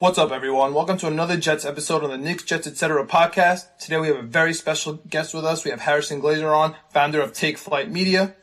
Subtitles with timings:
[0.00, 0.72] What's up, everyone?
[0.72, 3.06] Welcome to another Jets episode on the Knicks, Jets, etc.
[3.06, 3.66] podcast.
[3.78, 5.62] Today we have a very special guest with us.
[5.62, 8.34] We have Harrison Glazer on, founder of Take Flight Media.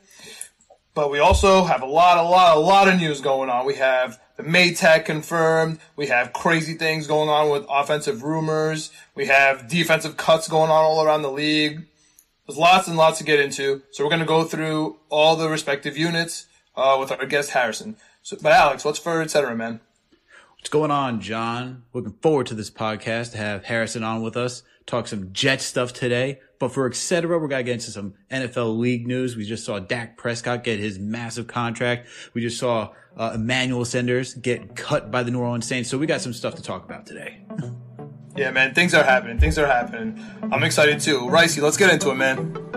[0.94, 3.66] But we also have a lot, a lot, a lot of news going on.
[3.66, 5.80] We have the Maye tag confirmed.
[5.96, 8.92] We have crazy things going on with offensive rumors.
[9.16, 11.88] We have defensive cuts going on all around the league.
[12.46, 13.82] There's lots and lots to get into.
[13.90, 16.46] So we're going to go through all the respective units
[16.76, 17.96] uh, with our guest Harrison.
[18.22, 19.56] So, but Alex, what's for etc.
[19.56, 19.80] man?
[20.68, 21.84] What's going on, John?
[21.94, 25.94] Looking forward to this podcast to have Harrison on with us, talk some Jet stuff
[25.94, 26.42] today.
[26.60, 29.38] But for etc., we're gonna get into some NFL league news.
[29.38, 32.10] We just saw Dak Prescott get his massive contract.
[32.34, 35.90] We just saw uh, Emmanuel Sanders get cut by the New Orleans Saints.
[35.90, 37.40] So we got some stuff to talk about today.
[38.36, 39.40] Yeah, man, things are happening.
[39.40, 40.22] Things are happening.
[40.52, 41.22] I'm excited too.
[41.22, 42.77] Ricey, let's get into it, man.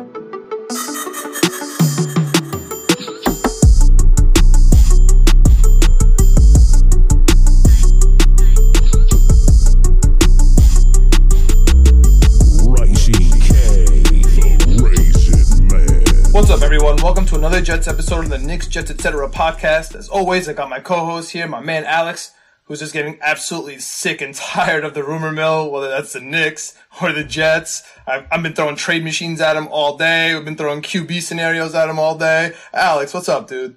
[16.73, 16.95] Everyone?
[17.02, 19.29] Welcome to another Jets episode of the Knicks, Jets, etc.
[19.29, 19.96] podcast.
[19.96, 22.30] As always, I got my co-host here, my man Alex,
[22.63, 26.79] who's just getting absolutely sick and tired of the rumor mill, whether that's the Knicks
[27.02, 27.82] or the Jets.
[28.07, 30.32] I've, I've been throwing trade machines at him all day.
[30.32, 32.52] We've been throwing QB scenarios at him all day.
[32.73, 33.76] Alex, what's up, dude?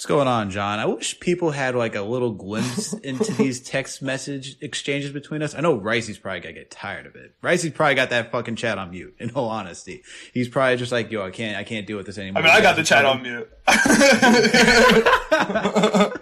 [0.00, 0.78] What's going on, John?
[0.78, 5.54] I wish people had like a little glimpse into these text message exchanges between us.
[5.54, 7.34] I know Ricey's probably gonna get tired of it.
[7.42, 9.14] Ricey's probably got that fucking chat on mute.
[9.18, 12.16] In all honesty, he's probably just like, "Yo, I can't, I can't deal with this
[12.16, 13.50] anymore." I mean, I got the chat on mute.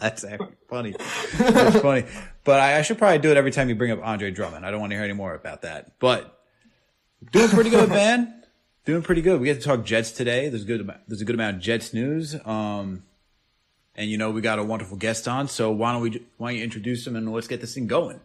[0.00, 0.96] That's actually funny.
[1.38, 2.06] That's funny.
[2.42, 4.66] But I, I should probably do it every time you bring up Andre Drummond.
[4.66, 5.92] I don't want to hear any more about that.
[6.00, 6.36] But
[7.30, 8.37] doing pretty good, man.
[8.88, 9.38] Doing pretty good.
[9.38, 10.48] We get to talk Jets today.
[10.48, 10.90] There's good.
[11.06, 12.34] There's a good amount of Jets news.
[12.46, 13.02] Um,
[13.94, 15.46] and you know we got a wonderful guest on.
[15.48, 16.24] So why don't we?
[16.38, 18.18] Why don't you introduce him and let's get this thing going?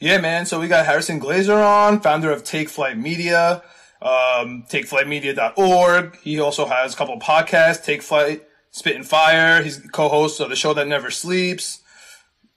[0.00, 0.46] Yeah, man.
[0.46, 3.62] So we got Harrison Glazer on, founder of Take Flight Media,
[4.00, 6.16] um, TakeFlightMedia.org.
[6.22, 9.62] He also has a couple of podcasts, Take Flight, Spit and Fire.
[9.62, 11.80] He's co-host of the show that never sleeps.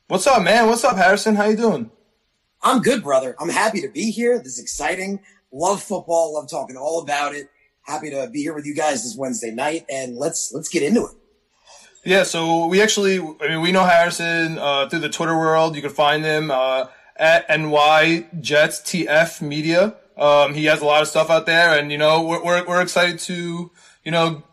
[0.07, 0.67] What's up, man?
[0.67, 1.35] What's up, Harrison?
[1.35, 1.91] How you doing?
[2.61, 3.35] I'm good, brother.
[3.37, 4.37] I'm happy to be here.
[4.37, 5.19] This is exciting.
[5.57, 6.35] Love football.
[6.35, 7.50] Love talking all about it.
[7.81, 11.06] Happy to be here with you guys this Wednesday night, and let's let's get into
[11.06, 11.16] it.
[12.06, 15.75] Yeah, so we actually, I mean, we know Harrison uh, through the Twitter world.
[15.75, 16.85] You can find him uh,
[17.16, 19.96] at NY Jets TF Media.
[20.16, 22.81] Um, he has a lot of stuff out there, and you know, we're we're, we're
[22.81, 23.72] excited to
[24.06, 24.44] you know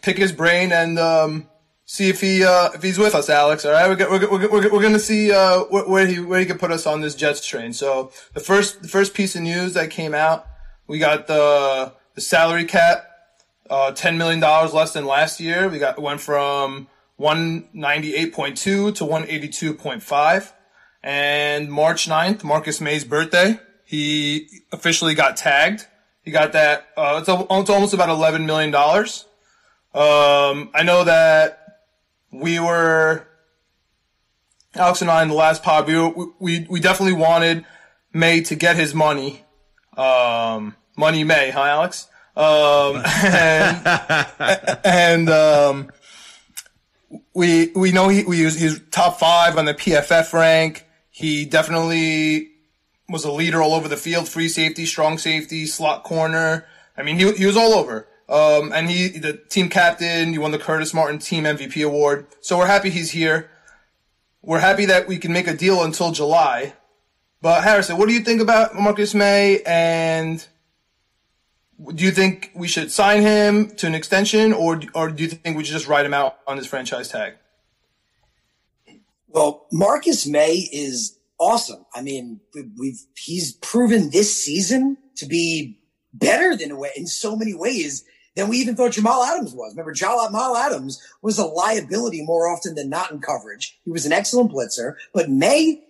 [0.00, 1.48] pick his brain and um,
[1.86, 3.64] see if he uh, if he's with us, Alex.
[3.64, 6.58] All right, we're we're we're, we're, gonna see uh, where, where he where he can
[6.58, 7.72] put us on this Jets train.
[7.72, 10.46] So the first the first piece of news that came out,
[10.92, 13.08] we got the the salary cap,
[13.70, 15.66] uh, ten million dollars less than last year.
[15.70, 16.86] We got went from
[17.16, 20.52] one ninety eight point two to one eighty two point five.
[21.02, 25.86] And March 9th, Marcus Maye's birthday, he officially got tagged.
[26.22, 26.86] He got that.
[26.96, 29.24] Uh, it's, a, it's almost about eleven million dollars.
[29.94, 31.78] Um, I know that
[32.30, 33.26] we were
[34.74, 35.86] Alex and I in the last pod.
[35.86, 37.64] We were, we we definitely wanted
[38.12, 39.42] Maye to get his money.
[39.96, 42.08] Um, money Maye, huh, Alex?
[42.36, 45.90] Um, and and um,
[47.34, 50.86] we we know he we was, he was top five on the PFF rank.
[51.10, 52.50] He definitely
[53.08, 56.66] was a leader all over the field, free safety, strong safety, slot corner.
[56.96, 58.08] I mean, he he was all over.
[58.28, 62.26] Um, and he, the team captain, he won the Curtis Martin Team MVP award.
[62.40, 63.50] So we're happy he's here.
[64.40, 66.72] We're happy that we can make a deal until July.
[67.42, 69.60] But Harrison, what do you think about Marcus Maye?
[69.66, 70.46] And
[71.94, 75.56] do you think we should sign him to an extension, or or do you think
[75.56, 77.34] we should just write him out on his franchise tag?
[79.28, 81.84] Well, Marcus Maye is awesome.
[81.94, 82.40] I mean,
[82.78, 85.78] we've he's proven this season to be
[86.12, 88.04] better than in so many ways
[88.34, 89.72] than we even thought Jamal Adams was.
[89.72, 93.78] Remember, Jamal Adams was a liability more often than not in coverage.
[93.84, 95.82] He was an excellent blitzer, but Maye,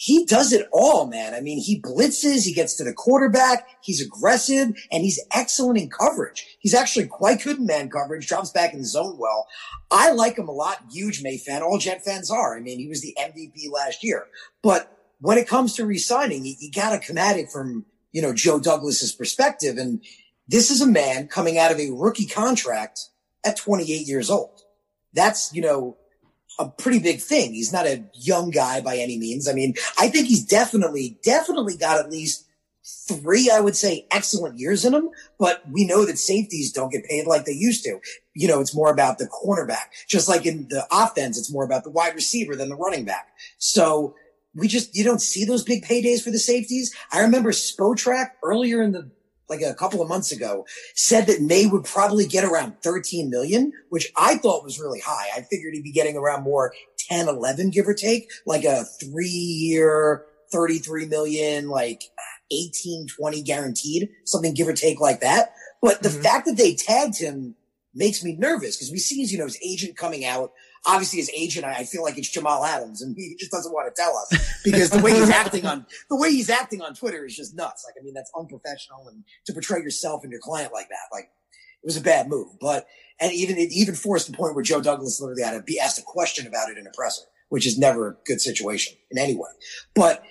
[0.00, 1.34] he does it all, man.
[1.34, 5.90] I mean, he blitzes, he gets to the quarterback, he's aggressive, and he's excellent in
[5.90, 6.56] coverage.
[6.60, 9.48] He's actually quite good in man coverage, drops back in the zone well.
[9.90, 10.84] I like him a lot.
[10.88, 11.62] Huge Maye fan.
[11.62, 12.56] All Jet fans are.
[12.56, 14.26] I mean, he was the MVP last year.
[14.62, 18.22] But when it comes to resigning, you, you got to come at it from, you
[18.22, 19.78] know, Joe Douglas's perspective.
[19.78, 20.00] And
[20.46, 23.00] this is a man coming out of a rookie contract
[23.44, 24.62] at 28 years old.
[25.12, 25.96] That's, you know,
[26.58, 27.54] a pretty big thing.
[27.54, 29.48] He's not a young guy by any means.
[29.48, 32.46] I mean, I think he's definitely, definitely got at least
[33.06, 37.04] three, I would say, excellent years in him, but we know that safeties don't get
[37.04, 38.00] paid like they used to.
[38.34, 39.92] You know, it's more about the cornerback.
[40.08, 43.28] Just like in the offense, it's more about the wide receiver than the running back.
[43.58, 44.14] So
[44.54, 46.94] we just, you don't see those big paydays for the safeties.
[47.12, 49.10] I remember Spotrac earlier in the,
[49.48, 53.72] like a couple of months ago said that Maye would probably get around 13 million,
[53.88, 55.28] which I thought was really high.
[55.36, 56.72] I figured he'd be getting around more
[57.08, 62.04] 10, 11, give or take, like a three year, 33 million, like
[62.50, 65.52] 18, 20 guaranteed, something give or take like that.
[65.80, 66.22] But the mm-hmm.
[66.22, 67.54] fact that they tagged him
[67.94, 70.52] makes me nervous because we see his, you know, his agent coming out.
[70.86, 74.00] Obviously, his agent, I feel like it's Jamal Adams, and he just doesn't want to
[74.00, 77.36] tell us because the way he's acting on the way he's acting on Twitter is
[77.36, 77.84] just nuts.
[77.86, 81.30] Like, I mean, that's unprofessional, and to portray yourself and your client like that, like,
[81.82, 82.48] it was a bad move.
[82.60, 82.86] But
[83.20, 85.98] and even it even forced the point where Joe Douglas literally had to be asked
[85.98, 89.34] a question about it in a presser, which is never a good situation in any
[89.34, 89.50] way.
[89.94, 90.22] But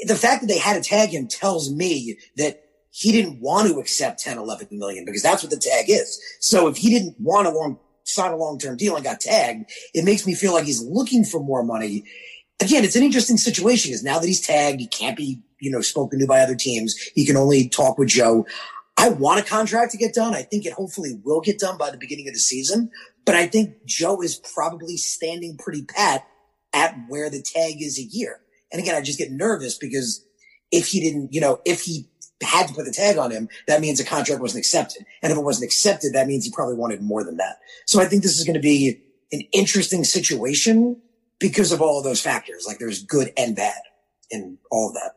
[0.00, 3.78] the fact that they had to tag him tells me that he didn't want to
[3.78, 6.20] accept 10, 11 million because that's what the tag is.
[6.40, 10.04] So if he didn't want to long, sign a long-term deal and got tagged, it
[10.04, 12.04] makes me feel like he's looking for more money.
[12.60, 15.80] Again, it's an interesting situation because now that he's tagged, he can't be, you know,
[15.80, 16.96] spoken to by other teams.
[17.14, 18.46] He can only talk with Joe.
[18.96, 20.34] I want a contract to get done.
[20.34, 22.90] I think it hopefully will get done by the beginning of the season,
[23.26, 26.26] but I think Joe is probably standing pretty pat
[26.72, 28.40] at where the tag is a year.
[28.72, 30.24] And again, I just get nervous because
[30.70, 32.08] if he didn't, you know, if he
[32.42, 35.04] had to put the tag on him, that means the contract wasn't accepted.
[35.22, 37.58] And if it wasn't accepted, that means he probably wanted more than that.
[37.86, 39.00] So I think this is going to be
[39.32, 41.00] an interesting situation
[41.38, 42.64] because of all of those factors.
[42.66, 43.80] Like there's good and bad
[44.30, 45.12] in all of that.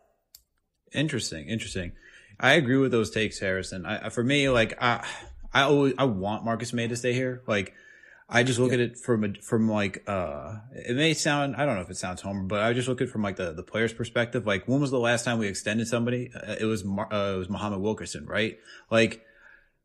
[0.93, 1.47] Interesting.
[1.47, 1.91] Interesting.
[2.39, 3.85] I agree with those takes, Harrison.
[3.85, 5.05] I, for me, like I,
[5.53, 7.43] I always, I want Marcus Maye to stay here.
[7.47, 7.73] Like
[8.31, 8.75] I just look yeah.
[8.75, 11.97] at it from a, from like uh it may sound I don't know if it
[11.97, 14.45] sounds homer, but I just look at it from like the the player's perspective.
[14.45, 16.31] Like when was the last time we extended somebody?
[16.35, 18.59] Uh, it was uh, it was Muhammad Wilkerson, right?
[18.91, 19.25] Like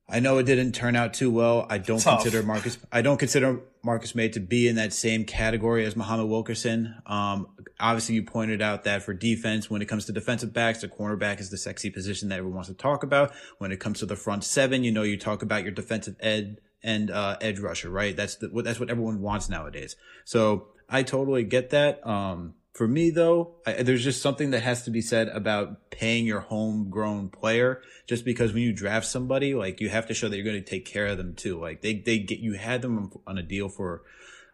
[0.06, 1.66] I know it didn't turn out too well.
[1.70, 2.22] I don't Tough.
[2.22, 6.28] consider Marcus I don't consider Marcus Maye to be in that same category as Muhammad
[6.28, 6.96] Wilkerson.
[7.06, 7.46] Um
[7.80, 11.40] obviously you pointed out that for defense when it comes to defensive backs, the cornerback
[11.40, 13.32] is the sexy position that everyone wants to talk about.
[13.56, 16.58] When it comes to the front seven, you know you talk about your defensive ed
[16.84, 18.14] and uh, edge rusher, right?
[18.14, 19.96] That's the, that's what everyone wants nowadays.
[20.24, 22.06] So I totally get that.
[22.06, 26.26] Um, for me though, I, there's just something that has to be said about paying
[26.26, 27.80] your homegrown player.
[28.06, 30.70] Just because when you draft somebody, like you have to show that you're going to
[30.70, 31.58] take care of them too.
[31.58, 34.02] Like they they get you had them on a deal for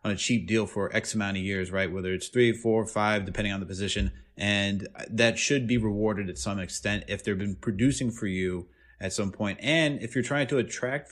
[0.05, 1.93] on a cheap deal for X amount of years, right?
[1.93, 6.39] Whether it's three, four, five, depending on the position, and that should be rewarded at
[6.39, 8.69] some extent if they've been producing for you
[9.01, 9.59] at some point.
[9.63, 11.11] And if you're trying to attract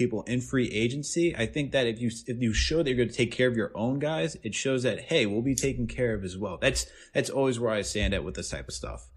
[0.00, 3.10] people in free agency, I think that if you if you show that you're going
[3.10, 6.14] to take care of your own guys, it shows that hey, we'll be taken care
[6.14, 6.56] of as well.
[6.60, 9.08] That's that's always where I stand at with this type of stuff.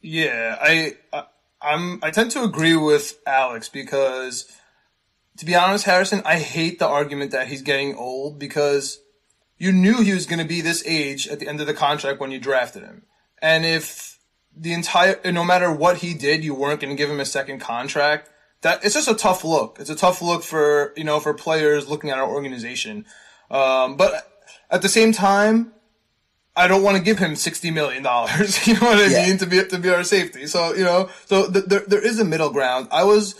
[0.00, 1.24] Yeah, I, I
[1.60, 4.46] I'm I tend to agree with Alex because
[5.38, 9.00] to be honest, Harrison, I hate the argument that he's getting old because
[9.58, 12.20] you knew he was going to be this age at the end of the contract
[12.20, 13.02] when you drafted him.
[13.42, 14.18] And if
[14.56, 17.58] the entire no matter what he did, you weren't going to give him a second
[17.58, 18.29] contract,
[18.62, 19.78] that it's just a tough look.
[19.80, 23.06] It's a tough look for you know for players looking at our organization.
[23.50, 24.26] Um, but
[24.70, 25.72] at the same time,
[26.54, 28.66] I don't want to give him sixty million dollars.
[28.66, 29.26] You know what I yeah.
[29.26, 30.46] mean to be to be our safety.
[30.46, 32.88] So you know, so th- there there is a middle ground.
[32.90, 33.34] I was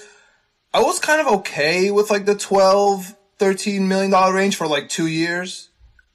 [0.72, 4.88] I was kind of okay with like the 12, 13 million dollar range for like
[4.88, 5.68] two years,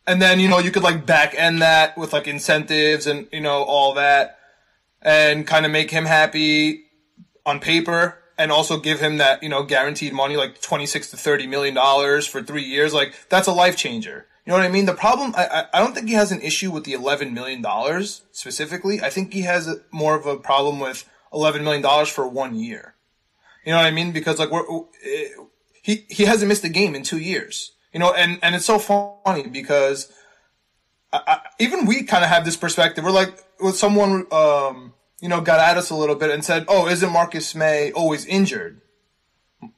[0.08, 3.42] and then you know you could like back end that with like incentives and you
[3.42, 4.40] know all that,
[5.02, 6.86] and kind of make him happy
[7.46, 11.48] on paper and also give him that, you know, guaranteed money, like 26 to 30
[11.48, 12.94] million dollars for three years.
[12.94, 14.28] Like, that's a life changer.
[14.46, 14.86] You know what I mean?
[14.86, 17.66] The problem, I, I don't think he has an issue with the $11 million
[18.32, 19.02] specifically.
[19.02, 22.94] I think he has more of a problem with $11 million for one year.
[23.66, 24.12] You know what I mean?
[24.12, 24.64] Because like we're,
[25.82, 28.78] he, he hasn't missed a game in two years, you know, and, and it's so
[28.78, 30.12] funny because
[31.12, 33.04] I, I, even we kind of have this perspective.
[33.04, 36.66] We're like, with someone, um, you know, got at us a little bit and said,
[36.68, 38.82] "Oh, isn't Marcus Maye always injured?"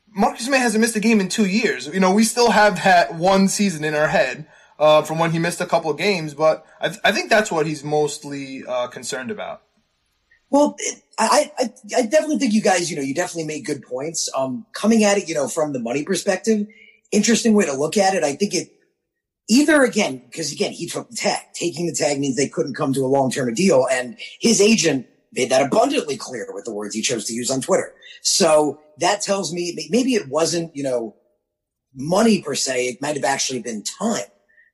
[0.10, 1.88] Marcus Maye hasn't missed a game in two years.
[1.88, 4.48] You know, we still have that one season in our head
[4.80, 7.52] uh, from when he missed a couple of games, but I, th- I think that's
[7.52, 9.62] what he's mostly uh, concerned about.
[10.50, 10.76] Well,
[11.20, 14.30] I, I, I definitely think you guys, you know, you definitely made good points.
[14.36, 16.66] Um, coming at it, you know, from the money perspective,
[17.12, 18.24] interesting way to look at it.
[18.24, 18.70] I think it
[19.50, 21.42] either again, because again, he took the tag.
[21.54, 25.52] Taking the tag means they couldn't come to a long-term deal, and his agent made
[25.52, 27.94] that abundantly clear with the words he chose to use on Twitter.
[28.24, 31.16] So that tells me maybe it wasn't, you know,
[31.96, 32.88] money per se.
[32.88, 34.26] It might have actually been time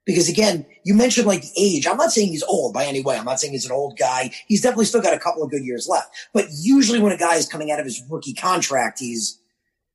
[0.05, 1.87] Because again, you mentioned like the age.
[1.87, 3.17] I'm not saying he's old by any way.
[3.17, 4.31] I'm not saying he's an old guy.
[4.47, 6.15] He's definitely still got a couple of good years left.
[6.33, 9.39] But usually when a guy is coming out of his rookie contract, he's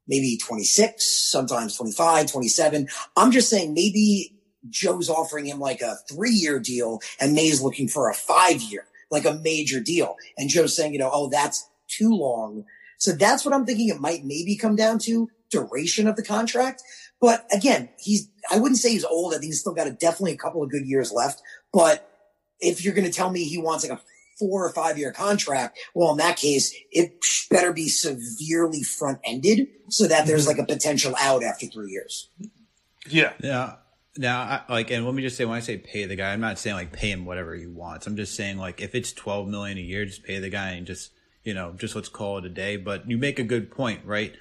[0.09, 2.89] maybe 26, sometimes 25, 27.
[3.17, 4.35] I'm just saying maybe
[4.71, 8.87] Joe's offering him like a three year deal and Maye's looking for a five year,
[9.11, 10.17] like a major deal.
[10.37, 12.65] And Joe's saying, you know, oh, that's too long.
[12.99, 16.83] So that's what I'm thinking it might maybe come down to duration of the contract.
[17.21, 19.33] But again, he's, I wouldn't say he's old.
[19.33, 21.43] I think he's still got a, definitely a couple of good years left.
[21.73, 22.09] But
[22.61, 24.03] if you're going to tell me he wants like a
[24.38, 29.69] four or five year contract, well, in that case, it better be severely front ended
[29.88, 30.59] so that there's mm-hmm.
[30.59, 32.31] like a potential out after three years.
[33.09, 33.33] Yeah.
[33.43, 33.77] Yeah.
[34.19, 36.41] Now, I, like, and let me just say, when I say pay the guy, I'm
[36.41, 38.09] not saying like pay him whatever he wants.
[38.09, 40.89] I'm just saying like if it's 12 million a year, just pay the guy and
[40.89, 41.13] just,
[41.45, 42.77] you know, just let's call it a day.
[42.77, 44.35] But you make a good point, right?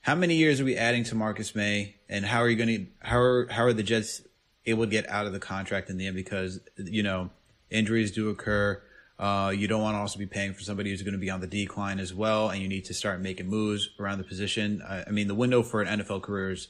[0.00, 2.86] How many years are we adding to Marcus Maye, and how are you going to
[3.06, 4.22] how are how are the Jets
[4.66, 6.16] able to get out of the contract in the end?
[6.16, 7.30] Because you know
[7.70, 8.82] injuries do occur.
[9.16, 11.40] Uh, you don't want to also be paying for somebody who's going to be on
[11.40, 14.82] the decline as well, and you need to start making moves around the position.
[14.88, 16.68] I, I mean, the window for an NFL career is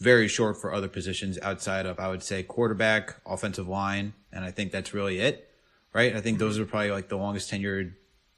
[0.00, 4.50] very short for other positions outside of, I would say, quarterback, offensive line, and I
[4.50, 5.48] think that's really it,
[5.92, 6.16] right?
[6.16, 7.92] I think those are probably like the longest tenured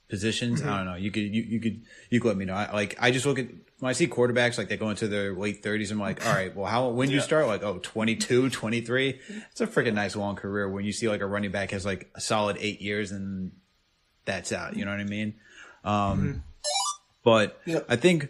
[0.09, 0.61] positions.
[0.61, 0.69] Mm-hmm.
[0.69, 0.95] I don't know.
[0.97, 2.55] You could you, you could you could let me know.
[2.55, 3.47] I, like I just look at
[3.79, 6.55] when I see quarterbacks like they go into their late 30s, I'm like, all right,
[6.55, 7.17] well, how when yeah.
[7.17, 10.69] you start like oh 22, 23, it's a freaking nice long career.
[10.69, 13.53] When you see like a running back has like a solid eight years and
[14.25, 14.77] that's out.
[14.77, 15.35] You know what I mean?
[15.85, 16.39] Um, mm-hmm.
[17.25, 17.81] But yeah.
[17.89, 18.29] I think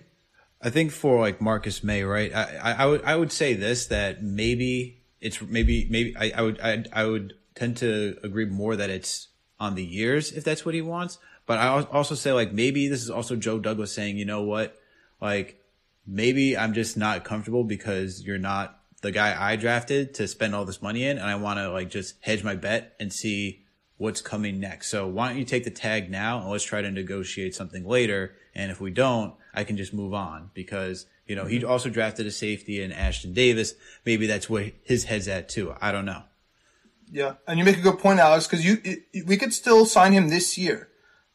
[0.63, 2.33] I think for like Marcus Maye, right?
[2.35, 6.43] I, I, I would I would say this that maybe it's maybe maybe I, I
[6.43, 9.29] would I, I would tend to agree more that it's
[9.59, 11.19] on the years if that's what he wants.
[11.45, 14.79] But I also say like maybe this is also Joe Douglas saying, you know what?
[15.23, 15.65] like
[16.07, 20.65] maybe I'm just not comfortable because you're not the guy I drafted to spend all
[20.65, 23.65] this money in, and I want to like just hedge my bet and see
[23.97, 24.89] what's coming next.
[24.89, 28.35] So why don't you take the tag now and let's try to negotiate something later?
[28.55, 31.71] And if we don't, I can just move on because you know he mm-hmm.
[31.71, 33.75] also drafted a safety in Ashtyn Davis.
[34.05, 35.75] Maybe that's where his head's at too.
[35.81, 36.23] I don't know.
[37.11, 40.13] Yeah, and you make a good point, Alex, because you it, we could still sign
[40.13, 40.89] him this year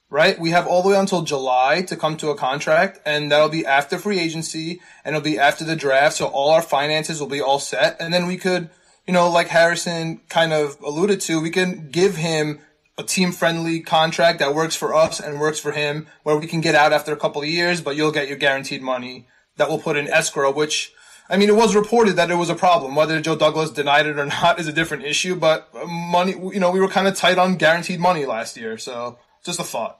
[0.09, 0.39] right?
[0.39, 3.65] We have all the way until July to come to a contract, and that'll be
[3.65, 6.15] after free agency, and it'll be after the draft.
[6.15, 8.69] So all our finances will be all set, and then we could,
[9.05, 12.59] you know, like Harrison kind of alluded to, we can give him
[12.97, 16.61] a team friendly contract that works for us and works for him, where we can
[16.61, 19.27] get out after a couple of years, but you'll get your guaranteed money
[19.57, 20.93] that we'll put in escrow, which.
[21.29, 22.95] I mean, it was reported that it was a problem.
[22.95, 26.71] Whether Joe Douglas denied it or not is a different issue, but money, you know,
[26.71, 28.77] we were kind of tight on guaranteed money last year.
[28.77, 29.99] So just a thought.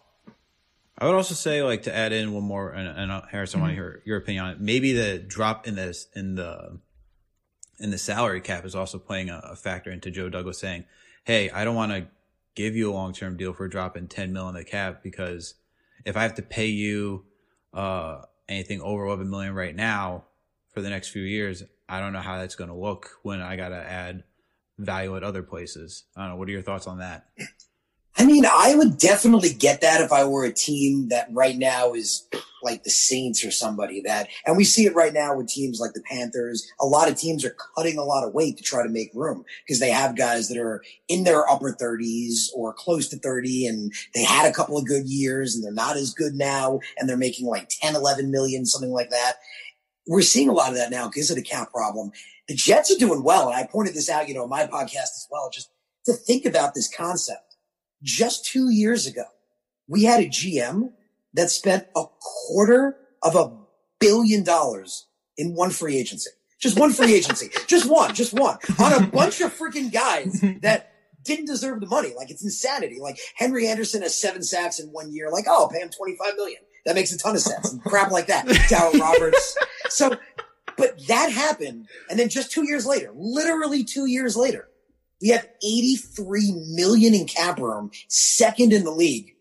[0.98, 3.60] I would also say, like, to add in one more, and, and uh, Harris, I
[3.60, 3.82] want to mm-hmm.
[3.82, 4.62] hear your opinion on it.
[4.62, 6.80] Maybe the drop in this in the
[7.80, 10.86] in the salary cap is also playing a, a factor into Joe Douglas saying,
[11.24, 12.08] "Hey, I don't want to
[12.58, 15.04] give you a long term deal for dropping drop in ten mil in the cap
[15.04, 15.54] because
[16.06, 17.26] if I have to pay you
[17.72, 20.26] uh, anything over eleven million right now
[20.74, 23.56] for the next few years, I don't know how that's going to look when I
[23.56, 24.24] got to add
[24.80, 26.06] value at other places.
[26.16, 26.36] I don't know.
[26.38, 27.28] What are your thoughts on that?"
[28.20, 31.94] I mean, I would definitely get that if I were a team that right now
[31.94, 32.28] is
[32.64, 35.94] like the Saints or somebody that, and we see it right now with teams like
[35.94, 36.68] the Panthers.
[36.80, 39.46] A lot of teams are cutting a lot of weight to try to make room
[39.66, 43.94] because they have guys that are in their upper 30s or close to 30 and
[44.16, 47.18] they had a couple of good years and they're not as good now and they're
[47.18, 49.34] making like 10, 11 million, something like that.
[50.08, 52.12] We're seeing a lot of that now because of the cap problem.
[52.48, 53.50] The Jets are doing well.
[53.50, 55.70] And I pointed this out, you know, in my podcast as well, just
[56.06, 57.47] to think about this concept
[58.04, 59.26] just two years ago,
[59.88, 60.92] we had a GM
[61.34, 63.56] that spent a quarter of a
[64.00, 66.30] billion dollars in one free agency.
[66.60, 67.50] Just one free agency.
[67.68, 70.92] just one, just one on a bunch of freaking guys that
[71.24, 72.14] didn't deserve the money.
[72.16, 73.00] Like it's insanity.
[73.00, 75.30] Like Henry Anderson has seven sacks in one year.
[75.30, 76.62] Like, oh, I'll pay him 25 million.
[76.86, 77.72] That makes a ton of sense.
[77.72, 78.48] And crap like that.
[78.48, 79.58] Darryl Roberts.
[79.90, 80.16] So,
[80.78, 81.88] but that happened.
[82.10, 84.70] And then just two years later, literally two years later,
[85.22, 89.34] we have 83 million in cap room, second in the league.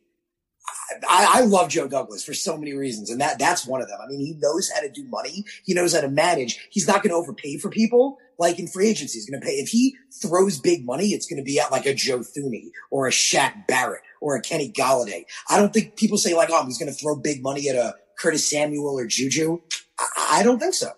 [1.09, 3.99] I, I, love Joe Douglas for so many reasons, and that that's one of them.
[4.03, 5.45] I mean, he knows how to do money.
[5.65, 6.69] He knows how to manage.
[6.71, 9.19] He's not going to overpay for people like in free agency.
[9.19, 11.09] He's going to pay if he throws big money.
[11.09, 14.41] It's going to be at like a Joe Thuney or a Shaq Barrett or a
[14.41, 15.25] Kenny Golladay.
[15.51, 17.95] I don't think people say like, oh, he's going to throw big money at a
[18.19, 19.61] Curtis Samuel or Juju.
[19.99, 20.91] I, I don't think so.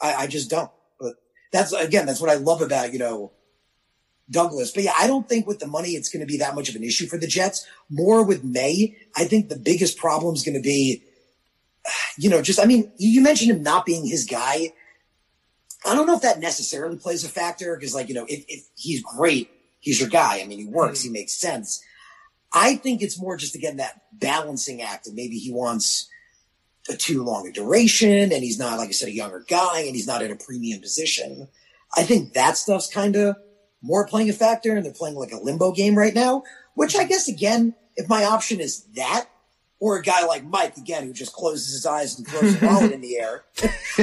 [0.00, 0.70] I, I just don't.
[0.98, 1.14] But
[1.52, 3.32] that's again, that's what I love about you know
[4.32, 4.72] Douglas.
[4.72, 6.74] But yeah, I don't think with the money it's going to be that much of
[6.74, 7.66] an issue for the Jets.
[7.90, 11.04] More with Maye, I think the biggest problem is going to be,
[12.18, 14.72] you know, just I mean, you mentioned him not being his guy.
[15.84, 18.64] I don't know if that necessarily plays a factor because, like, you know, if, if
[18.76, 20.40] he's great, he's your guy.
[20.40, 21.14] I mean, he works, mm-hmm.
[21.14, 21.82] he makes sense.
[22.52, 26.08] I think it's more just again that balancing act, and maybe he wants
[26.88, 29.94] a too long a duration, and he's not, like I said, a younger guy, and
[29.94, 31.48] he's not in a premium position.
[31.96, 33.36] I think that stuff's kind of
[33.82, 36.44] more playing a factor, and they're playing like a limbo game right now.
[36.74, 39.26] Which I guess again, if my option is that,
[39.80, 43.00] or a guy like Maccagnan who just closes his eyes and throws a wallet in
[43.00, 43.44] the air,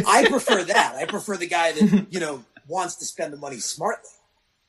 [0.07, 0.95] I prefer that.
[0.95, 4.11] I prefer the guy that you know wants to spend the money smartly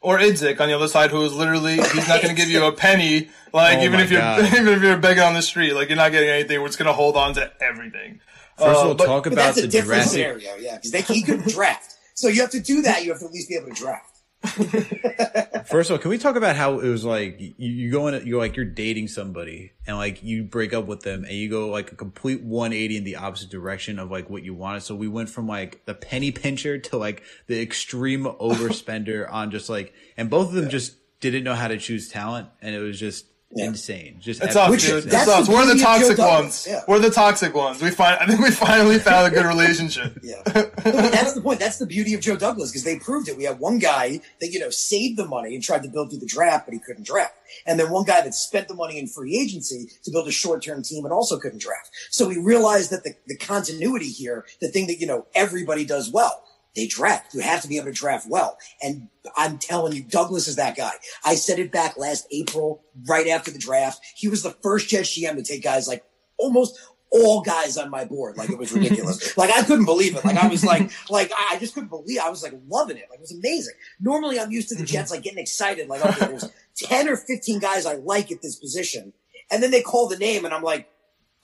[0.00, 2.64] or Idzik on the other side, who is literally he's not going to give you
[2.64, 3.28] a penny.
[3.52, 4.44] Like oh even if you're God.
[4.54, 6.60] even if you're begging on the street, like you're not getting anything.
[6.60, 8.20] We're just going to hold on to everything.
[8.56, 10.10] First of all, uh, talk but about that's the a different draft.
[10.10, 11.94] scenario, yeah, because he could draft.
[12.14, 13.04] So you have to do that.
[13.04, 14.09] You have to at least be able to draft.
[15.66, 18.26] First of all, can we talk about how it was like you, you go in,
[18.26, 21.68] you're like you're dating somebody and like you break up with them and you go
[21.68, 24.80] like a complete 180 in the opposite direction of like what you wanted.
[24.80, 29.68] So we went from like the penny pincher to like the extreme overspender on just
[29.68, 32.98] like, and both of them just didn't know how to choose talent, and it was
[32.98, 33.66] just yeah.
[33.66, 34.16] insane.
[34.20, 35.06] Just it's us, dude.
[35.06, 35.48] It's us.
[35.48, 36.66] We're the toxic ones.
[36.68, 36.82] Yeah.
[36.86, 37.82] We're the toxic ones.
[37.82, 38.18] We find.
[38.20, 40.18] I think we finally found a good relationship.
[40.22, 41.58] yeah, that's the point.
[41.58, 43.36] That's the beauty of Joe Douglas because they proved it.
[43.36, 46.20] We had one guy that you know saved the money and tried to build through
[46.20, 47.34] the draft, but he couldn't draft,
[47.66, 50.82] and then one guy that spent the money in free agency to build a short-term
[50.82, 51.90] team and also couldn't draft.
[52.10, 56.10] So we realized that the, the continuity here, the thing that you know everybody does
[56.10, 57.34] well they draft.
[57.34, 58.58] You have to be able to draft well.
[58.82, 60.92] And I'm telling you, Douglas is that guy.
[61.24, 64.00] I said it back last April, right after the draft.
[64.14, 66.04] He was the first Jets GM to take guys like
[66.38, 66.78] almost
[67.10, 68.36] all guys on my board.
[68.36, 69.36] Like it was ridiculous.
[69.36, 70.24] like I couldn't believe it.
[70.24, 72.20] Like I was like, like I just couldn't believe.
[72.20, 73.06] I was like loving it.
[73.10, 73.74] Like it was amazing.
[73.98, 74.92] Normally I'm used to the mhm.
[74.92, 75.88] Jets like getting excited.
[75.88, 79.12] Like okay, there's ten or fifteen guys I like at this position,
[79.50, 80.88] and then they call the name, and I'm like,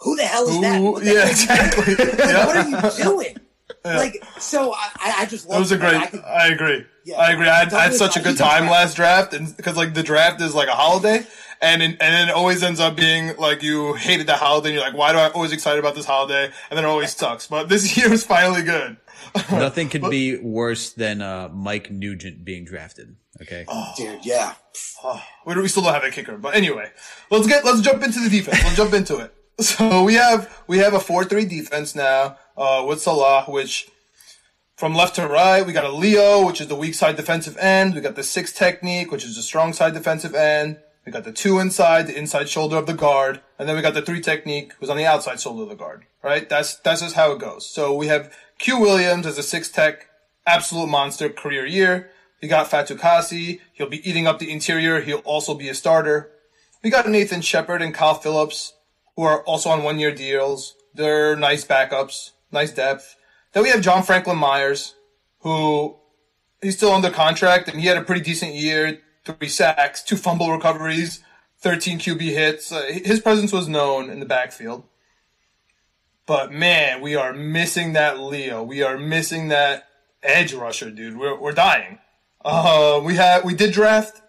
[0.01, 0.81] who the hell is that?
[0.81, 1.95] Ooh, yeah, exactly.
[1.99, 2.47] yeah.
[2.47, 3.37] What are you doing?
[3.87, 3.99] Yeah.
[3.99, 5.59] Like so, I, I just love.
[5.59, 5.95] It was a great.
[5.95, 6.85] I, could, I, agree.
[7.05, 7.47] Yeah, I agree.
[7.47, 10.41] I had, I had such a good time last draft, and because like the draft
[10.41, 11.25] is like a holiday,
[11.61, 14.71] and in, and it always ends up being like you hated the holiday.
[14.71, 16.47] and You're like, why do I always excited about this holiday?
[16.69, 17.47] And then it always sucks.
[17.47, 18.97] But this year is finally good.
[19.53, 23.15] Nothing could but, be worse than uh, Mike Nugent being drafted.
[23.41, 24.55] Okay, oh, dude, yeah.
[25.05, 26.91] Oh, we still don't have a kicker, but anyway,
[27.31, 28.65] let's get let's jump into the defense.
[28.65, 29.33] Let's jump into it.
[29.59, 33.89] So we have we have a four three defense now uh, with Saleh, which
[34.77, 37.95] from left to right, we got a Leo, which is the weak side defensive end.
[37.95, 40.79] We got the six technique, which is the strong side defensive end.
[41.07, 43.95] We got the two inside, the inside shoulder of the guard, and then we got
[43.95, 46.05] the three technique, who's on the outside shoulder of the guard.
[46.23, 46.49] Right?
[46.49, 47.67] That's that's just how it goes.
[47.67, 50.09] So we have Q Williams as a six tech,
[50.47, 52.11] absolute monster career year.
[52.43, 53.61] We got Fatukasi.
[53.73, 55.01] He'll be eating up the interior.
[55.01, 56.31] He'll also be a starter.
[56.83, 58.75] We got Nathan Shepherd and Kyle Phillips,
[59.15, 60.75] who are also on one year deals.
[60.93, 63.17] They're nice backups nice depth.
[63.53, 64.95] Then we have John Franklin Myers,
[65.41, 65.97] who
[66.63, 69.01] he's still under contract and he had a pretty decent year.
[69.25, 71.21] Three sacks, two fumble recoveries,
[71.59, 72.73] 13 QB hits.
[72.73, 74.85] Uh, his presence was known in the backfield.
[76.27, 78.63] But man, we are missing that Leo.
[78.63, 79.89] We are missing that
[80.23, 81.19] edge rusher, dude.
[81.19, 81.99] We're, we're dying.
[82.45, 84.23] Uh, we had, we did draft,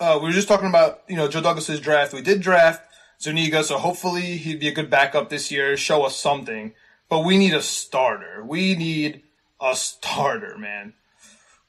[0.00, 2.12] uh, we were just talking about, you know, Joe Douglas's draft.
[2.12, 2.82] We did draft
[3.20, 6.74] Zuniga, so hopefully he'd be a good backup this year, show us something
[7.14, 8.42] but we need a starter.
[8.44, 9.22] We need
[9.60, 10.94] a starter, man.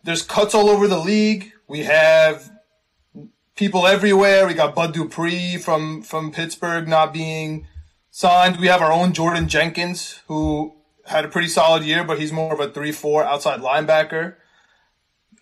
[0.03, 1.51] There's cuts all over the league.
[1.67, 2.49] We have
[3.55, 4.47] people everywhere.
[4.47, 7.67] We got Bud Dupree from, from Pittsburgh not being
[8.09, 8.57] signed.
[8.57, 10.73] We have our own Jordan Jenkins, who
[11.05, 14.37] had a pretty solid year, but he's more of a 3-4 outside linebacker.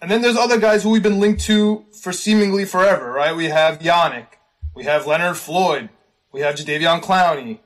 [0.02, 3.34] And then there's other guys who we've been linked to for seemingly forever, right?
[3.34, 4.28] We have Yannick.
[4.76, 5.88] We have Leonard Floyd.
[6.34, 7.60] We have Jadeveon Clowney.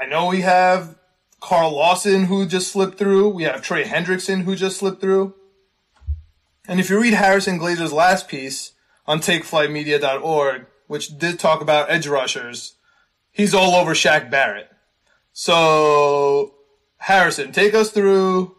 [0.00, 0.96] I know we have
[1.40, 3.30] Carl Lawson who just slipped through.
[3.30, 5.34] We have Trey Hendrickson who just slipped through.
[6.68, 8.72] And if you read Harrison Glazer's last piece
[9.06, 12.74] on takeflightmedia.org, which did talk about edge rushers,
[13.32, 14.70] he's all over Shaq Barrett.
[15.32, 16.54] So,
[16.98, 18.56] Harrison, take us through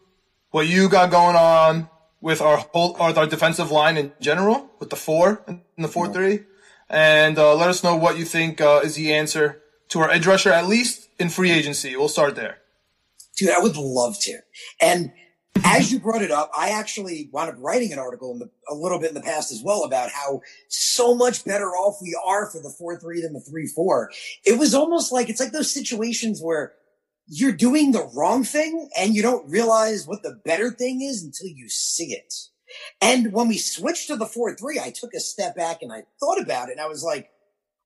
[0.52, 4.90] what you got going on with our whole, with our defensive line in general, with
[4.90, 6.42] the four and the four three,
[6.90, 10.28] and uh, let us know what you think uh, is the answer to our edge
[10.28, 11.96] rusher, at least in free agency.
[11.96, 12.58] We'll start there.
[13.38, 14.40] Dude, I would love to.
[14.82, 15.12] And
[15.64, 18.76] as you brought it up, I actually wound up writing an article in the, a
[18.76, 22.50] little bit in the past as well about how so much better off we are
[22.50, 24.08] for the 4-3 than the 3-4.
[24.46, 26.74] It was almost like, it's like those situations where
[27.28, 31.48] you're doing the wrong thing and you don't realize what the better thing is until
[31.48, 32.34] you see it.
[33.02, 36.42] And when we switched to the 4-3, I took a step back and I thought
[36.42, 37.30] about it and I was like,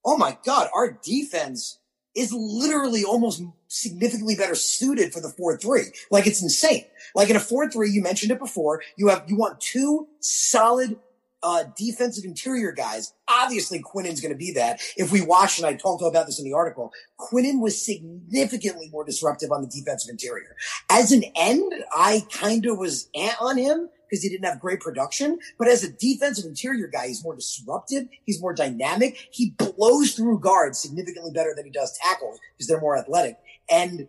[0.06, 1.80] oh my God, our defense
[2.16, 5.96] is literally almost significantly better suited for the 4-3.
[6.12, 6.86] Like it's insane.
[7.16, 10.98] Like in a 4-3, you mentioned it before, you have, you want two solid
[11.44, 13.14] uh, defensive interior guys.
[13.28, 14.80] Obviously, Quinnen's going to be that.
[14.96, 19.04] If we watch, and I talked about this in the article, Quinnen was significantly more
[19.04, 20.56] disruptive on the defensive interior.
[20.90, 25.40] As an end, I kind of was on him because he didn't have great production.
[25.58, 28.08] But as a defensive interior guy, he's more disruptive.
[28.26, 29.18] He's more dynamic.
[29.32, 33.40] He blows through guards significantly better than he does tackles because they're more athletic.
[33.72, 34.08] And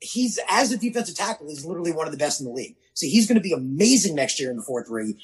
[0.00, 2.76] he's, as a defensive tackle, he's literally one of the best in the league.
[2.92, 5.16] So he's going to be amazing next year in the 4-3.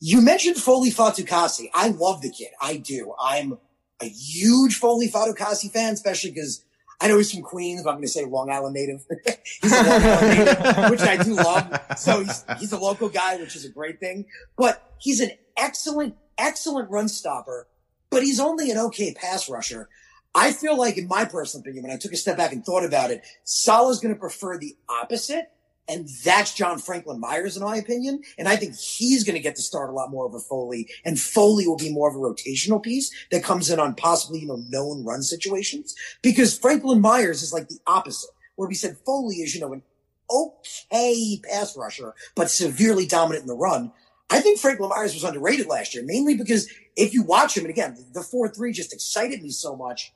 [0.00, 1.70] You mentioned Foley Fatukasi.
[1.72, 2.48] I love the kid.
[2.60, 3.14] I do.
[3.22, 3.58] I'm
[4.02, 6.64] a huge Foley Fatukasi fan, especially because
[7.00, 9.04] I know he's from Queens, but I'm going to say Long Island native.
[9.62, 11.80] he's a Long Island native, which I do love.
[11.96, 14.26] So he's, he's a local guy, which is a great thing.
[14.56, 17.68] But he's an excellent, excellent run stopper,
[18.10, 19.88] but he's only an okay pass rusher.
[20.34, 22.84] I feel like, in my personal opinion, when I took a step back and thought
[22.84, 25.50] about it, Saleh's going to prefer the opposite
[25.88, 28.22] and that's John Franklin Myers, in my opinion.
[28.36, 30.88] And I think he's going to get to start a lot more of a Foley
[31.04, 34.46] and Foley will be more of a rotational piece that comes in on possibly, you
[34.46, 39.36] know, known run situations because Franklin Myers is like the opposite where we said Foley
[39.36, 39.82] is, you know, an
[40.30, 43.92] okay pass rusher, but severely dominant in the run.
[44.30, 47.70] I think Franklin Myers was underrated last year, mainly because if you watch him, and
[47.70, 50.12] again, the 4-3 just excited me so much.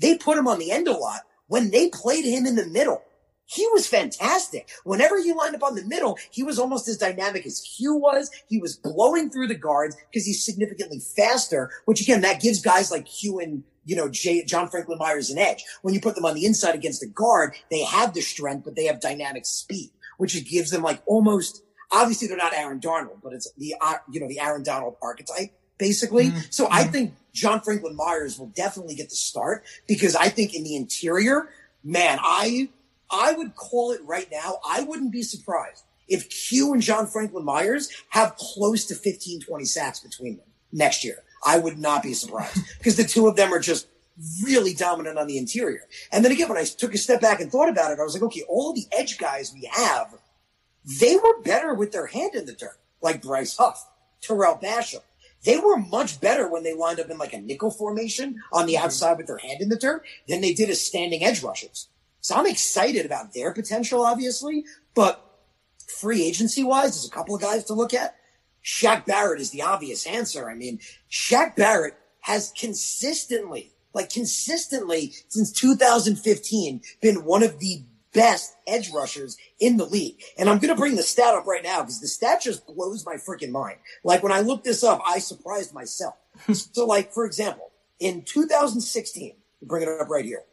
[0.00, 3.02] They put him on the end a lot when they played him in the middle
[3.52, 4.70] he was fantastic.
[4.84, 8.30] Whenever he lined up on the middle, he was almost as dynamic as Q was.
[8.48, 12.90] He was blowing through the guards because he's significantly faster, which again, that gives guys
[12.90, 15.64] like Q and you know, Jay, John Franklin Myers an edge.
[15.82, 18.76] When you put them on the inside against a guard, they have the strength, but
[18.76, 23.20] they have dynamic speed, which it gives them like almost, obviously they're not Aaron Darnold,
[23.22, 26.28] but it's the, uh, you know, the Aaron Donald archetype, basically.
[26.28, 26.38] Mm-hmm.
[26.50, 26.92] So I mm-hmm.
[26.92, 31.48] think John Franklin Myers will definitely get the start because I think in the interior,
[31.82, 32.68] man, I,
[33.12, 34.58] I would call it right now.
[34.66, 39.64] I wouldn't be surprised if Q and John Franklin Myers have close to 15, 20
[39.64, 41.22] sacks between them next year.
[41.44, 43.86] I would not be surprised because the two of them are just
[44.42, 45.82] really dominant on the interior.
[46.10, 48.14] And then again, when I took a step back and thought about it, I was
[48.14, 50.14] like, okay, all the edge guys we have,
[51.00, 53.88] they were better with their hand in the dirt, like Bryce Huff,
[54.20, 55.00] Tarell Basham.
[55.44, 58.74] They were much better when they lined up in like a nickel formation on the
[58.74, 58.84] mm-hmm.
[58.84, 61.88] outside with their hand in the dirt than they did as standing edge rushers.
[62.22, 65.28] So I'm excited about their potential, obviously, but
[65.88, 68.14] free agency wise, there's a couple of guys to look at.
[68.64, 70.48] Shaq Barrett is the obvious answer.
[70.48, 70.78] I mean,
[71.10, 77.82] Shaq Barrett has consistently, like consistently since 2015 been one of the
[78.14, 80.22] best edge rushers in the league.
[80.38, 83.04] And I'm going to bring the stat up right now because the stat just blows
[83.04, 83.78] my freaking mind.
[84.04, 86.14] Like when I looked this up, I surprised myself.
[86.52, 90.44] so like, for example, in 2016, bring it up right here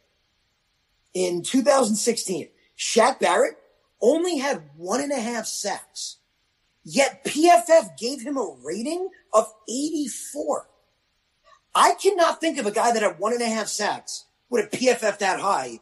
[1.14, 3.56] in 2016, Shaq Barrett
[4.00, 6.16] only had one and a half sacks,
[6.84, 10.68] yet PFF gave him a rating of 84.
[11.74, 14.76] I cannot think of a guy that had one and a half sacks with a
[14.76, 15.80] PFF that high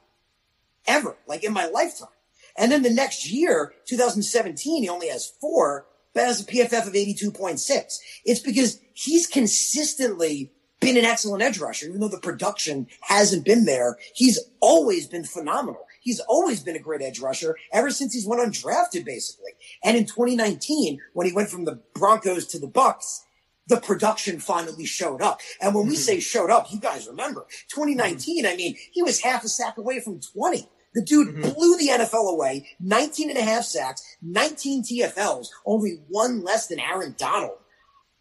[0.86, 2.08] ever, like in my lifetime.
[2.56, 6.92] And then the next year, 2017, he only has four, but has a PFF of
[6.92, 7.98] 82.6.
[8.24, 13.64] It's because he's consistently been an excellent edge rusher, even though the production hasn't been
[13.64, 13.96] there.
[14.14, 15.86] He's always been phenomenal.
[16.00, 19.52] He's always been a great edge rusher ever since he's went undrafted, basically.
[19.84, 23.20] And in 2019, when he went from the Broncos to the Bucs,
[23.66, 25.40] the production finally showed up.
[25.60, 26.00] And when we mm-hmm.
[26.00, 28.44] say showed up, you guys remember 2019.
[28.44, 28.52] Mm-hmm.
[28.52, 30.66] I mean, he was half a sack away from 20.
[30.94, 31.42] The dude mm-hmm.
[31.42, 36.80] blew the NFL away, 19 and a half sacks, 19 TFLs, only one less than
[36.80, 37.58] Aaron Donald.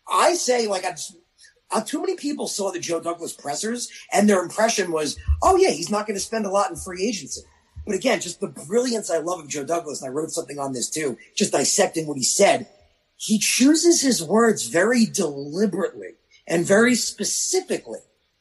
[0.09, 1.15] I say, like, I just,
[1.71, 5.71] uh, too many people saw the Joe Douglas pressers and their impression was, oh yeah,
[5.71, 7.41] he's not going to spend a lot in free agency.
[7.85, 10.73] But again, just the brilliance I love of Joe Douglas, and I wrote something on
[10.73, 12.67] this too, just dissecting what he said.
[13.15, 17.99] He chooses his words very deliberately and very specifically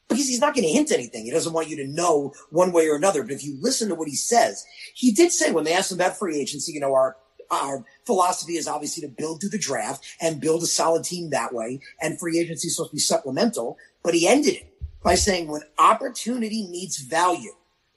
[0.09, 1.25] because he's not going to hint anything.
[1.25, 3.23] He doesn't want you to know one way or another.
[3.23, 5.99] But if you listen to what he says, he did say when they asked him
[5.99, 7.17] about free agency, you know, our
[7.51, 11.53] our philosophy is obviously to build through the draft and build a solid team that
[11.53, 11.81] way.
[12.01, 15.63] And free agency is supposed to be supplemental, but he ended it by saying when
[15.79, 17.53] opportunity meets value,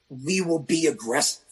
[0.08, 1.44] we will be aggressive.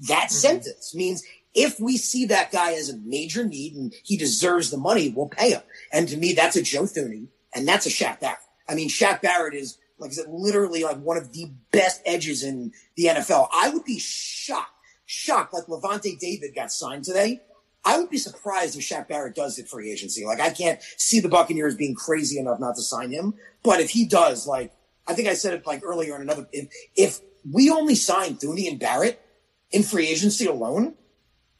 [0.00, 0.34] That mm-hmm.
[0.34, 1.22] sentence means
[1.54, 5.28] if we see that guy as a major need and he deserves the money, we'll
[5.28, 5.62] pay him.
[5.92, 8.38] And to me, that's a Joe Thuney and that's a Shaq Barrett.
[8.68, 12.42] I mean, Shaq Barrett is, like I said, literally like one of the best edges
[12.42, 13.48] in the NFL.
[13.54, 14.75] I would be shocked
[15.06, 17.40] shocked like Lavonte David got signed today.
[17.84, 20.26] I would be surprised if Shaq Barrett does it free agency.
[20.26, 23.34] Like I can't see the Buccaneers being crazy enough not to sign him.
[23.62, 24.72] But if he does, like
[25.06, 28.68] I think I said it like earlier in another, if, if we only sign Thuney
[28.68, 29.22] and Barrett,
[29.70, 30.94] in free agency alone,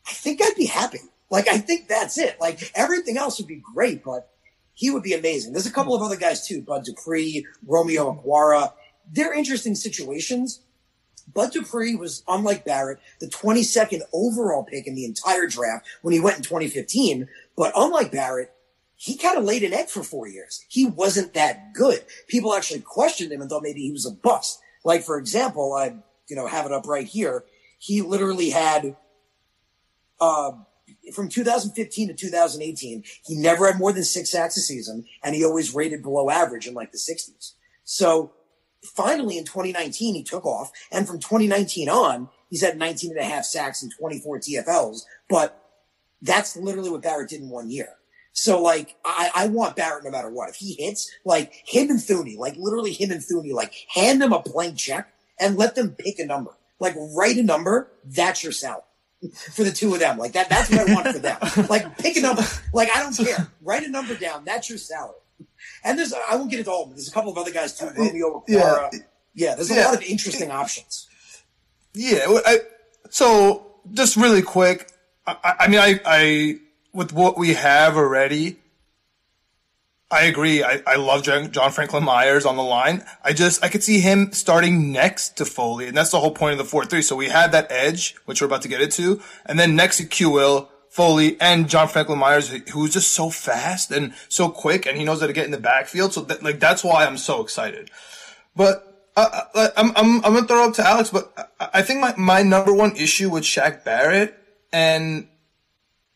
[0.07, 1.01] I think I'd be happy.
[1.31, 2.41] Like, I think that's it.
[2.41, 4.31] Like, everything else would be great, but
[4.75, 5.53] he would be amazing.
[5.53, 8.73] There's a couple of other guys too, Bud Dupree, Romeo Okwara.
[9.11, 10.61] They're interesting situations.
[11.37, 16.18] Bud Dupree was, unlike Barrett, the 22nd overall pick in the entire draft when he
[16.18, 17.29] went in 2015.
[17.55, 18.55] But unlike Barrett,
[18.94, 20.64] he kind of laid an egg for four years.
[20.68, 22.01] He wasn't that good.
[22.27, 24.61] People actually questioned him and thought maybe he was a bust.
[24.83, 25.96] Like, for example, I,
[26.27, 27.44] you know, have it up right here.
[27.79, 28.96] He literally had,
[30.18, 30.53] uh,
[31.14, 35.44] from 2015 to 2018, he never had more than six sacks a season, and he
[35.44, 37.53] always rated below average in like the 60s.
[37.85, 38.33] So
[38.87, 40.70] finally in 2019, he took off.
[40.90, 45.03] And from 2019 on, he's had 19 and a half sacks and 24 TFLs.
[45.29, 45.62] But
[46.22, 47.88] that's literally what Barrett did in one year.
[48.33, 50.51] So like, I, I want Barrett no matter what.
[50.51, 54.33] If he hits, like him and Thuney, like literally him and Thuney, like hand them
[54.33, 56.53] a blank check and let them pick a number.
[56.79, 58.83] Like write a number, that's your salary
[59.55, 60.18] for the two of them.
[60.18, 61.38] Like that, that's what I want for them.
[61.70, 62.42] Like pick a number.
[62.72, 63.49] Like I don't care.
[63.62, 64.44] Write a number down.
[64.44, 65.14] That's your salary.
[65.85, 66.96] And there's, I won't get into all of them.
[66.96, 67.88] There's a couple of other guys too.
[67.96, 68.90] Romeo Yeah.
[69.35, 69.55] Yeah.
[69.55, 69.85] There's a Yeah.
[69.87, 71.07] lot of interesting options.
[71.94, 72.27] Yeah.
[72.44, 72.59] I,
[73.11, 74.90] so just really quick,
[75.27, 76.57] I, I- mean, I, I,
[76.92, 78.59] with what we have already,
[80.11, 80.62] I agree.
[80.62, 83.05] I, I love John John Franklin Myers on the line.
[83.25, 85.88] I just, I could see him starting next to Foley.
[85.88, 87.03] And that's the whole point of the 4-3.
[87.03, 89.20] So we had that edge, which we're about to get into.
[89.44, 93.91] And then next to Q Will, Foley, and John Franklin Myers, who's just so fast
[93.91, 94.87] and so quick.
[94.87, 96.15] And he knows how to get in the backfield.
[96.15, 97.91] So that, like, that's why I'm so excited.
[98.57, 101.83] But uh, uh, I'm, I'm, I'm gonna throw it up to Alex, but I, I
[101.83, 104.39] think my, my number one issue with Shaq Barrett,
[104.73, 105.29] and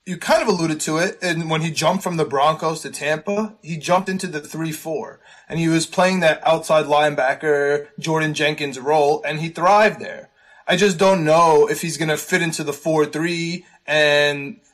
[0.07, 3.55] you kind of alluded to it, and when he jumped from the Broncos to Tampa,
[3.63, 9.23] he jumped into the 3-4, and he was playing that outside linebacker, Jordan Jenkins role,
[9.27, 10.31] and he thrived there.
[10.67, 14.70] I just don't know if he's gonna fit into the 4-3, and we're-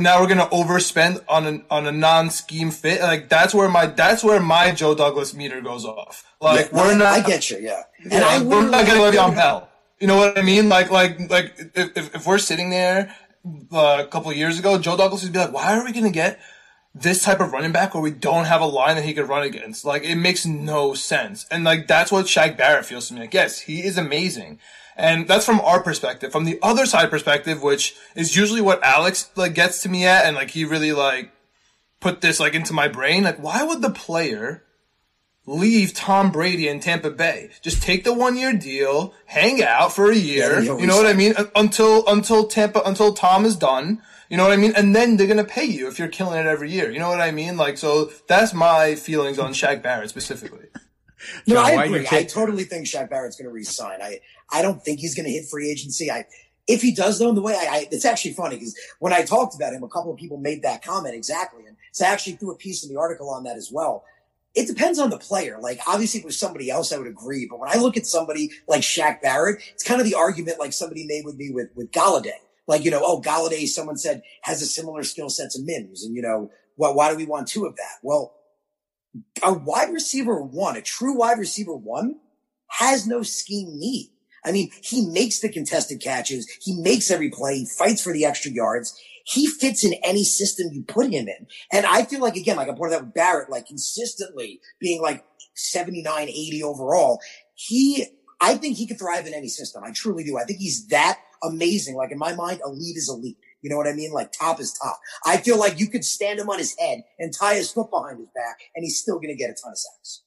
[0.00, 3.00] now we're gonna overspend on an on a non-scheme fit.
[3.00, 6.24] Like that's where my that's where my Joe Douglas meter goes off.
[6.40, 7.06] Like Yeah, we're I- not.
[7.08, 7.58] I get you.
[7.58, 7.82] Yeah.
[8.10, 9.68] And I we're not literally- getting Le'Veon Bell.
[10.00, 10.68] You know what I mean?
[10.68, 13.14] Like, like, like, if, if, if we're sitting there
[13.72, 16.04] uh, a couple of years ago, Joe Douglas would be like, why are we going
[16.06, 16.40] to get
[16.92, 19.44] this type of running back where we don't have a line that he could run
[19.44, 19.84] against?
[19.84, 21.46] Like, it makes no sense.
[21.52, 23.20] And like, that's what Shaq Barrett feels to me.
[23.20, 24.58] Like, yes, he is amazing.
[24.96, 26.32] And that's from our perspective.
[26.32, 30.26] From the other side perspective, which is usually what Alex like gets to me at,
[30.26, 31.32] and like he really like
[32.00, 33.24] put this like into my brain.
[33.24, 34.64] Like, why would the player
[35.46, 37.50] leave Tom Brady in Tampa Bay.
[37.62, 40.62] Just take the one year deal, hang out for a year.
[40.62, 41.34] Yeah, you know what I mean?
[41.54, 44.02] Until until Tampa until Tom is done.
[44.28, 44.72] You know what I mean?
[44.74, 46.90] And then they're gonna pay you if you're killing it every year.
[46.90, 47.56] You know what I mean?
[47.56, 50.68] Like so that's my feelings on Shaq Barrett specifically.
[51.46, 52.08] No, John, I agree.
[52.10, 54.00] I totally think Shaq Barrett's going to resign.
[54.02, 56.10] I I don't think he's going to hit free agency.
[56.10, 56.26] I
[56.66, 59.22] if he does though, in the way I, I it's actually funny because when I
[59.22, 62.34] talked about him, a couple of people made that comment exactly, and so I actually
[62.34, 64.04] threw a piece in the article on that as well.
[64.54, 65.58] It depends on the player.
[65.60, 67.46] Like obviously, if it was somebody else, I would agree.
[67.48, 70.72] But when I look at somebody like Shaq Barrett, it's kind of the argument like
[70.72, 72.40] somebody made with me with with Golladay.
[72.66, 76.14] Like you know, oh Golladay, someone said has a similar skill set to Mims, and
[76.14, 77.98] you know, well, why do we want two of that?
[78.02, 78.34] Well,
[79.42, 82.20] a wide receiver one, a true wide receiver one,
[82.68, 84.10] has no scheme need.
[84.44, 86.48] I mean, he makes the contested catches.
[86.60, 87.58] He makes every play.
[87.58, 88.98] He fights for the extra yards.
[89.24, 91.46] He fits in any system you put him in.
[91.70, 95.24] And I feel like, again, like I pointed out with Barrett, like consistently being like
[95.54, 97.20] 79, 80 overall.
[97.54, 98.06] He,
[98.40, 99.84] I think he could thrive in any system.
[99.84, 100.38] I truly do.
[100.38, 101.94] I think he's that amazing.
[101.94, 103.38] Like in my mind, elite is elite.
[103.62, 104.12] You know what I mean?
[104.12, 104.98] Like top is top.
[105.24, 108.18] I feel like you could stand him on his head and tie his foot behind
[108.18, 110.22] his back and he's still going to get a ton of sacks.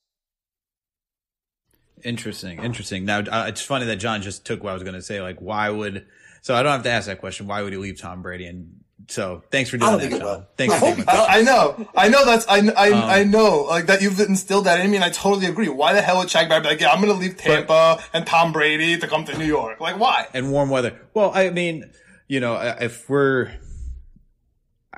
[2.04, 3.06] Interesting, interesting.
[3.06, 5.22] Now uh, it's funny that John just took what I was going to say.
[5.22, 6.06] Like, why would?
[6.42, 7.48] So I don't have to ask that question.
[7.48, 8.46] Why would he leave Tom Brady?
[8.46, 10.20] And so thanks for doing that, John.
[10.22, 10.48] will.
[10.58, 11.28] Thanks I for hope taking it my does.
[11.30, 14.80] I know, I know that's I I, Um, I know like that you've instilled that
[14.82, 15.70] in me, and I totally agree.
[15.70, 18.52] Why the hell would Shaq Barrett be like, yeah, I'm gonna leave Tampa and Tom
[18.52, 19.80] Brady to come to New York?
[19.80, 20.28] Like, why?
[20.34, 21.00] and warm weather.
[21.14, 21.92] Well, I mean,
[22.28, 23.52] you know, if we're,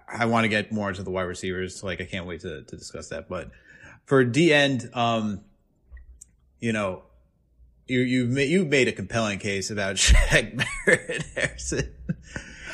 [0.07, 1.83] I want to get more into the wide receivers.
[1.83, 3.27] Like, I can't wait to, to discuss that.
[3.27, 3.51] But
[4.05, 5.41] for D end, um,
[6.59, 7.03] you know,
[7.87, 11.93] you you ma- you made a compelling case about Shaq Barrett Harrison.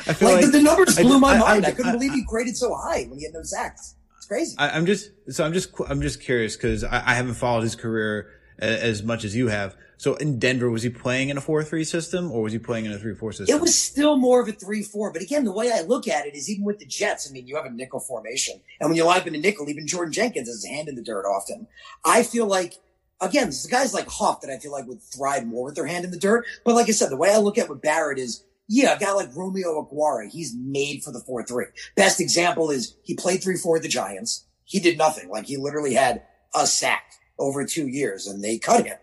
[0.05, 1.65] I feel Like, like, the, the numbers blew I- my I- mind.
[1.65, 3.95] I, I- couldn't believe he graded so high when he had no sacks.
[4.17, 4.55] It's crazy.
[4.57, 7.75] I, I'm just so I'm just I'm just curious because I, I haven't followed his
[7.75, 9.75] career a, as much as you have.
[10.03, 12.83] So in Denver, was he playing in a four three system or was he playing
[12.83, 13.55] in a three four system?
[13.55, 16.35] It was still more of a three-four, but again, the way I look at it
[16.35, 17.25] is even with the Jets.
[17.29, 19.69] I mean, you have a nickel formation, and when you line up in a nickel,
[19.69, 21.67] even Jordan Jenkins has his hand in the dirt often.
[22.03, 22.73] I feel like
[23.21, 26.03] again, this guys like Huff that I feel like would thrive more with their hand
[26.03, 26.45] in the dirt.
[26.65, 29.13] But like I said, the way I look at with Barrett is, yeah, a guy
[29.13, 31.67] like Romeo Okwara, he's made for the 4-3.
[31.95, 34.47] Best example is he played 3-4 at the Giants.
[34.65, 35.29] He did nothing.
[35.29, 38.97] Like he literally had a sack over two years and they cut him.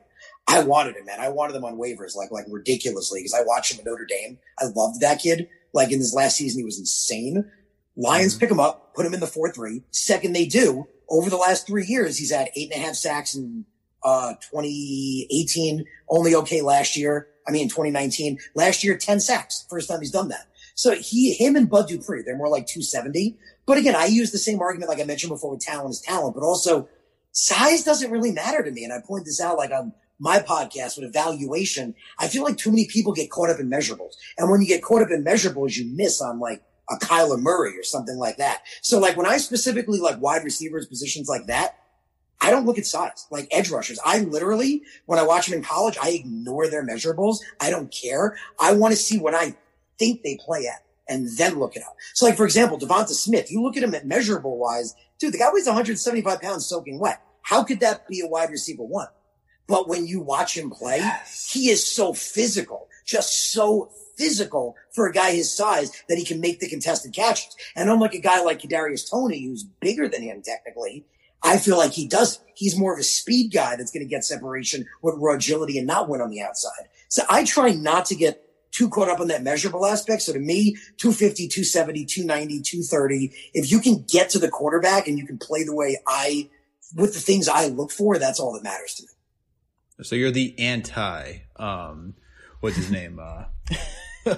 [0.51, 1.21] I wanted him, man.
[1.21, 4.39] I wanted him on waivers, like, like ridiculously because I watched him at Notre Dame.
[4.59, 5.49] I loved that kid.
[5.73, 7.51] Like in his last season, he was insane.
[7.97, 8.41] Lions mm-hmm.
[8.41, 9.83] pick him up, put him in the 4-3.
[9.91, 13.35] Second they do, over the last three years, he's had eight and a half sacks
[13.35, 13.65] in
[14.05, 17.29] uh, 2018, only okay last year.
[17.47, 19.67] I mean, 2019, last year, 10 sacks.
[19.69, 20.47] First time he's done that.
[20.75, 23.37] So he, him and Bud Dupree, they're more like 270.
[23.67, 26.35] But again, I use the same argument, like I mentioned before with talent is talent,
[26.35, 26.89] but also
[27.33, 28.85] size doesn't really matter to me.
[28.85, 31.95] And I point this out like on my podcast with evaluation.
[32.19, 34.15] I feel like too many people get caught up in measurables.
[34.39, 37.77] And when you get caught up in measurables, you miss on like a Kyler Murray
[37.79, 38.63] or something like that.
[38.83, 41.77] So like when I specifically like wide receivers positions like that,
[42.43, 43.99] I don't look at size, like edge rushers.
[44.05, 47.39] I literally, when I watch them in college, I ignore their measurables.
[47.61, 48.37] I don't care.
[48.59, 49.57] I want to see what I
[49.99, 51.97] think they play at and then look it up.
[52.15, 55.39] So like, for example, Devonta Smith, you look at him at measurable wise, dude, the
[55.39, 57.23] guy weighs 175 pounds soaking wet.
[57.43, 59.09] How could that be a wide receiver one?
[59.71, 61.49] But when you watch him play, yes.
[61.49, 66.41] he is so physical, just so physical for a guy his size that he can
[66.41, 67.55] make the contested catches.
[67.77, 71.07] And unlike a guy like Kadarius Toney, who's bigger than him technically,
[71.45, 72.41] I feel like he does.
[72.57, 75.87] He's more of a speed guy that's going to get separation with raw agility and
[75.87, 76.89] not win on the outside.
[77.07, 80.23] So I try not to get too caught up on that measurable aspect.
[80.23, 85.17] So to me, 250, 270, 290, 230, if you can get to the quarterback and
[85.17, 86.51] you can play the way I,
[86.97, 89.09] with the things I look for, that's all that matters to me.
[90.03, 92.15] So you're the anti, um,
[92.61, 93.19] what's his name?
[93.19, 93.45] Uh,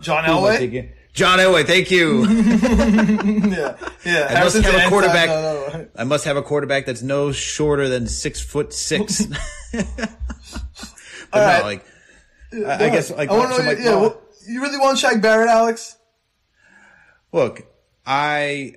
[0.00, 0.92] John Elway.
[1.12, 2.24] John Elway, thank you.
[2.28, 4.26] yeah, yeah.
[4.30, 5.28] I must have a quarterback.
[5.28, 5.88] No, no.
[5.96, 9.26] I must have a quarterback that's no shorter than six foot six.
[9.72, 9.86] but
[11.32, 11.58] All right.
[11.60, 11.86] no, like
[12.52, 13.68] I, I guess like, I want to know.
[13.68, 15.96] Like, yeah, well, you really want Shaq Barrett, Alex?
[17.32, 17.62] Look,
[18.04, 18.74] I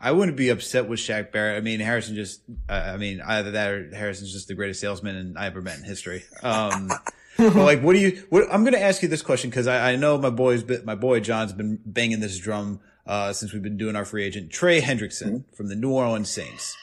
[0.00, 1.58] I wouldn't be upset with Shaq Barrett.
[1.58, 2.42] I mean, Harrison just.
[2.68, 5.84] Uh, I mean, either that or Harrison's just the greatest salesman I ever met in
[5.84, 6.24] history.
[6.42, 6.90] Um,
[7.36, 8.24] but like, what do you?
[8.30, 10.84] What, I'm going to ask you this question because I, I, know my boy's been,
[10.86, 14.50] my boy John's been banging this drum uh, since we've been doing our free agent
[14.50, 15.54] Trey Hendrickson mm-hmm.
[15.54, 16.74] from the New Orleans Saints.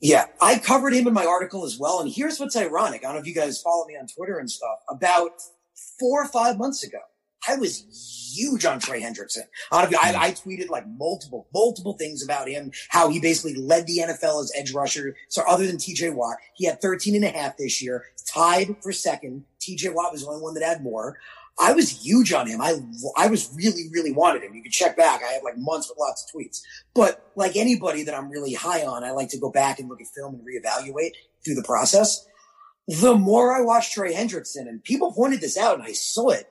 [0.00, 2.00] Yeah, I covered him in my article as well.
[2.00, 3.04] And here's what's ironic.
[3.04, 4.78] I don't know if you guys follow me on Twitter and stuff.
[4.88, 5.30] About
[6.00, 6.98] four or five months ago,
[7.48, 7.84] I was
[8.36, 9.44] huge on Trey Hendrickson.
[9.70, 9.96] I, mm.
[9.96, 14.52] I, tweeted like multiple, multiple things about him, how he basically led the NFL as
[14.56, 15.16] edge rusher.
[15.28, 18.92] So other than TJ Watt, he had 13 and a half this year, tied for
[18.92, 19.44] second.
[19.60, 21.18] TJ Watt was the only one that had more.
[21.58, 22.60] I was huge on him.
[22.60, 22.74] I,
[23.16, 24.54] I was really, really wanted him.
[24.54, 25.20] You can check back.
[25.22, 26.62] I have like months with lots of tweets,
[26.94, 30.00] but like anybody that I'm really high on, I like to go back and look
[30.00, 31.12] at film and reevaluate
[31.44, 32.26] through the process.
[32.88, 36.48] The more I watched Trey Hendrickson and people pointed this out and I saw it,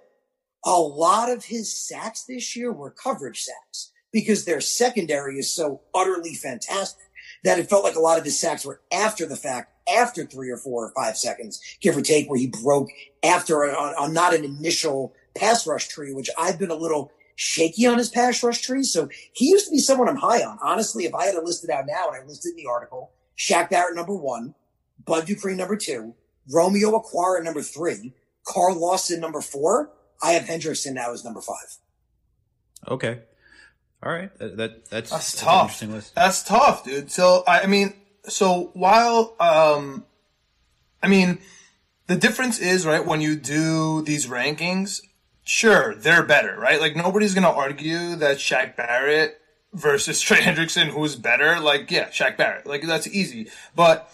[0.65, 5.81] a lot of his sacks this year were coverage sacks because their secondary is so
[5.93, 7.05] utterly fantastic
[7.43, 10.49] that it felt like a lot of his sacks were after the fact, after three
[10.49, 12.89] or four or five seconds, give or take, where he broke
[13.23, 17.97] after on, not an initial pass rush tree, which I've been a little shaky on
[17.97, 18.83] his pass rush tree.
[18.83, 20.59] So he used to be someone I'm high on.
[20.61, 23.11] Honestly, if I had to list it out now and I listed in the article,
[23.37, 24.53] Shaq Barrett number one,
[25.03, 26.13] Bud Dupree number two,
[26.53, 28.13] Romeo Okwara number three,
[28.45, 31.77] Carl Lawson number four, I have Hendrickson now as number five.
[32.87, 33.19] Okay.
[34.03, 34.35] All right.
[34.39, 35.79] That, that that's, that's, tough.
[36.15, 37.11] That's tough, dude.
[37.11, 37.93] So I mean,
[38.27, 40.05] so while um,
[41.03, 41.39] I mean,
[42.07, 45.01] the difference is right when you do these rankings.
[45.43, 46.79] Sure, they're better, right?
[46.79, 49.39] Like nobody's gonna argue that Shaq Barrett
[49.73, 51.59] versus Trey Hendrickson, who's better.
[51.59, 52.67] Like, yeah, Shaq Barrett.
[52.67, 53.49] Like that's easy.
[53.75, 54.11] But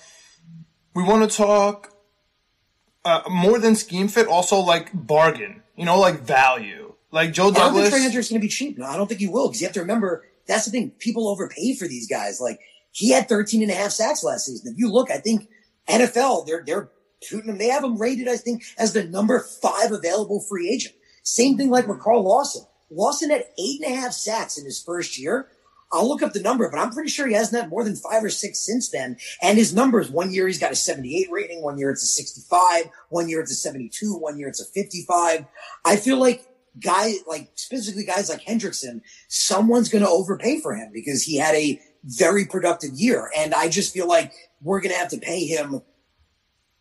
[0.94, 1.94] we want to talk
[3.06, 6.94] uh, more than scheme fit, also like bargain you know, like value.
[7.12, 7.60] Like Joe Douglas.
[7.60, 8.78] I don't think Trey Hendrick's going to be cheap.
[8.78, 10.92] No, I don't think he will because you have to remember that's the thing.
[11.00, 12.42] People overpay for these guys.
[12.42, 12.60] Like
[12.92, 14.74] he had 13 and a half sacks last season.
[14.74, 15.50] If you look, I think
[15.88, 16.90] NFL, they're, they're
[17.22, 17.58] shooting him.
[17.58, 20.96] They have him rated, I think, as the number five available free agent.
[21.24, 22.66] Same thing like with Carl Lawson.
[22.90, 25.50] Lawson had eight and a half sacks in his first year.
[25.92, 28.24] I'll look up the number, but I'm pretty sure he hasn't had more than five
[28.24, 29.18] or six since then.
[29.42, 32.90] And his numbers, one year he's got a 78 rating, one year it's a 65,
[33.10, 35.46] one year it's a 72, one year it's a 55.
[35.86, 36.46] I feel like
[36.80, 41.56] guy, like specifically guys like Hendrickson, someone's going to overpay for him because he had
[41.56, 43.32] a very productive year.
[43.38, 45.82] And I just feel like we're going to have to pay him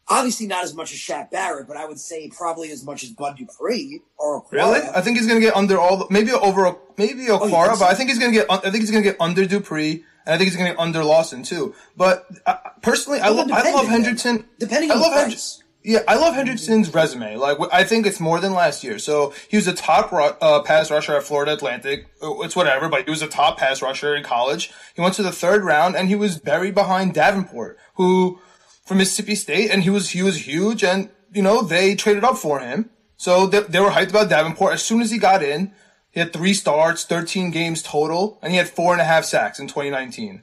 [0.09, 3.11] Obviously, not as much as Shaq Barrett, but I would say probably as much as
[3.11, 4.53] Bud Dupree or Okwara.
[4.53, 4.81] Really?
[4.95, 5.97] I think he's gonna get under all.
[5.97, 6.65] The, maybe over.
[6.67, 7.79] A maybe Oh, think so?
[7.81, 8.47] but I think he's gonna get.
[8.51, 11.43] I think he's gonna get under Dupree, and I think he's gonna get under Lawson
[11.43, 11.75] too.
[11.97, 14.45] But uh, personally, I, Well, lo- I love Hendrickson.
[14.61, 15.27] Depending I on love the Hendrickson.
[15.27, 15.63] price.
[15.83, 17.37] Yeah, I love Hendrickson's resume.
[17.37, 18.99] Like, I think it's more than last year.
[18.99, 22.07] So he was a top uh, pass rusher at Florida Atlantic.
[22.21, 24.73] Uh, It's whatever, but he was a top pass rusher in college.
[24.97, 28.41] He went to the third round, and he was buried behind Davenport, who
[28.87, 32.39] from Mississippi State, and he was he was huge, and you know they traded up
[32.39, 32.89] for him.
[33.19, 34.73] So they, they were hyped about Davenport.
[34.75, 35.73] As soon as he got in,
[36.11, 39.59] he had three starts, thirteen games total, and he had four and a half sacks
[39.59, 40.43] in 2019.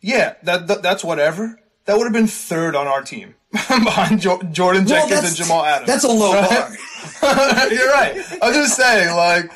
[0.00, 1.58] Yeah, that, that that's whatever.
[1.86, 5.64] That would have been third on our team behind jo- Jordan Well, Jenkins and Jamal
[5.64, 5.86] Adams.
[5.86, 6.48] That's a low Right?
[7.20, 7.68] bar.
[7.72, 8.16] You're right.
[8.42, 9.50] I'm just saying, like,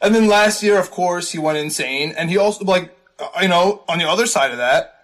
[0.00, 3.48] and then last year, of course, he went insane, and he also like, uh, you
[3.48, 5.03] know, on the other side of that,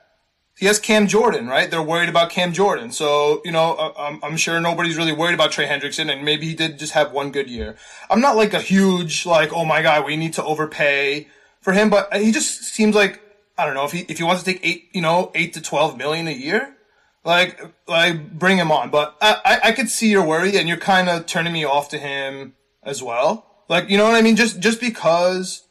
[0.61, 1.71] he has Cam Jordan, right?
[1.71, 5.35] They're worried about Cam Jordan, so you know, uh, I'm, I'm sure nobody's really worried
[5.35, 7.77] about Trey Hendrickson, and maybe he did just have one good year.
[8.11, 11.29] I'm not like a huge like, oh my god, we need to overpay
[11.63, 13.23] for him, but he just seems like
[13.57, 15.63] I don't know if he if he wants to take eight, you know, eight to
[15.63, 16.77] twelve million a year.
[17.23, 18.89] Like, like, bring him on.
[18.89, 21.91] But I, I, I could see your worry, and you're kind of turning me off
[21.91, 23.65] to him as well.
[23.69, 24.37] Like, you know what I mean?
[24.37, 25.67] Just, just because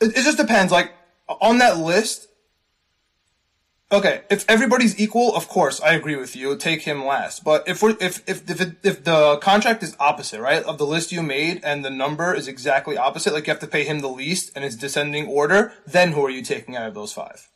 [0.00, 0.72] it, it just depends.
[0.72, 0.94] Like,
[1.28, 2.25] on that list,
[3.90, 6.56] okay, if everybody's equal, of course, I agree with you.
[6.56, 7.44] Take him last.
[7.44, 10.86] But if we're, if, if, if, it, if the contract is opposite, right, of the
[10.86, 14.00] list you made and the number is exactly opposite, like you have to pay him
[14.00, 17.48] the least and it's descending order, then who are you taking out of those five?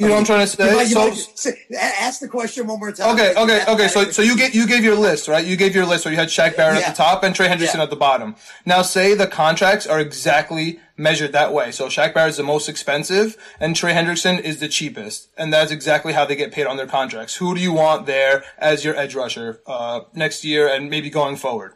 [0.00, 0.74] You know what I'm trying to say?
[0.74, 3.14] might- you So- might- ask the question one more time.
[3.14, 3.88] Okay, okay, okay.
[3.88, 5.44] So, so you get you gave your list, right?
[5.44, 6.04] You gave your list.
[6.04, 7.84] So you had Shaq Barrett at the top and Trey Henderson Yeah.
[7.84, 8.34] at the bottom.
[8.64, 11.70] Now, say the contracts are exactly measured that way.
[11.70, 15.70] So Shaq Barrett is the most expensive, and Trey Hendrickson is the cheapest, and that's
[15.70, 17.34] exactly how they get paid on their contracts.
[17.36, 21.36] Who do you want there as your edge rusher uh, next year and maybe going
[21.36, 21.72] forward?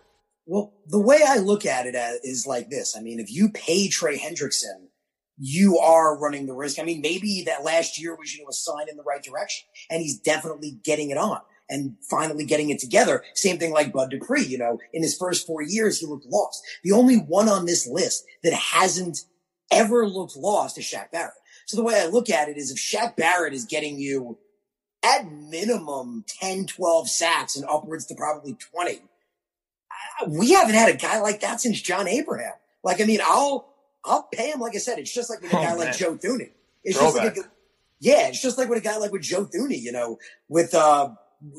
[0.46, 2.94] Well, the way I look at it is like this.
[2.96, 4.83] I mean, if you pay Trey Hendrickson,
[5.38, 6.78] you are running the risk.
[6.78, 9.66] I mean, maybe that last year was, you know, a sign in the right direction
[9.90, 13.24] and he's definitely getting it on and finally getting it together.
[13.34, 16.62] Same thing like Bud Dupree, you know, in his first four years, he looked lost.
[16.82, 19.24] The only one on this list that hasn't
[19.70, 21.34] ever looked lost is Shaq Barrett.
[21.66, 24.38] So the way I look at it is if Shaq Barrett is getting you
[25.02, 29.00] at minimum 10, 12 sacks and upwards to probably 20,
[30.28, 32.52] we haven't had a guy like that since John Abraham.
[32.82, 33.73] Like, I mean, I'll,
[34.04, 34.60] I'll pay him.
[34.60, 35.78] Like I said, it's just like with a Oh, guy man.
[35.78, 36.50] like Joe Thuney.
[36.82, 37.40] It's just like, a,
[38.00, 41.10] yeah, it's just like with a guy like with Joe Thuney, you know, with, uh,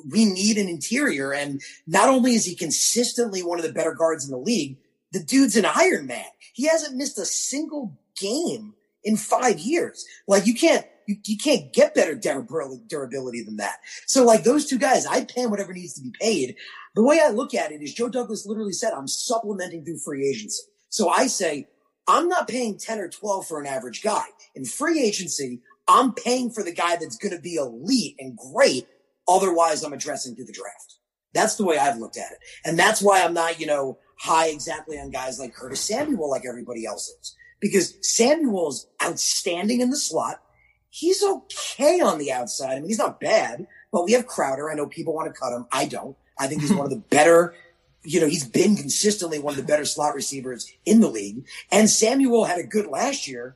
[0.09, 1.33] we need an interior.
[1.33, 4.77] And not only is he consistently one of the better guards in the league,
[5.11, 6.25] the dude's an Iron Man.
[6.53, 8.73] He hasn't missed a single game
[9.03, 10.05] in five years.
[10.27, 13.77] Like you can't, you, you can't get better durability, durability than that.
[14.07, 16.55] So like those two guys, I pay him whatever needs to be paid.
[16.95, 20.27] The way I look at it is Joe Douglas literally said, I'm supplementing through free
[20.27, 20.63] agency.
[20.89, 21.67] So I say,
[22.07, 24.25] I'm not paying 10 or 12 for an average guy.
[24.53, 28.87] In free agency, I'm paying for the guy that's going to be elite and great.
[29.27, 30.95] Otherwise, I'm addressing through the draft.
[31.33, 32.39] That's the way I've looked at it.
[32.63, 36.45] And that's why I'm not, you know, high exactly on guys like Curtis Samuel like
[36.47, 37.35] everybody else is.
[37.59, 40.41] Because Samuel's outstanding in the slot.
[40.89, 42.73] He's okay on the outside.
[42.73, 44.71] I mean, he's not bad, but we have Crowder.
[44.71, 45.67] I know people want to cut him.
[45.71, 46.15] I don't.
[46.39, 47.53] I think he's one of the better,
[48.05, 51.45] you know, he's been consistently one of the better slot receivers in the league.
[51.71, 53.55] And Samuel had a good last year.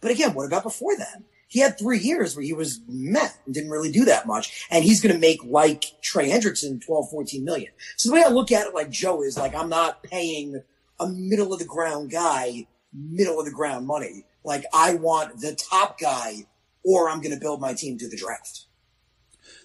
[0.00, 1.22] But again, what about before that?
[1.48, 4.66] He had three years where he was meh and didn't really do that much.
[4.70, 7.72] And he's going to make like Trey Hendrickson 12, 14 million.
[7.96, 10.62] So the way I look at it like Joe is like, I'm not paying
[11.00, 14.24] a middle of the ground guy, middle of the ground money.
[14.44, 16.46] Like I want the top guy
[16.84, 18.66] or I'm going to build my team to the draft.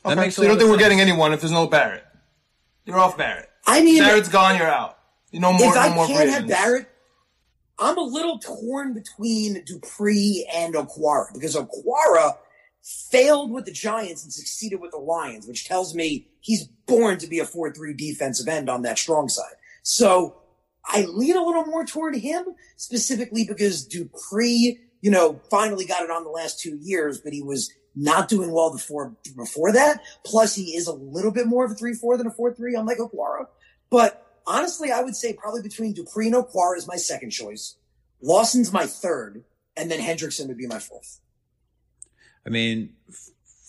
[0.03, 2.05] That Okay, makes so you don't think of we're getting anyone if there's no Barrett?
[2.85, 3.49] You're off Barrett.
[3.65, 4.57] I mean, Barrett's gone.
[4.57, 4.97] You're out.
[5.31, 5.69] You know more.
[5.69, 6.87] if I more can't have Barrett,
[7.79, 12.37] I'm a little torn between Dupree and Okwara because Okwara
[12.83, 17.27] failed with the Giants and succeeded with the Lions, which tells me he's born to
[17.27, 19.55] be a 4-3 defensive end on that strong side.
[19.83, 20.35] So
[20.85, 22.45] I lean a little more toward him
[22.75, 27.41] specifically because Dupree, you know, finally got it on the last two years, but he
[27.41, 30.01] was not doing well before, before that.
[30.23, 33.47] Plus he is a little bit more of a 3-4 than a 4-3 unlike Okwara.
[33.89, 37.75] But honestly, I would say probably between Dupree and Okwara is my second choice.
[38.21, 39.43] Lawson's my third,
[39.75, 41.19] and then Hendrickson would be my fourth.
[42.45, 42.93] I mean,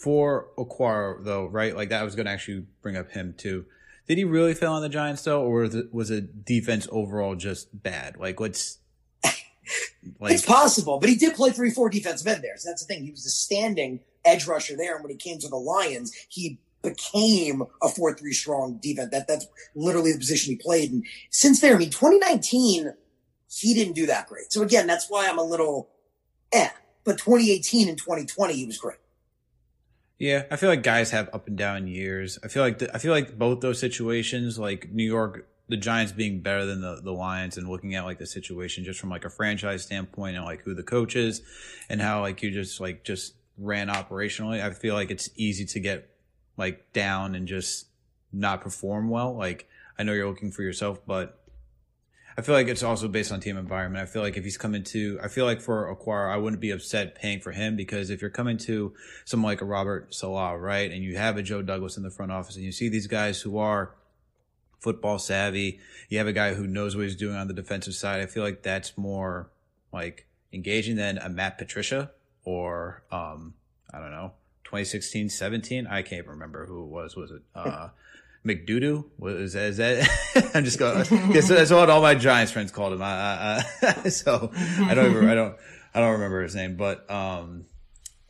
[0.04, 1.74] for Aquara though, right?
[1.74, 3.66] Like that, I was going to actually bring up him too.
[4.06, 8.16] Did he really fail on the Giants though, or was it, defense overall just bad?
[8.18, 8.78] Like what's
[9.24, 10.32] like?
[10.32, 12.56] it's possible, but he did play three, four defensive end there.
[12.56, 13.04] So that's the thing.
[13.04, 14.94] He was a standing edge rusher there.
[14.94, 19.10] And when he came to the Lions, he became a 4-3 strong defense.
[19.10, 20.92] That, that's literally the position he played.
[20.92, 22.92] And since there, I mean, 2019,
[23.50, 24.52] he didn't do that great.
[24.52, 25.88] So again, that's why I'm a little
[26.52, 26.68] eh.
[27.04, 28.98] But 2018 and 2020, he was great.
[30.18, 32.38] Yeah, I feel like guys have up and down years.
[32.42, 36.12] I feel like the, I feel like both those situations, like New York, the Giants
[36.12, 39.24] being better than the the Lions, and looking at like the situation just from like
[39.24, 41.42] a franchise standpoint and like who the coach is,
[41.88, 44.62] and how like you just like just ran operationally.
[44.62, 46.10] I feel like it's easy to get
[46.56, 47.86] like down and just
[48.32, 49.34] not perform well.
[49.34, 51.40] Like I know you're looking for yourself, but
[52.36, 54.02] I feel like it's also based on team environment.
[54.02, 56.70] I feel like if he's coming to, I feel like for Okwara, I wouldn't be
[56.70, 58.92] upset paying for him because if you're coming to
[59.24, 62.32] someone like a Robert Saleh, right, and you have a Joe Douglas in the front
[62.32, 63.94] office, and you see these guys who are
[64.80, 65.78] football savvy,
[66.08, 68.20] you have a guy who knows what he's doing on the defensive side.
[68.20, 69.48] I feel like that's more
[69.92, 72.10] like engaging than a Matt Patricia
[72.44, 73.54] or um,
[73.92, 74.32] I don't know,
[74.64, 75.86] 2016, 17.
[75.86, 77.16] I can't remember who it was.
[77.16, 77.42] Was it?
[77.54, 77.88] Uh,
[78.46, 80.50] McDoodoo was is that?
[80.54, 81.04] I'm just going.
[81.32, 83.02] Guess that's what all my Giants friends called him.
[83.02, 85.56] I, I, so I don't even, I don't
[85.94, 87.64] I don't remember his name, but um,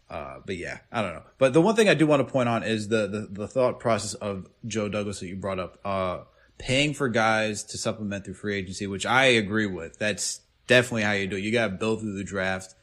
[0.09, 1.23] uh, but yeah, I don't know.
[1.39, 3.81] But the one thing I do want to point on is the the, the thought
[3.81, 5.79] process of Joe Douglas that you brought up.
[5.85, 6.21] Uh,
[6.57, 9.99] paying for guys to supplement through free agency, which I agree with.
[9.99, 11.41] That's definitely how you do it.
[11.41, 12.75] You got to build through the draft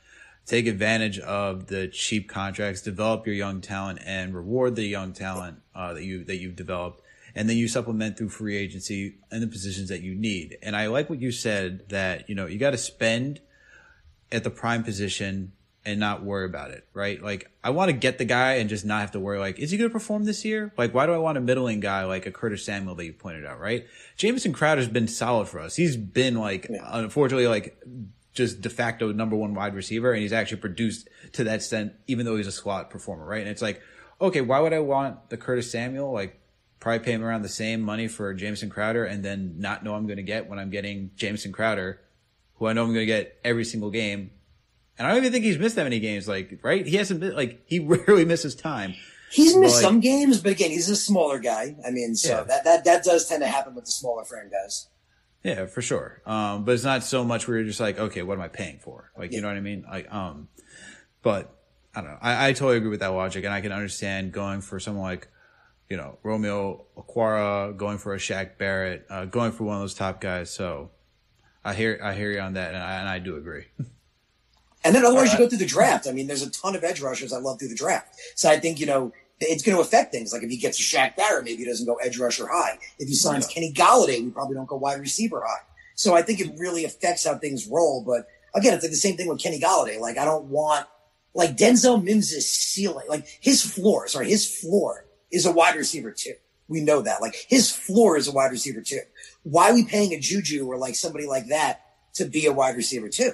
[0.46, 5.60] take advantage of the cheap contracts, develop your young talent, and reward the young talent
[5.76, 7.02] uh, that you that you've developed
[7.36, 10.58] and then you supplement through free agency in the positions that you need.
[10.62, 13.40] And I like what you said that, you know, you got to spend
[14.32, 17.22] at the prime position and not worry about it, right?
[17.22, 19.72] Like, I want to get the guy and just not have to worry, like, is
[19.72, 20.72] he going to perform this year?
[20.78, 23.46] Like, why do I want a middling guy like a Curtis Samuel that you pointed
[23.46, 23.88] out, right?
[24.16, 25.76] Jamison Crowder's been solid for us.
[25.76, 26.88] He's been like, yeah.
[26.92, 27.82] unfortunately, like,
[28.34, 32.26] just de facto number one wide receiver, and he's actually produced to that extent, even
[32.26, 33.42] though he's a slot performer, right?
[33.42, 33.82] And it's like,
[34.20, 36.12] okay, why would I want the Curtis Samuel?
[36.12, 36.40] Like,
[36.80, 40.08] probably pay him around the same money for Jamison Crowder and then not know I'm
[40.08, 42.02] going to get when I'm getting Jamison Crowder,
[42.56, 44.32] who I know I'm going to get every single game.
[44.98, 46.28] And I don't even think he's missed that many games.
[46.28, 46.86] Like, right?
[46.86, 48.96] He hasn't been like he rarely misses time.
[49.32, 51.78] He's missed like, some games, but again, he's a smaller guy.
[51.88, 52.44] I mean, so yeah.
[52.44, 54.88] that, that that does tend to happen with the smaller frame guys.
[55.44, 56.22] Yeah, for sure.
[56.26, 58.80] Um, but it's not so much where you're just like, okay, what am I paying
[58.80, 59.12] for?
[59.18, 59.38] Like, yeah.
[59.38, 59.86] you know what I mean?
[59.90, 60.50] Like, um,
[61.24, 61.56] but
[61.96, 62.18] I don't know.
[62.22, 65.28] I, I totally agree with that logic, and I can understand going for someone like
[65.92, 69.94] you know, Romeo Okwara, going for a Shaq Barrett, uh, going for one of those
[69.94, 70.50] top guys.
[70.50, 70.90] So
[71.66, 72.74] I hear, I hear you on that.
[72.74, 73.66] And I, and I do agree.
[74.84, 75.34] And then otherwise right.
[75.34, 76.08] you go through the draft.
[76.08, 78.16] I mean, there's a ton of edge rushers I love through the draft.
[78.36, 79.12] So I think, you know,
[79.42, 80.34] it's going to affect things.
[80.34, 82.78] Like if he gets a Shaq Barrett, maybe he doesn't go edge rusher high.
[83.00, 83.54] If he signs yeah.
[83.54, 85.64] Kenny Golladay, we probably don't go wide receiver high.
[85.96, 88.04] So I think it really affects how things roll.
[88.06, 90.00] But again, it's like the same thing with Kenny Golladay.
[90.00, 90.88] Like I don't want
[91.34, 96.34] like Denzel Mims' ceiling, like his floor, sorry, his floor is a wide receiver too.
[96.68, 97.22] We know that.
[97.22, 99.02] Like his floor is a wide receiver too.
[99.44, 101.86] Why are we paying a Juju or like somebody like that
[102.16, 103.32] to be a wide receiver too?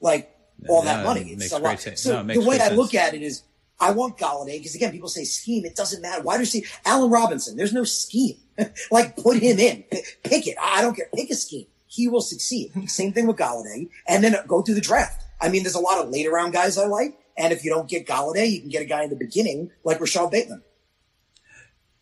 [0.00, 0.34] Like
[0.68, 1.22] all no, that money.
[1.32, 1.80] It's a lot.
[1.80, 3.42] So no, the way I look at it is
[3.80, 5.64] I want Golladay because again, people say scheme.
[5.64, 6.22] It doesn't matter.
[6.22, 7.56] Wide receiver, Allen Robinson.
[7.56, 8.36] There's no scheme.
[8.90, 9.84] like put him in,
[10.22, 10.56] pick it.
[10.60, 11.08] I don't care.
[11.14, 11.66] Pick a scheme.
[11.86, 12.72] He will succeed.
[12.88, 15.24] Same thing with Golladay, and then uh, go through the draft.
[15.40, 17.88] I mean, there's a lot of later round guys I like, and if you don't
[17.88, 20.62] get Golladay, you can get a guy in the beginning like Rashod Bateman.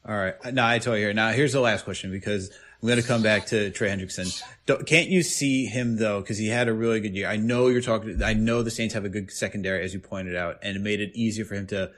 [0.07, 0.35] All right.
[0.53, 1.13] now I you here.
[1.13, 2.51] Now, here's the last question because
[2.83, 4.43] I'm going to come back to Trey Hendrickson.
[4.87, 6.21] Can't you see him though?
[6.21, 7.29] Because he had a really good year.
[7.29, 8.21] I know you're talking.
[8.23, 11.01] I know the Saints have a good secondary, as you pointed out, and it made
[11.01, 11.93] it easier for him to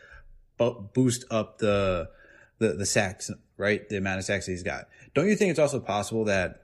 [0.92, 2.10] boost up the
[2.58, 3.88] the the sacks, right?
[3.88, 4.88] The amount of sacks he's got.
[5.14, 6.60] Don't you think it's also possible that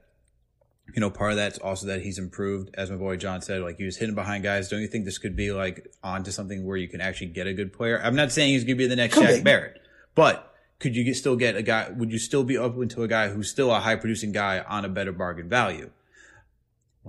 [0.93, 3.77] you know, part of that's also that he's improved, as my boy John said, like
[3.77, 4.69] he was hidden behind guys.
[4.69, 7.53] Don't you think this could be like onto something where you can actually get a
[7.53, 7.99] good player?
[8.03, 9.81] I'm not saying he's going to be the next Shaq Barrett,
[10.15, 10.50] but
[10.81, 11.89] could you get, still get a guy?
[11.95, 14.83] Would you still be open to a guy who's still a high producing guy on
[14.83, 15.91] a better bargain value?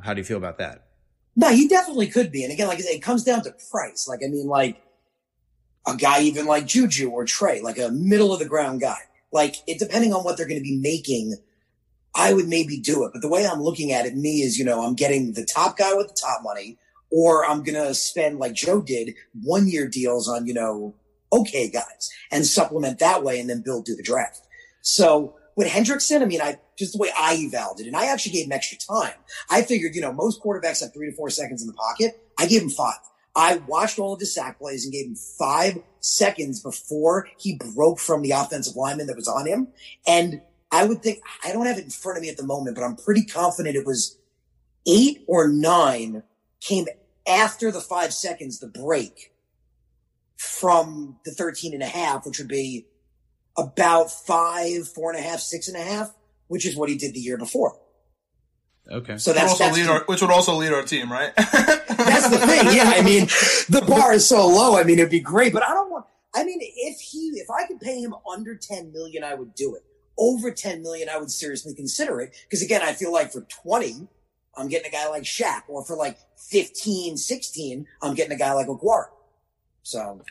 [0.02, 0.86] How do you feel about that?
[1.34, 2.44] No, he definitely could be.
[2.44, 4.06] And again, like it comes down to price.
[4.06, 4.82] Like, I mean, like
[5.86, 8.98] a guy even like Juju or Trey, like a middle of the ground guy.
[9.32, 11.36] Like it, depending on what they're going to be making,
[12.14, 13.12] I would maybe do it.
[13.14, 15.78] But the way I'm looking at it, me is, you know, I'm getting the top
[15.78, 16.76] guy with the top money,
[17.10, 20.94] or I'm going to spend like Joe did one year deals on, you know,
[21.32, 24.40] okay guys and supplement that way and then build through the draft.
[24.82, 28.32] So with Hendrickson, I mean, I just the way I evaluated it, and I actually
[28.32, 29.14] gave him extra time.
[29.50, 32.20] I figured, you know, most quarterbacks have three to four seconds in the pocket.
[32.38, 32.98] I gave him five.
[33.34, 37.98] I watched all of his sack plays and gave him five seconds before he broke
[37.98, 39.68] from the offensive lineman that was on him.
[40.06, 42.76] And I would think, I don't have it in front of me at the moment,
[42.76, 44.18] but I'm pretty confident it was
[44.86, 46.22] eight or nine
[46.60, 46.86] came
[47.26, 49.31] after the five seconds, the break
[50.42, 52.86] from the 13 and a half, which would be
[53.56, 56.12] about five, four and a half, six and a half,
[56.48, 57.78] which is what he did the year before.
[58.90, 59.16] Okay.
[59.18, 61.32] So that's, Which, also that's lead the- our, which would also lead our team, right?
[61.36, 62.74] That's the thing.
[62.74, 63.26] Yeah, I mean,
[63.68, 64.76] the bar is so low.
[64.76, 66.04] I mean, it'd be great, but I don't want.
[66.34, 69.76] I mean, if he, if I could pay him under ten million, I would do
[69.76, 69.82] it.
[70.18, 72.34] Over ten million, I would seriously consider it.
[72.42, 74.08] Because again, I feel like for twenty,
[74.56, 76.18] I'm getting a guy like Shaq, or for like
[76.50, 79.06] 15, 16, I'm getting a guy like Okwara.
[79.82, 80.22] So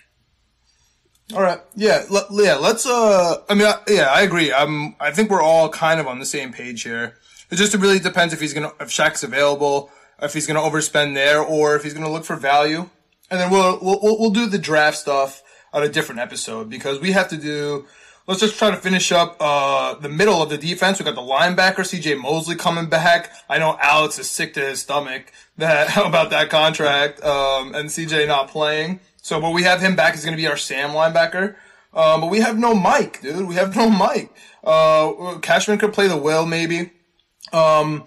[1.33, 1.59] All right.
[1.75, 2.03] Yeah.
[2.11, 2.55] L- yeah.
[2.55, 2.85] Let's.
[2.85, 3.43] Uh.
[3.49, 3.67] I mean.
[3.67, 4.07] I, yeah.
[4.11, 4.51] I agree.
[4.53, 4.95] I'm.
[4.99, 7.15] I think we're all kind of on the same page here.
[7.51, 9.91] It just really depends if he's gonna if Shaq's available,
[10.21, 12.89] if he's gonna overspend there, or if he's gonna look for value.
[13.29, 15.43] And then we'll we'll we'll, do the draft stuff
[15.73, 17.85] on a different episode because we have to do.
[18.27, 20.99] Let's just try to finish up uh, the middle of the defense.
[20.99, 22.15] We got the linebacker C.J.
[22.15, 23.31] Mosley coming back.
[23.49, 28.27] I know Alex is sick to his stomach that about that contract um, and C.J.
[28.27, 28.99] not playing.
[29.21, 30.15] So, but we have him back.
[30.15, 31.55] He's going to be our Sam linebacker.
[31.93, 33.47] Um, but we have no Mike, dude.
[33.47, 34.31] We have no Mike.
[34.63, 36.91] Uh, Cashman could play the will maybe.
[37.53, 38.05] Um,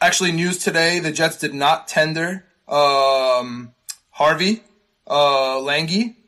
[0.00, 3.72] actually, news today: the Jets did not tender um,
[4.10, 4.62] Harvey
[5.06, 5.60] uh,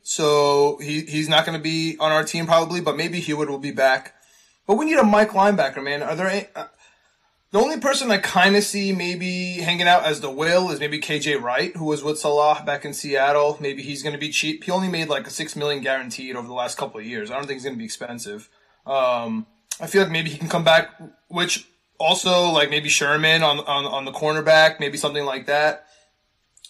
[0.03, 2.79] so he he's not going to be on our team probably.
[2.81, 4.15] But maybe Hewitt will be back.
[4.65, 6.03] But we need a Mike linebacker, man.
[6.03, 6.47] Are there any?
[7.51, 10.99] The only person I kind of see maybe hanging out as the will is maybe
[10.99, 13.57] KJ Wright, who was with Saleh back in Seattle.
[13.61, 14.65] Maybe he's going to be cheap.
[14.65, 17.31] He only made like a six million guaranteed over the last couple of years.
[17.31, 18.49] I don't think he's going to be expensive.
[18.85, 19.47] Um,
[19.79, 20.89] I feel like maybe he can come back,
[21.29, 21.65] which
[21.99, 25.85] also like maybe Sherman on on on the cornerback, maybe something like that.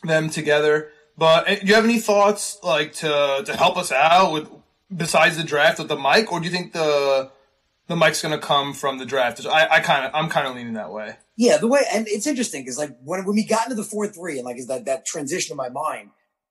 [0.04, 0.90] Them together.
[1.18, 4.48] But do you have any thoughts like to to help us out with
[4.96, 7.32] besides the draft with the mic, or do you think the
[7.88, 9.46] the mic's going to come from the draft?
[9.46, 11.16] I, I kind of I'm kind of leaning that way.
[11.36, 14.08] Yeah, the way and it's interesting because like when when we got into the four
[14.08, 16.10] three and like is that that transition in my mind,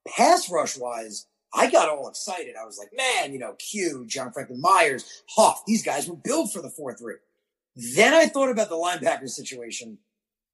[0.08, 2.54] pass rush wise, I got all excited.
[2.60, 6.52] I was like, man, you know, Q, John Franklin Myers, Huff, these guys were built
[6.52, 7.16] for the four three.
[7.94, 9.98] Then I thought about the linebacker situation,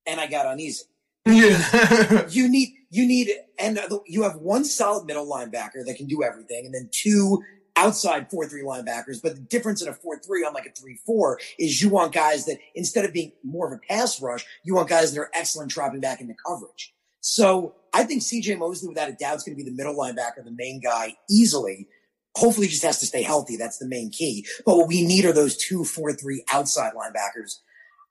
[0.07, 0.85] and I got uneasy.
[1.24, 2.26] Yeah.
[2.28, 6.66] You need you need and you have one solid middle linebacker that can do everything,
[6.66, 7.43] and then two
[7.83, 9.20] outside four three linebackers.
[9.22, 12.12] But the difference in a four three on like a three four is you want
[12.12, 15.30] guys that instead of being more of a pass rush, you want guys that are
[15.35, 16.95] excellent dropping back into coverage.
[17.20, 20.45] So I think CJ Mosley, without a doubt, is going to be the middle linebacker,
[20.45, 21.89] the main guy easily.
[22.35, 23.57] Hopefully, he just has to stay healthy.
[23.57, 24.47] That's the main key.
[24.64, 27.59] But what we need are those two four three outside linebackers.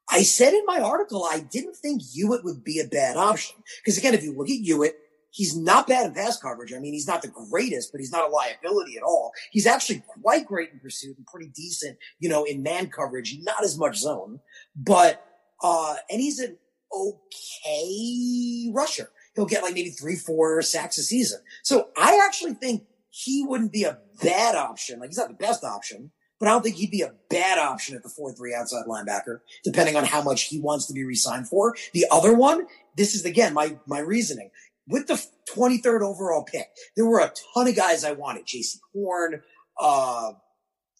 [0.10, 3.56] I said in my article, I didn't think Hewitt would be a bad option.
[3.84, 4.96] Because again, if you look at Hewitt,
[5.32, 6.74] he's not bad in pass coverage.
[6.74, 9.32] I mean, he's not the greatest, but he's not a liability at all.
[9.52, 13.64] He's actually quite great in pursuit and pretty decent, you know, in man coverage, not
[13.64, 14.40] as much zone.
[14.76, 15.26] But,
[15.64, 16.58] uh, and he's an
[16.94, 19.10] okay rusher.
[19.36, 21.40] He'll get like maybe three, four sacks a season.
[21.64, 25.00] So I actually think he wouldn't be a bad option.
[25.00, 27.96] Like he's not the best option, but I don't think he'd be a bad option
[27.96, 31.76] at the 4-3 outside linebacker, depending on how much he wants to be re-signed for.
[31.94, 32.66] The other one,
[32.98, 34.50] this is again, my, my reasoning.
[34.88, 35.24] With the
[35.56, 38.46] 23rd overall pick, there were a ton of guys I wanted.
[38.46, 39.42] Jaycee Horn,
[39.80, 40.32] uh,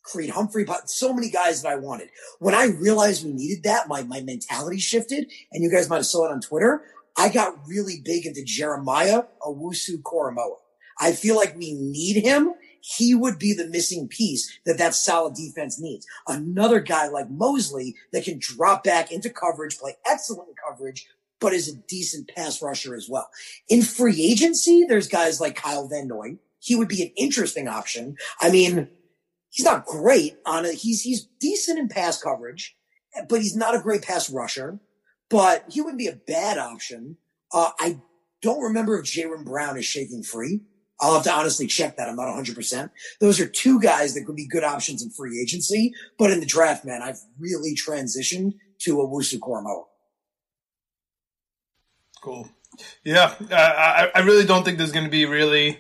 [0.04, 2.10] Creed Humphrey, but so many guys that I wanted.
[2.40, 6.06] When I realized we needed that, my, my mentality shifted and you guys might have
[6.06, 6.84] saw it on Twitter.
[7.18, 10.58] I got really big into Jeremiah Owusu Koramoah.
[11.00, 12.54] I feel like we need him.
[12.82, 16.06] He would be the missing piece that that solid defense needs.
[16.28, 21.08] Another guy like Mosley that can drop back into coverage, play excellent coverage,
[21.42, 23.30] but is a decent pass rusher as well.
[23.68, 26.38] In free agency, there's guys like Kyle Van Noy.
[26.60, 28.16] He would be an interesting option.
[28.40, 28.88] I mean,
[29.50, 30.76] he's not great on it.
[30.76, 32.78] He's, he's decent in pass coverage,
[33.28, 34.80] but he's not a great pass rusher,
[35.30, 37.18] but he wouldn't be a bad option.
[37.52, 38.00] Uh, I
[38.42, 40.62] don't remember if Jayon Brown is shaking free.
[41.00, 42.08] I'll have to honestly check that.
[42.08, 42.92] I'm not 100%.
[43.20, 46.46] Those are two guys that could be good options in free agency, but in the
[46.46, 49.86] draft, man, I've really transitioned to Owusu Koramoah.
[52.22, 52.50] Cool.
[53.04, 55.80] Yeah, I, I really don't think there's going to be really.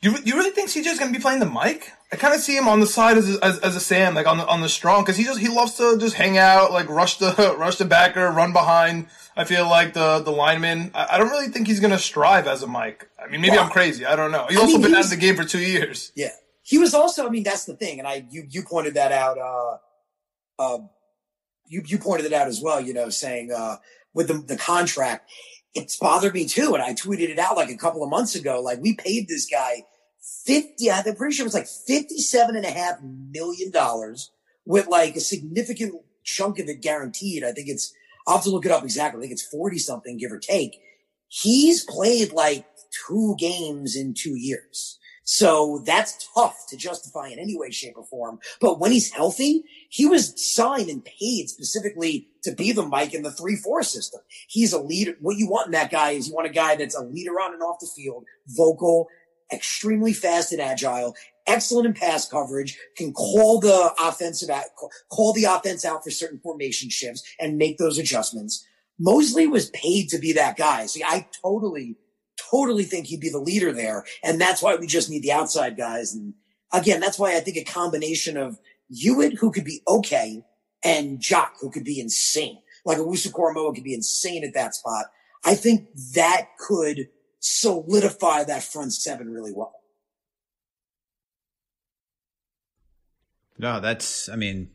[0.00, 1.92] You, you really think CJ's going to be playing the mic?
[2.12, 4.26] I kind of see him on the side as a, as, as a Sam, like
[4.26, 6.88] on the on the strong, because he just he loves to just hang out, like
[6.88, 9.08] rush the rush the backer, run behind.
[9.36, 10.92] I feel like the the lineman.
[10.94, 13.08] I, I don't really think he's going to strive as a mic.
[13.18, 14.06] I mean, maybe Well, I'm crazy.
[14.06, 14.46] I don't know.
[14.48, 16.12] He's I also mean, been he out of the game for two years.
[16.14, 16.30] Yeah.
[16.62, 18.00] He was also, I mean, that's the thing.
[18.00, 19.76] And I, you, you pointed that out, uh,
[20.58, 20.78] uh,
[21.68, 23.76] you, you pointed it out as well, you know, saying, uh,
[24.16, 25.30] with the, the contract,
[25.74, 26.74] it's bothered me too.
[26.74, 28.60] And I tweeted it out like a couple of months ago.
[28.60, 29.84] Like we paid this guy
[30.46, 34.32] 50, I'm pretty sure it was like 57 and a half million dollars
[34.64, 35.94] with like a significant
[36.24, 37.44] chunk of it guaranteed.
[37.44, 37.92] I think it's,
[38.26, 39.18] I'll have to look it up exactly.
[39.18, 40.80] I think it's 40 something, give or take.
[41.28, 42.66] He's played like
[43.06, 44.98] two games in two years.
[45.28, 48.38] So that's tough to justify in any way, shape, or form.
[48.60, 53.24] But when he's healthy, he was signed and paid specifically to be the Mike in
[53.24, 54.20] the 3-4 system.
[54.46, 55.16] He's a leader.
[55.20, 57.52] What you want in that guy is you want a guy that's a leader on
[57.52, 59.08] and off the field, vocal,
[59.52, 61.16] extremely fast and agile,
[61.48, 64.66] excellent in pass coverage, can call the offensive out,
[65.10, 68.64] call the offense out for certain formation shifts and make those adjustments.
[69.00, 70.86] Mosley was paid to be that guy.
[70.86, 71.96] See, I totally
[72.36, 74.04] totally think he'd be the leader there.
[74.22, 76.14] And that's why we just need the outside guys.
[76.14, 76.34] And
[76.72, 78.58] again, that's why I think a combination of
[78.88, 80.44] Hewitt, who could be okay,
[80.84, 82.58] and Jock, who could be insane.
[82.84, 85.06] Like a Owusu Koramoah could be insane at that spot.
[85.44, 87.08] I think that could
[87.40, 89.74] solidify that front seven really well.
[93.58, 94.70] No, that's, I mean,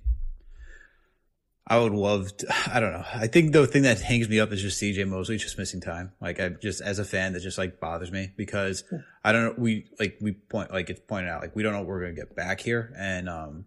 [1.71, 3.05] I would love to, I don't know.
[3.13, 6.11] I think the thing that hangs me up is just CJ Mosley just missing time.
[6.19, 8.83] Like I just as a fan that just like bothers me because
[9.23, 11.79] I don't know we like we point like it's pointed out like we don't know
[11.79, 12.93] what we're gonna get back here.
[12.97, 13.65] And um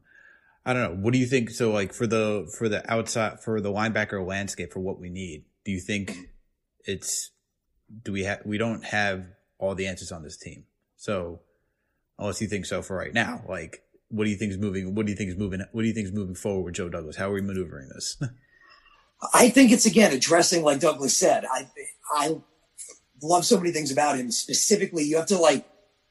[0.66, 1.02] I don't know.
[1.02, 4.74] What do you think so like for the for the outside for the linebacker landscape
[4.74, 6.14] for what we need, do you think
[6.84, 7.30] it's
[8.02, 9.28] do we have we don't have
[9.58, 10.64] all the answers on this team.
[10.96, 11.40] So
[12.18, 14.94] unless you think so for right now, like what do you think is moving?
[14.94, 15.60] What do you think is moving?
[15.72, 17.16] What do you think is moving forward with Joe Douglas?
[17.16, 18.16] How are we maneuvering this?
[19.34, 21.44] I think it's again addressing, like Douglas said.
[21.50, 21.68] I
[22.14, 22.36] I
[23.22, 24.30] love so many things about him.
[24.30, 25.66] Specifically, you have to like,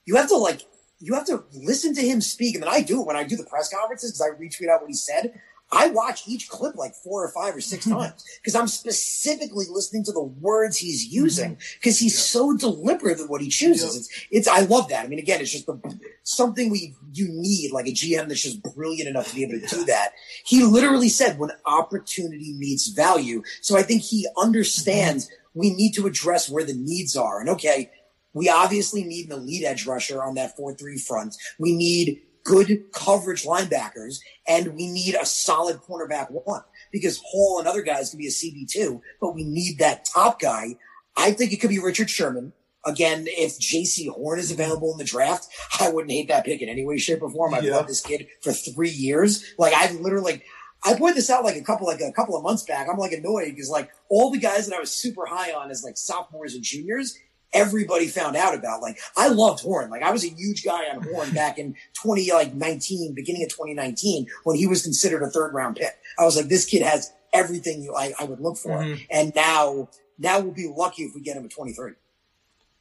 [0.06, 0.62] you have to like,
[1.00, 3.36] you have to listen to him speak, and then I do it when I do
[3.36, 5.39] the press conferences because I retweet out what he said.
[5.74, 7.97] I watch each clip like four or five or six mm-hmm.
[7.97, 12.03] times because I'm specifically listening to the words he's using because mm-hmm.
[12.05, 12.41] he's yeah.
[12.41, 13.93] so deliberate in what he chooses.
[13.93, 13.99] Yeah.
[13.99, 15.03] It's, it's, I love that.
[15.03, 15.80] I mean, again, it's just the,
[16.21, 19.76] something we, you need like a GM that's just brilliant enough to be able to
[19.76, 20.11] do that.
[20.45, 23.41] He literally said when opportunity meets value.
[23.61, 25.59] So I think he understands mm-hmm.
[25.59, 27.39] we need to address where the needs are.
[27.39, 27.91] And okay,
[28.34, 31.36] we obviously need an elite edge rusher on that 4-3 front.
[31.57, 37.68] We need good coverage linebackers, and we need a solid cornerback one because Hall and
[37.68, 40.76] other guys can be a CB2, but we need that top guy.
[41.16, 42.54] I think it could be Richard Sherman.
[42.86, 45.48] Again, if Jaycee Horn is available in the draft,
[45.80, 47.54] I wouldn't hate that pick in any way, shape, or form.
[47.54, 47.76] I've yeah.
[47.76, 49.44] loved this kid for three years.
[49.58, 50.44] Like I've literally,
[50.84, 52.88] I pointed this out like a couple, like a couple of months back.
[52.89, 55.84] I'm like annoyed because like all the guys that I was super high on as
[55.84, 57.18] like sophomores and juniors,
[57.54, 58.82] everybody found out about.
[58.82, 59.89] Like I loved Horn.
[59.89, 63.49] Like I was a huge guy on Horn back in 20 like 19, beginning of
[63.49, 65.93] 2019 when he was considered a third round pick.
[66.18, 68.78] I was like, this kid has everything you, I, I would look for.
[68.78, 69.04] Mm-hmm.
[69.10, 71.93] And now, now we'll be lucky if we get him at 23.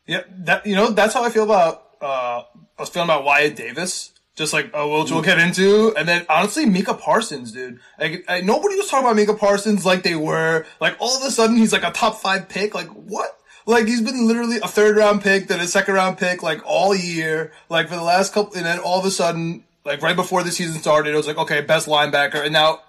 [0.07, 0.29] Yep.
[0.41, 1.87] that you know that's how I feel about.
[2.01, 2.43] uh
[2.79, 4.12] I was feeling about Wyatt Davis.
[4.35, 7.79] Just like, oh, which we'll get into, and then honestly, Micah Parsons, dude.
[8.01, 10.64] Like, nobody was talking about Micah Parsons like they were.
[10.81, 12.75] Like, all of a sudden, he's like a top five pick.
[12.75, 13.39] Like, what?
[13.67, 16.95] Like he's been literally a third round pick, then a second round pick, like all
[16.95, 20.43] year, like for the last couple, and then all of a sudden, like right before
[20.43, 22.81] the season started, it was like, okay, best linebacker, and now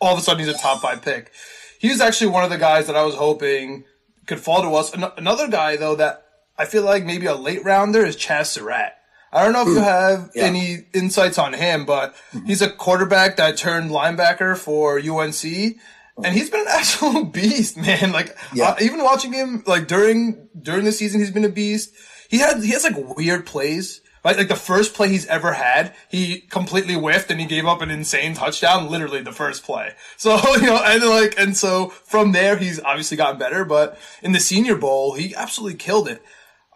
[0.00, 1.30] all of a sudden he's a top five pick.
[1.78, 3.84] He was actually one of the guys that I was hoping
[4.26, 4.92] could fall to us.
[4.92, 6.24] An- another guy though that
[6.58, 8.94] I feel like maybe a late rounder is Chazz Surratt.
[9.32, 9.80] I don't know if you hmm.
[9.80, 10.44] have yeah.
[10.44, 12.14] any insights on him, but
[12.46, 15.76] he's a quarterback that turned linebacker for UNC
[16.24, 18.12] and he's been an absolute beast, man.
[18.12, 18.70] Like yeah.
[18.70, 21.92] uh, even watching him like during during the season, he's been a beast.
[22.28, 24.00] He had he has like weird plays.
[24.24, 27.80] Like, like the first play he's ever had, he completely whiffed and he gave up
[27.80, 29.94] an insane touchdown, literally the first play.
[30.16, 34.32] So, you know, and like, and so from there, he's obviously gotten better, but in
[34.32, 36.20] the senior bowl, he absolutely killed it.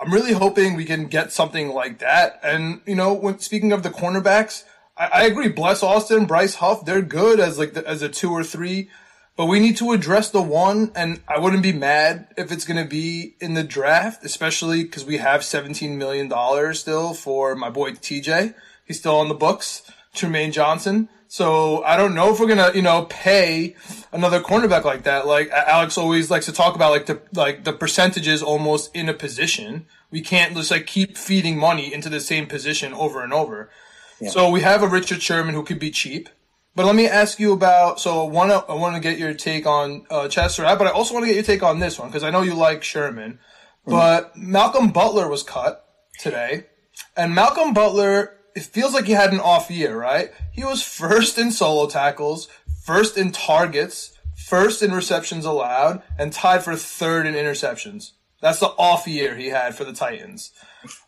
[0.01, 2.39] I'm really hoping we can get something like that.
[2.43, 4.65] And, you know, when speaking of the cornerbacks,
[4.97, 5.49] I, I agree.
[5.49, 8.89] Bless Austin, Bryce Huff, they're good as like the, as a two or three.
[9.37, 12.83] But we need to address the one, and I wouldn't be mad if it's going
[12.83, 16.31] to be in the draft, especially because we have $17 million
[16.75, 18.55] still for my boy TJ.
[18.85, 21.09] He's still on the books, Trumaine Johnson.
[21.33, 23.75] So I don't know if we're gonna, you know, pay
[24.13, 25.27] another cornerback like that.
[25.27, 29.15] Like Alex always likes to talk about, like the like the percentages almost in a
[29.15, 29.87] position.
[30.11, 33.71] We can't just like keep feeding money into the same position over and over.
[34.21, 34.29] Yeah.
[34.29, 36.29] So we have a Richard Sherman who could be cheap.
[36.75, 38.01] But let me ask you about.
[38.01, 41.25] So one, I want to get your take on uh, Chester, but I also want
[41.25, 43.39] to get your take on this one because I know you like Sherman.
[43.87, 44.53] But mm-hmm.
[44.53, 45.87] Malcolm Butler was cut
[46.19, 46.67] today,
[47.17, 48.39] and Malcolm Butler.
[48.55, 50.31] It feels like he had an off year, right?
[50.53, 52.49] He was first in solo tackles,
[52.85, 58.11] first in targets, first in receptions allowed, and tied for third in interceptions.
[58.43, 60.53] That's the off year he had for the Titans.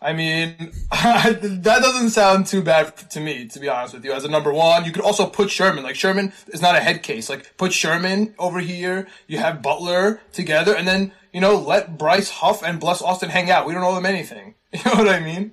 [0.00, 4.12] I mean, that doesn't sound too bad to me, to be honest with you.
[4.12, 5.84] As a number one, you could also put Sherman.
[5.84, 7.28] Like Sherman is not a head case.
[7.28, 9.08] Like put Sherman over here.
[9.26, 13.50] You have Butler together, and then you know let Bryce Huff and Bless Austin hang
[13.50, 13.66] out.
[13.66, 14.54] We don't owe them anything.
[14.74, 15.52] You know what I mean?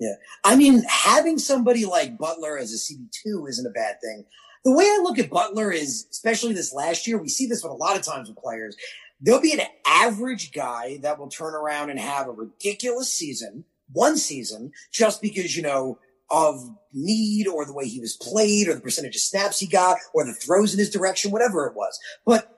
[0.00, 0.14] Yeah.
[0.44, 4.24] I mean, having somebody like Butler as a CB2 isn't a bad thing.
[4.64, 7.70] The way I look at Butler is, especially this last year, we see this with
[7.70, 8.76] a lot of times with players.
[9.20, 14.16] There'll be an average guy that will turn around and have a ridiculous season, one
[14.16, 15.98] season, just because, you know,
[16.30, 16.60] of
[16.92, 20.24] need or the way he was played or the percentage of snaps he got or
[20.24, 21.98] the throws in his direction, whatever it was.
[22.24, 22.52] But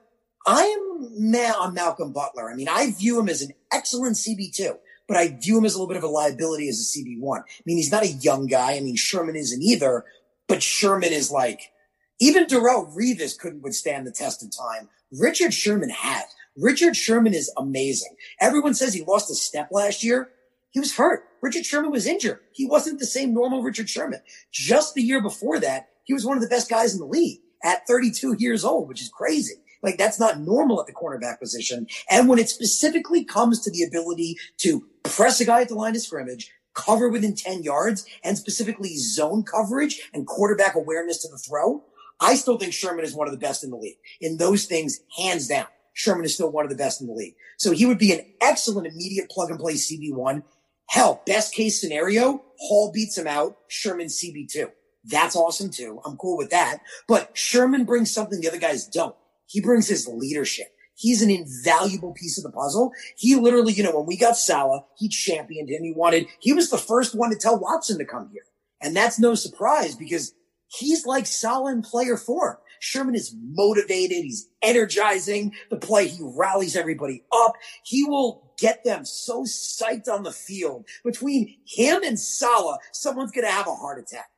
[0.47, 2.51] I am mad on Malcolm Butler.
[2.51, 4.79] I mean, I view him as an excellent CB2
[5.09, 7.41] but I view him as a little bit of a liability as a CB1.
[7.41, 8.75] I mean, he's not a young guy.
[8.75, 10.05] I mean, Sherman isn't either,
[10.47, 11.73] but Sherman is like,
[12.21, 14.91] even Darrelle Revis couldn't withstand the test of time.
[15.19, 16.25] Richard Sherman has.
[16.61, 18.17] Richard Sherman is amazing.
[18.41, 20.31] Everyone says he lost a step last year.
[20.71, 21.23] He was hurt.
[21.41, 22.41] Richard Sherman was injured.
[22.53, 24.21] He wasn't the same normal Richard Sherman.
[24.53, 27.39] Just the year before that, he was one of the best guys in the league
[27.63, 29.55] at 32 years old, which is crazy.
[29.83, 31.87] Like that's not normal at the cornerback position.
[32.11, 35.95] And when it specifically comes to the ability to press a guy at the line
[35.95, 41.39] of scrimmage, cover within 10 yards, and specifically zone coverage and quarterback awareness to the
[41.39, 41.85] throw,
[42.21, 43.99] I still think Sherman is one of the best in the league.
[44.21, 45.67] In those things, hands down,
[45.99, 47.35] Sherman is still one of the best in the league.
[47.57, 50.45] So he would be an excellent immediate plug and play CB1.
[50.89, 54.71] Hell, best case scenario, Hall beats him out, Sherman CB2.
[55.03, 56.01] That's awesome too.
[56.07, 56.79] I'm cool with that.
[57.09, 59.17] But Sherman brings something the other guys don't.
[59.47, 60.69] He brings his leadership.
[60.95, 62.93] He's an invaluable piece of the puzzle.
[63.17, 65.83] He literally, you know, when we got Saleh, he championed him.
[65.83, 68.45] He wanted, he was the first one to tell Watson to come here.
[68.81, 70.33] And that's no surprise because
[70.69, 72.59] he's like Saleh in player form.
[72.81, 74.25] Sherman is motivated.
[74.25, 76.09] He's energizing the play.
[76.09, 77.55] He rallies everybody up.
[77.85, 80.87] He will get them so psyched on the field.
[81.05, 84.31] Between him and Saleh, someone's going to have a heart attack.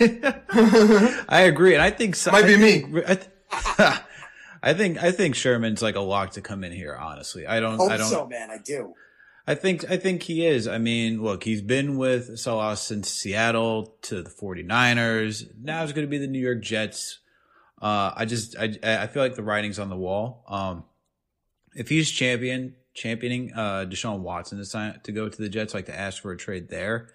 [1.28, 1.74] I agree.
[1.74, 3.02] And I think might be me.
[3.06, 3.28] I, th-
[4.62, 6.96] I think I think Sherman's like a lock to come in here.
[6.96, 7.76] Honestly, I don't.
[7.76, 8.08] Hope I don't.
[8.08, 8.50] so, man.
[8.50, 8.94] I do.
[9.46, 10.68] I think I think he is.
[10.68, 15.48] I mean, look, he's been with Saleh since Seattle to the 49ers.
[15.60, 17.18] Now it's going to be the New York Jets.
[17.82, 20.44] Uh, I just I I feel like the writing's on the wall.
[20.46, 20.84] Um,
[21.74, 25.86] if he's champion championing uh, Deshaun Watson to sign to go to the Jets, like
[25.86, 27.10] to ask for a trade there,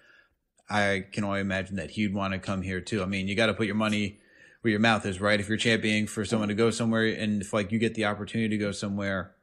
[0.68, 3.02] I can only imagine that he'd want to come here too.
[3.02, 4.18] I mean, you got to put your money
[4.60, 5.40] where your mouth is, right?
[5.40, 8.50] If you're championing for someone to go somewhere and if like you get the opportunity
[8.50, 9.34] to go somewhere,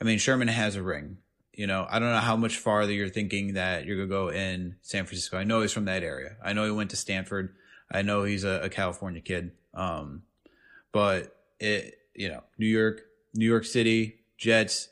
[0.00, 1.18] I mean, Sherman has a ring.
[1.54, 4.76] You know, I don't know how much farther you're thinking that you're gonna go in
[4.82, 5.38] San Francisco.
[5.38, 6.36] I know he's from that area.
[6.44, 7.54] I know he went to Stanford.
[7.90, 9.52] I know he's a, a California kid.
[9.74, 10.22] Um,
[10.92, 13.02] but it, you know, New York,
[13.34, 14.88] New York City, Jets,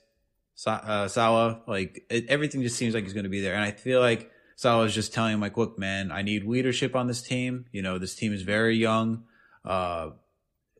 [0.66, 3.54] uh, Saleh, like it, everything just seems like he's going to be there.
[3.54, 6.96] And I feel like Saleh is just telling him, like, look, man, I need leadership
[6.96, 7.66] on this team.
[7.72, 9.24] You know, this team is very young.
[9.64, 10.10] Uh,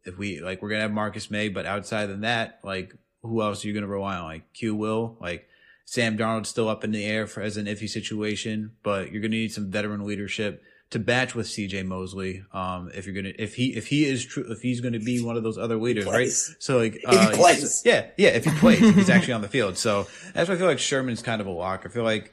[0.05, 3.65] if we like, we're gonna have Marcus Maye, but outside of that, like, who else
[3.65, 4.25] are you gonna rely on?
[4.25, 5.49] Like Q Will, like
[5.85, 9.31] Sam Darnold's still up in the air for as an iffy situation, but you're gonna
[9.31, 12.45] need some veteran leadership to batch with CJ Mosley.
[12.53, 15.37] Um, if you're gonna, if he, if he is true, if he's gonna be one
[15.37, 16.31] of those other leaders, right?
[16.31, 17.83] So like, uh, plays.
[17.85, 19.77] yeah, yeah, if he plays, if he's actually on the field.
[19.77, 21.83] So that's why I feel like Sherman's kind of a lock.
[21.85, 22.33] I feel like,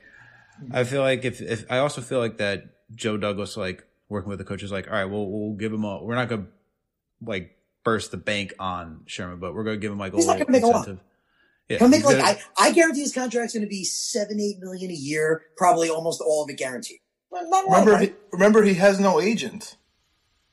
[0.72, 4.40] I feel like if, if I also feel like that Joe Douglas, like working with
[4.40, 6.48] the coaches, like, all right, well, we'll give him a, we're not gonna
[7.22, 10.28] like burst the bank on Sherman, but we're going to give him like a He's
[10.28, 10.88] little not gonna incentive.
[10.88, 11.06] Make a lot.
[11.70, 14.58] Yeah, He'll make like gonna, I, I guarantee his contract's going to be seven, eight
[14.60, 17.00] million a year, probably almost all of it guaranteed.
[17.32, 19.76] Remember, he, remember, he has no agent.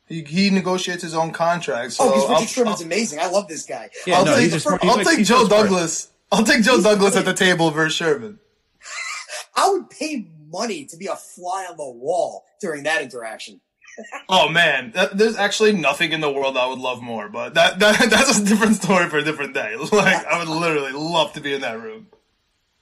[0.06, 1.96] He, he negotiates his own contracts.
[2.00, 3.18] Oh, so oh, because Richard Sherman's I'll, amazing.
[3.20, 3.90] I love this guy.
[4.06, 6.10] Yeah, I'll no, take, smart, I'll like take Joe Douglas.
[6.30, 8.38] I'll take Joe Douglas at the table versus Sherman.
[9.56, 13.60] I would pay money to be a fly on the wall during that interaction
[14.28, 17.78] oh man, that, there's actually nothing in the world I would love more, but that,
[17.80, 19.76] that that's a different story for a different day.
[19.76, 22.08] Like I would literally love to be in that room.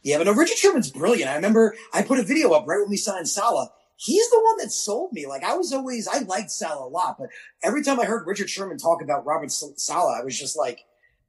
[0.03, 1.31] Yeah, but no, Richard Sherman's brilliant.
[1.31, 3.69] I remember I put a video up right when we signed Saleh.
[4.03, 5.27] He's the one that sold me.
[5.27, 7.29] Like I was always, I liked Saleh a lot, but
[7.63, 10.81] every time I heard Richard Sherman talk about Robert Saleh, I was just like,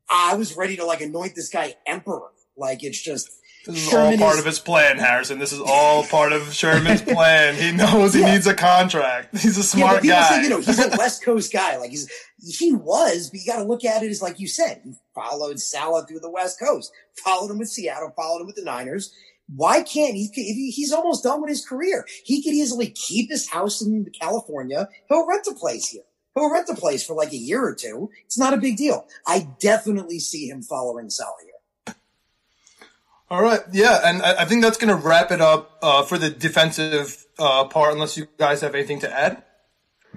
[0.09, 2.29] I was ready to like anoint this guy emperor.
[2.55, 3.29] Like it's just
[3.65, 5.37] this is Sherman all part is, of his plan, Harrison.
[5.37, 7.55] This is all part of Sherman's plan.
[7.55, 8.33] He knows he yeah.
[8.33, 9.37] needs a contract.
[9.37, 10.29] He's a smart yeah, guy.
[10.29, 11.77] Say, you know, he's a West Coast guy.
[11.77, 12.09] Like he's
[12.57, 14.81] he was, but you got to look at it as like you said.
[14.83, 16.91] He followed Saleh through the West Coast,
[17.23, 19.13] followed him with Seattle, followed him with the Niners.
[19.55, 20.27] Why can't he?
[20.71, 22.05] He's almost done with his career.
[22.23, 24.87] He could easily keep his house in California.
[25.09, 26.03] He'll rent a place here.
[26.35, 28.09] He'll rent a place for like a year or two.
[28.25, 29.07] It's not a big deal.
[29.27, 31.95] I definitely see him following Saleh here.
[33.29, 36.17] All right, yeah, and I, I think that's going to wrap it up uh, for
[36.17, 37.93] the defensive uh, part.
[37.93, 39.43] Unless you guys have anything to add.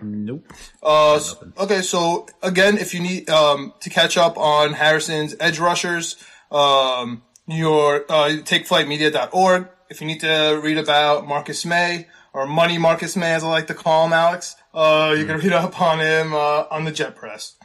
[0.03, 0.53] Nope.
[0.82, 1.20] Uh,
[1.59, 6.16] okay, so again, if you need um, to catch up on Harrison's edge rushers,
[6.51, 9.68] um, your uh, takeflightmedia.org.
[9.90, 13.66] if you need to read about Marcus Maye or Money Marcus Maye, as I like
[13.68, 17.14] to call him, Alex, uh, you can read up on him uh, on the Jet
[17.14, 17.57] Press.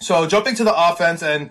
[0.00, 1.50] So jumping to the offense, and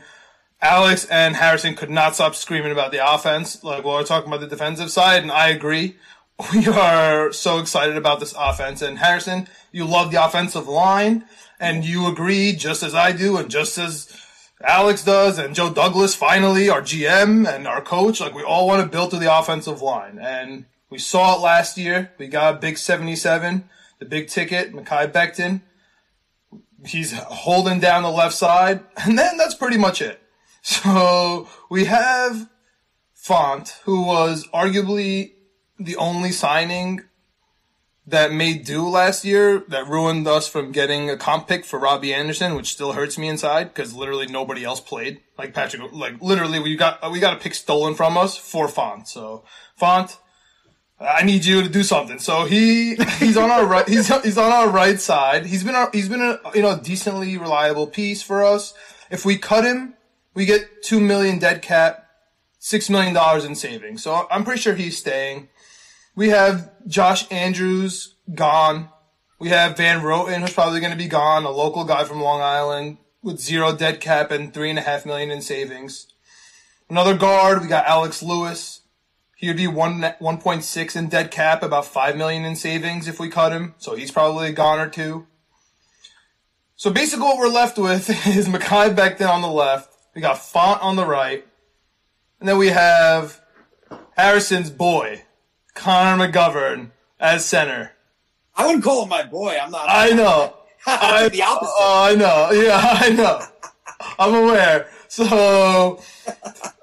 [0.62, 3.64] Alex and Harrison could not stop screaming about the offense.
[3.64, 5.96] Like while we're talking about the defensive side, and I agree.
[6.54, 8.82] We are so excited about this offense.
[8.82, 11.24] And Harrison, you love the offensive line,
[11.62, 14.25] and you agree just as I do, and just as
[14.64, 18.22] Alex does, and Joe Douglas, finally, our GM and our coach.
[18.22, 20.18] Like, we all want to build to the offensive line.
[20.20, 22.14] And we saw it last year.
[22.18, 25.62] We got a big 77, the big ticket, Mekhi Becton.
[26.86, 28.82] He's holding down the left side.
[28.98, 30.22] And then that's pretty much it.
[30.62, 32.50] So we have
[33.16, 35.34] Fant, who was arguably
[35.78, 37.02] the only signing
[38.08, 42.14] that made do last year that ruined us from getting a comp pick for Robbie
[42.14, 45.22] Anderson, which still hurts me inside because literally nobody else played.
[45.38, 49.08] Like Patrick, like literally we got we got a pick stolen from us for Fant.
[49.08, 49.44] So
[49.80, 50.18] Fant,
[51.00, 52.20] I need you to do something.
[52.20, 55.48] So he he's on our right he's he's on our right side.
[55.48, 58.76] He's been our, he's been a you know decently reliable piece for us.
[59.10, 59.96] If we cut him,
[60.36, 62.08] we get two million dead cap,
[62.60, 64.04] six million dollars in savings.
[64.04, 65.50] So I'm pretty sure he's staying.
[66.16, 68.90] We have Josh Andrews gone.
[69.38, 72.42] We have Van Roten, who's probably going to be gone, a local guy from Long
[72.42, 76.08] Island with zero dead cap and three and a half million in savings.
[76.90, 78.82] Another guard, we got Alex Lewis.
[79.36, 83.28] He would be one 1.6 in dead cap, about five million in savings if we
[83.28, 83.76] cut him.
[83.78, 85.28] So he's probably gone or two.
[86.78, 89.94] So basically, what we're left with is Mekhi Becton on the left.
[90.16, 91.46] We got Fant on the right,
[92.40, 93.42] and then we have
[94.18, 95.25] Harrison's boy,
[95.76, 97.92] Connor McGovern as center.
[98.56, 99.58] I wouldn't call him my boy.
[99.62, 99.86] I'm not.
[99.88, 100.56] I know.
[100.88, 101.74] I, the opposite.
[101.78, 102.52] Oh, I know.
[102.52, 103.42] Yeah, I know.
[104.18, 104.90] I'm aware.
[105.08, 106.02] So,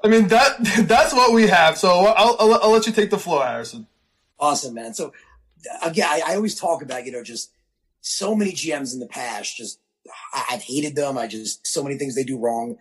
[0.04, 0.56] I mean that
[0.88, 1.76] that's what we have.
[1.76, 3.86] So I'll, I'll, I'll let you take the floor, Harrison.
[4.38, 4.94] Awesome, man.
[4.94, 5.12] So
[5.82, 7.50] again, I, I always talk about you know just
[8.00, 9.56] so many GMs in the past.
[9.56, 9.80] Just
[10.32, 11.18] I, I've hated them.
[11.18, 12.76] I just so many things they do wrong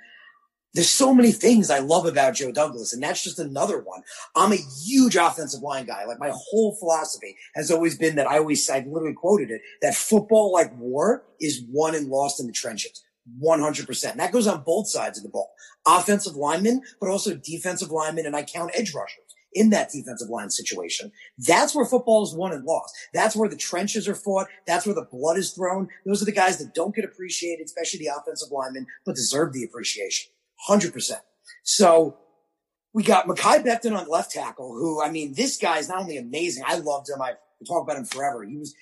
[0.74, 4.02] there's so many things I love about Joe Douglas, and that's just another one.
[4.36, 6.06] I'm a huge offensive line guy.
[6.06, 9.96] Like my whole philosophy has always been that I always, I've literally quoted it, that
[9.96, 13.04] football like war is won and lost in the trenches.
[13.44, 14.12] 100%.
[14.12, 15.52] And that goes on both sides of the ball.
[15.86, 20.50] Offensive linemen, but also defensive linemen, and I count edge rushers in that defensive line
[20.50, 21.12] situation.
[21.38, 22.96] That's where football is won and lost.
[23.14, 24.48] That's where the trenches are fought.
[24.66, 25.90] That's where the blood is thrown.
[26.06, 29.64] Those are the guys that don't get appreciated, especially the offensive linemen, but deserve the
[29.64, 30.32] appreciation.
[30.70, 31.12] 100%.
[31.64, 32.18] So
[32.94, 36.18] we got Mekhi Becton on left tackle, who, I mean, this guy is not only
[36.18, 36.64] amazing.
[36.66, 37.22] I loved him.
[37.22, 37.34] I
[37.66, 38.44] talk about him forever.
[38.44, 38.76] He was,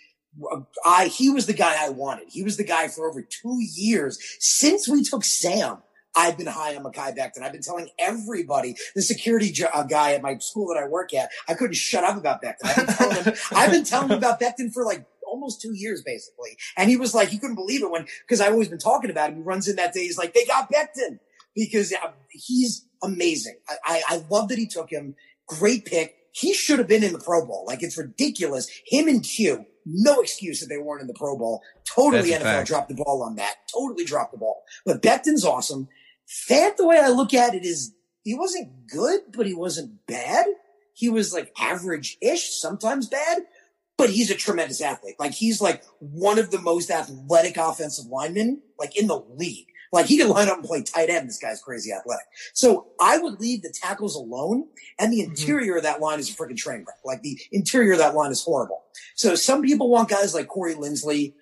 [0.86, 2.30] I, he was the guy I wanted.
[2.30, 5.80] He was the guy for over two years since we took Sam.
[6.16, 7.44] I've been high on Mekhi Becton.
[7.44, 11.14] I've been telling everybody, the security jo- uh, guy at my school that I work
[11.14, 12.56] at, I couldn't shut up about Becton.
[12.64, 16.02] I've been telling him, I've been telling him about Becton for like almost two years
[16.02, 16.58] basically.
[16.76, 19.30] And he was like, he couldn't believe it when, cause I've always been talking about
[19.30, 19.38] him.
[19.38, 20.02] He runs in that day.
[20.02, 21.20] He's like, they got Becton
[21.56, 21.93] because
[22.32, 23.58] he's amazing.
[23.68, 25.16] I, I, I love that he took him.
[25.47, 26.16] Great pick.
[26.32, 27.66] He should have been in the Pro Bowl.
[27.68, 28.70] Like it's ridiculous.
[28.86, 31.62] Him and Q, no excuse that they weren't in the Pro Bowl.
[31.86, 32.68] Totally NFL fact.
[32.68, 33.56] dropped the ball on that.
[33.74, 34.64] Totally dropped the ball.
[34.86, 35.88] But Becton's awesome.
[36.28, 37.93] Fant, the way I look at it is
[38.24, 40.45] he wasn't good, but he wasn't bad.
[40.93, 43.39] He was like average-ish, sometimes bad,
[43.97, 45.16] but he's a tremendous athlete.
[45.18, 49.69] Like he's like one of the most athletic offensive linemen like in the league.
[49.92, 51.28] Like he can line up and play tight end.
[51.28, 52.26] This guy's crazy athletic.
[52.54, 54.68] So I would leave the tackles alone
[55.00, 55.32] and the mm-hmm.
[55.32, 55.78] interior mm-hmm.
[55.78, 56.98] of that line is a freaking train wreck.
[57.04, 58.84] Like the interior of that line is horrible.
[59.16, 61.34] So some people want guys like Corey Linsley.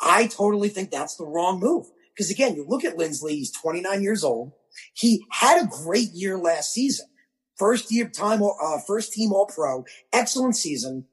[0.00, 1.86] I totally think that's the wrong move.
[2.14, 4.52] Because again, you look at Linsley, he's 29 years old.
[4.94, 7.06] He had a great year last season.
[7.56, 11.06] First year time, uh, first team all pro, excellent season.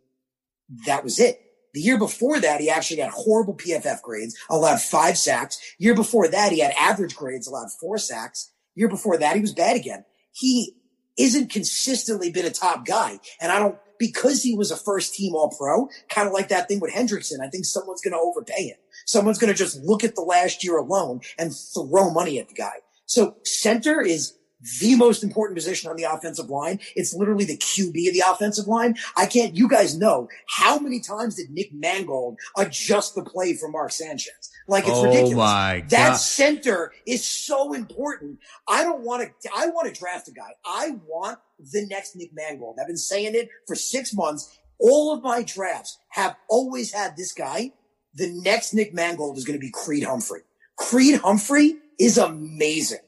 [0.86, 1.40] That was it.
[1.74, 5.60] The year before that, he actually had horrible PFF grades, allowed five sacks.
[5.78, 8.52] Year before that, he had average grades, allowed four sacks.
[8.76, 10.06] Year before that, he was bad again.
[10.32, 10.76] He
[11.18, 13.20] isn't consistently been a top guy.
[13.40, 16.68] And I don't, because he was a first team all pro, kind of like that
[16.68, 18.78] thing with Hendrickson, I think someone's going to overpay him.
[19.06, 22.54] Someone's going to just look at the last year alone and throw money at the
[22.54, 22.80] guy.
[23.06, 24.34] So center is
[24.82, 26.80] the most important position on the offensive line.
[26.96, 28.96] It's literally the QB of the offensive line.
[29.18, 33.70] I can't, you guys know how many times did Nick Mangold adjust the play for
[33.70, 34.52] Mark Sanchez?
[34.68, 35.90] Like it's oh ridiculous.
[35.90, 38.40] That center is so important.
[38.68, 40.52] I don't want to, I want to draft a guy.
[40.66, 42.78] I want the next Nick Mangold.
[42.80, 44.58] I've been saying it for six months.
[44.80, 47.74] All of my drafts have always had this guy.
[48.16, 50.42] The next Nick Mangold is going to be Creed Humphrey.
[50.78, 53.00] Creed Humphrey is amazing.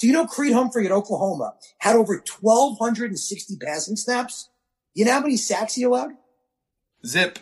[0.00, 4.48] Do you know Creed Humphrey at Oklahoma had over 1,260 passing snaps?
[4.94, 6.12] You know how many sacks he allowed?
[7.06, 7.38] Zip.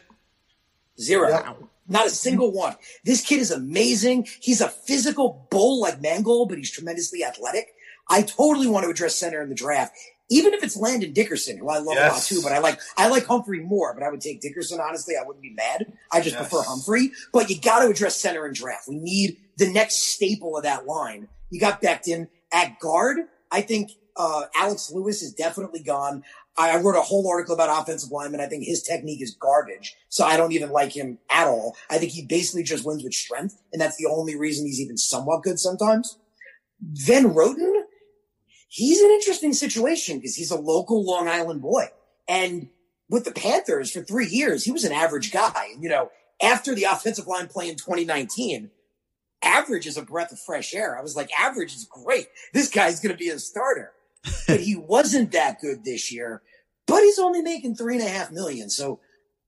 [1.01, 1.29] Zero.
[1.29, 1.63] Yep.
[1.87, 2.75] Not a single one.
[3.05, 4.27] This kid is amazing.
[4.41, 7.69] He's a physical bull like Mangold, but he's tremendously athletic.
[8.11, 9.95] I totally want to address center in the draft,
[10.29, 12.41] even if it's Landon Dickerson, who I love a lot too.
[12.43, 13.95] But I like I like Humphrey more.
[13.95, 14.81] But I would take Dickerson.
[14.81, 15.93] Honestly, I wouldn't be mad.
[16.13, 16.49] I just Yes.
[16.49, 17.13] prefer Humphrey.
[17.33, 18.89] But you got to address center in draft.
[18.89, 21.29] We need the next staple of that line.
[21.51, 23.19] You got Becton at guard.
[23.51, 26.25] I think uh, Alex Lewis is definitely gone.
[26.57, 28.41] I I wrote a whole article about offensive lineman.
[28.41, 29.97] I think his technique is garbage.
[30.09, 31.77] So I don't even like him at all.
[31.89, 33.63] I think he basically just wins with strength.
[33.73, 36.19] And that's the only reason he's even somewhat good sometimes.
[36.81, 37.83] Van Roten,
[38.69, 41.87] he's an interesting situation because he's a local Long Island boy.
[42.29, 42.69] And
[43.09, 45.71] with the Panthers for three years, he was an average guy.
[45.73, 46.11] And, you know,
[46.43, 48.71] after the offensive line play in 2019,
[49.43, 50.99] average is a breath of fresh air.
[50.99, 52.29] I was like, average is great.
[52.53, 53.93] This guy's going to be a starter.
[54.47, 56.43] but he wasn't that good this year,
[56.87, 58.71] but he's only making three and a half million.
[58.71, 59.01] So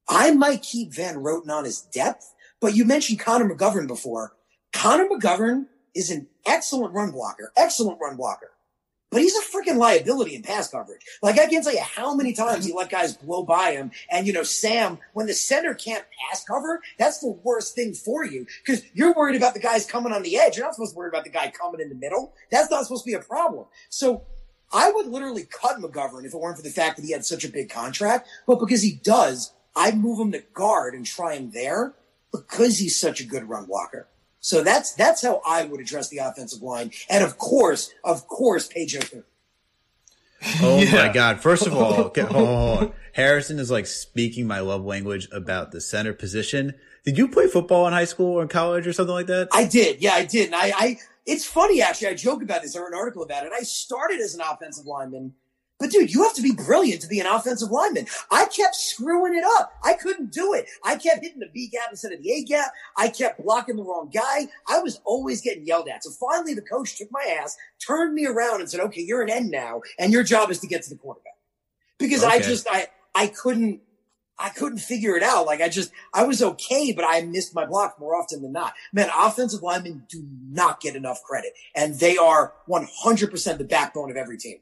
[0.08, 2.34] I might keep Van Roten on his depth.
[2.60, 4.34] But you mentioned Connor McGovern before.
[4.72, 8.50] Connor McGovern is an excellent run blocker, excellent run blocker.
[9.10, 11.04] But he's a freaking liability in pass coverage.
[11.20, 13.90] Like I can't tell you how many times he let guys blow by him.
[14.08, 18.24] And you know, Sam, when the center can't pass cover, that's the worst thing for
[18.24, 20.56] you because you're worried about the guys coming on the edge.
[20.56, 22.32] You're not supposed to worry about the guy coming in the middle.
[22.50, 23.66] That's not supposed to be a problem.
[23.88, 24.22] So
[24.72, 27.44] I would literally cut McGovern if it weren't for the fact that he had such
[27.44, 28.28] a big contract.
[28.46, 31.94] But because he does, I'd move him to guard and try him there
[32.32, 34.06] because he's such a good run blocker.
[34.40, 36.90] So that's that's how I would address the offensive line.
[37.08, 39.26] And of course, of course, Page Joker.
[40.62, 41.06] Oh Yeah.
[41.08, 41.40] my god!
[41.40, 42.92] First of all, okay, hold on.
[43.12, 46.74] Harrison is like speaking my love language about the center position.
[47.04, 49.48] Did you play football in high school or in college or something like that?
[49.52, 50.46] I did, yeah, I did.
[50.46, 52.08] And I, I it's funny actually.
[52.08, 52.74] I joke about this.
[52.74, 53.52] I wrote an article about it.
[53.54, 55.34] I started as an offensive lineman,
[55.80, 58.06] but dude, you have to be brilliant to be an offensive lineman.
[58.30, 59.72] I kept screwing it up.
[59.82, 60.68] I couldn't do it.
[60.84, 62.70] I kept hitting the B gap instead of the A gap.
[62.98, 64.48] I kept blocking the wrong guy.
[64.68, 66.04] I was always getting yelled at.
[66.04, 69.30] So finally, the coach took my ass, turned me around, and said, "Okay, you're an
[69.30, 71.32] end now, and your job is to get to the quarterback."
[71.98, 73.80] Because I just I I couldn't.
[74.42, 75.44] I couldn't figure it out.
[75.44, 78.72] Like I just, I was okay, but I missed my block more often than not.
[78.90, 84.16] Man, offensive linemen do not get enough credit and they are 100% the backbone of
[84.16, 84.60] every team.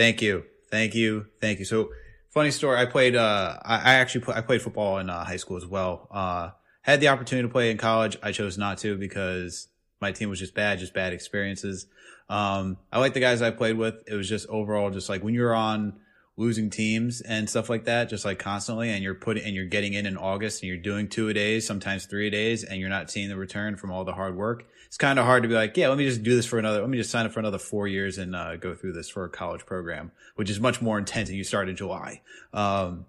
[0.00, 1.66] Thank you, thank you, thank you.
[1.66, 1.90] So,
[2.30, 2.78] funny story.
[2.78, 3.14] I played.
[3.14, 6.08] Uh, I, I actually put, I played football in uh, high school as well.
[6.10, 8.16] Uh, had the opportunity to play in college.
[8.22, 9.68] I chose not to because
[10.00, 11.86] my team was just bad, just bad experiences.
[12.30, 13.96] Um, I like the guys I played with.
[14.06, 16.00] It was just overall, just like when you're on
[16.40, 19.92] losing teams and stuff like that, just like constantly, and you're putting and you're getting
[19.92, 22.88] in in August and you're doing two a days, sometimes three a days, and you're
[22.88, 24.64] not seeing the return from all the hard work.
[24.86, 26.80] It's kind of hard to be like, yeah, let me just do this for another,
[26.80, 29.24] let me just sign up for another four years and uh, go through this for
[29.24, 32.22] a college program, which is much more intense and you start in July.
[32.54, 33.04] Um,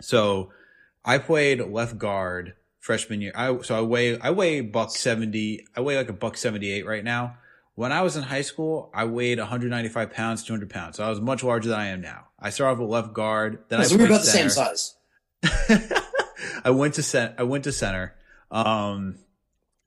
[0.00, 0.52] so
[1.04, 3.32] I played left guard freshman year.
[3.34, 7.02] I, so I weigh, I weigh buck 70, I weigh like a buck 78 right
[7.02, 7.38] now.
[7.74, 10.98] When I was in high school, I weighed 195 pounds, 200 pounds.
[10.98, 12.26] So I was much larger than I am now.
[12.42, 13.64] I started off with left guard.
[13.68, 14.94] Then I so we're played about the same size.
[16.64, 18.14] I went to cent- I went to center.
[18.50, 19.16] Um,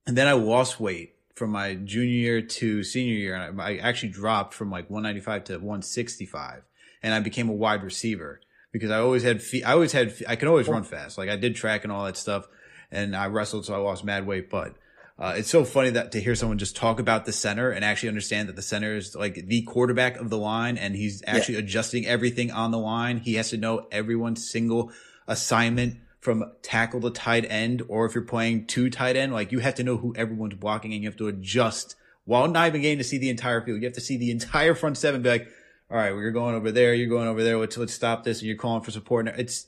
[0.08, 3.36] and then I lost weight from my junior year to senior year.
[3.36, 6.64] And I, I actually dropped from like 195 to 165
[7.04, 8.40] and I became a wide receiver
[8.72, 11.18] because I always had, fe- I always had, I could always run fast.
[11.18, 12.48] Like I did track and all that stuff
[12.92, 13.66] and I wrestled.
[13.66, 14.76] So I lost mad weight, but
[15.18, 18.10] uh, it's so funny that to hear someone just talk about the center and actually
[18.10, 22.06] understand that the center is like the quarterback of the line and he's actually adjusting
[22.06, 23.18] everything on the line.
[23.20, 24.92] He has to know everyone's single
[25.28, 29.60] assignment from tackle to tight end, or if you're playing two tight end, like you
[29.60, 31.96] have to know who everyone's blocking and you have to adjust
[32.26, 33.82] while not even getting to see the entire field.
[33.82, 35.48] You have to see the entire front seven, be like,
[35.90, 37.58] all right, well, you're going over there, you're going over there.
[37.58, 39.28] Let's let's stop this, and you're calling for support.
[39.28, 39.68] It's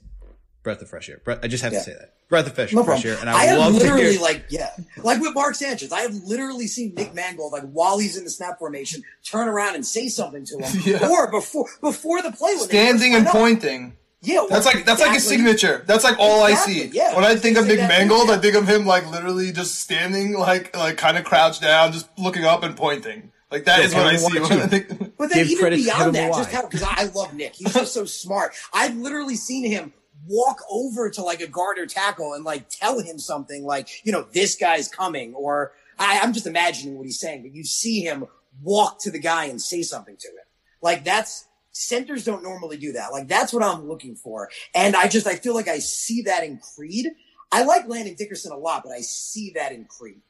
[0.68, 1.22] breath of fresh air.
[1.24, 1.80] Breath, I just have Yeah.
[1.80, 3.16] to say that breath of fresh, No fresh air.
[3.22, 4.22] And I, I, have love to literally hear.
[4.22, 8.18] like, yeah, like with Mark Sanchez, I have literally seen Nick Mangold, like while he's
[8.18, 10.82] in the snap formation, turn around and say something to him.
[10.86, 11.08] Yeah.
[11.10, 12.56] Or before, before the play.
[12.56, 13.32] When Standing and line up.
[13.34, 13.94] pointing.
[14.22, 14.40] Yeah.
[14.42, 15.38] or- That's like that's like his exactly.
[15.54, 15.84] signature.
[15.88, 16.90] That's like all Exactly, I see.
[16.98, 17.16] yeah.
[17.16, 18.34] When I think of Nick that, Mangold, yeah.
[18.36, 22.08] I think of him like literally just standing, like like kind of crouched down, just
[22.18, 23.32] looking up and pointing.
[23.50, 24.88] Like that Yeah, is what I see White, when I think.
[25.18, 26.38] But then Give even beyond that, White.
[26.40, 28.54] just how because I love Nick, he's just so smart.
[28.74, 29.94] I've literally seen him
[30.26, 34.12] walk over to like a guard or tackle and like tell him something like, you
[34.12, 38.02] know, this guy's coming, or I, I'm just imagining what he's saying, but you see
[38.02, 38.26] him
[38.62, 40.46] walk to the guy and say something to him.
[40.82, 43.12] Like that's centers don't normally do that.
[43.12, 46.44] Like that's what I'm looking for, and I just I feel like I see that
[46.44, 47.10] in Creed.
[47.52, 50.22] I like Landon Dickerson a lot, but I see that in Creed.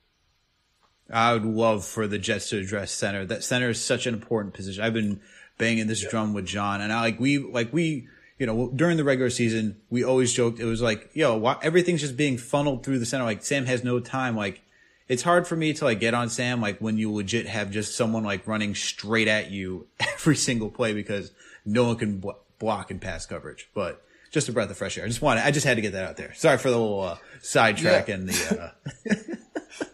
[1.12, 3.26] I would love for the Jets to address center.
[3.26, 4.84] That center is such an important position.
[4.84, 5.22] I've been
[5.58, 8.08] banging this drum with John, and I like we like we
[8.38, 12.02] you know, during the regular season, we always joked it was like, yo, why, everything's
[12.02, 13.24] just being funneled through the center.
[13.24, 14.36] Like Sam has no time.
[14.36, 14.62] Like
[15.08, 17.96] it's hard for me to like get on Sam like when you legit have just
[17.96, 21.32] someone like running straight at you every single play because
[21.66, 23.70] no one can bl- block and pass coverage.
[23.74, 25.06] But just a breath of fresh air.
[25.06, 26.34] I just wanted, I just had to get that out there.
[26.36, 28.16] Sorry for the little uh, sidetrack Yeah.
[28.16, 28.72] and the.
[29.10, 29.16] Uh,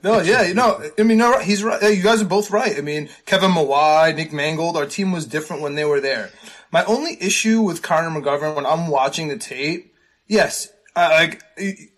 [0.02, 1.82] No, yeah, you know, I mean, no, he's right.
[1.82, 2.78] You guys are both right.
[2.78, 6.30] I mean, Kevin Mawae, Nick Mangold, our team was different when they were there.
[6.74, 9.94] My only issue with Connor McGovern when I'm watching the tape,
[10.26, 11.44] yes, uh, like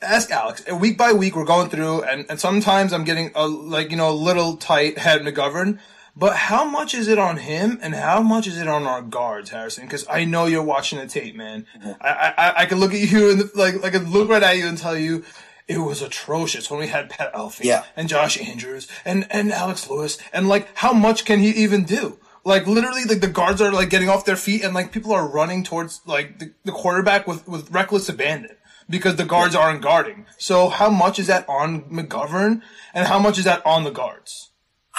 [0.02, 0.70] ask Alex.
[0.70, 4.10] Week by week, we're going through, and, and sometimes I'm getting a like you know
[4.10, 5.80] a little tight head McGovern.
[6.14, 9.52] But how much is it on him, and how much is it on our guards,
[9.52, 9.86] Harrison?
[9.86, 11.66] Because I know you're watching the tape, man.
[12.02, 14.58] I, I I can look at you and like like I can look right at
[14.58, 15.24] you and tell you.
[15.68, 17.86] It was atrocious when we had Pat Elflein Yeah.
[17.96, 22.20] and Josh Andrews and, and Alex Lewis and like how much can he even do?
[22.46, 25.28] Like literally like the guards are like getting off their feet and like people are
[25.28, 28.56] running towards like the, the quarterback with, with reckless abandon
[28.90, 30.28] because the guards aren't guarding.
[30.38, 32.62] So how much is that on McGovern
[32.94, 34.52] and how much is that on the guards?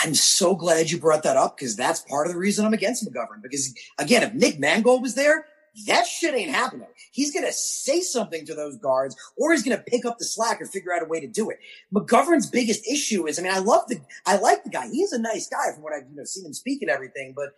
[0.03, 3.07] I'm so glad you brought that up because that's part of the reason I'm against
[3.09, 3.43] McGovern.
[3.43, 5.47] Because again, if Nick Mangold was there,
[5.87, 6.89] that shit ain't happening.
[7.13, 10.67] He's gonna say something to those guards, or he's gonna pick up the slack or
[10.67, 11.59] figure out a way to do it.
[11.95, 14.89] McGovern's biggest issue is, I mean, I love the, I like the guy.
[14.89, 17.51] He's a nice guy from what I've you know seen him speak and everything, but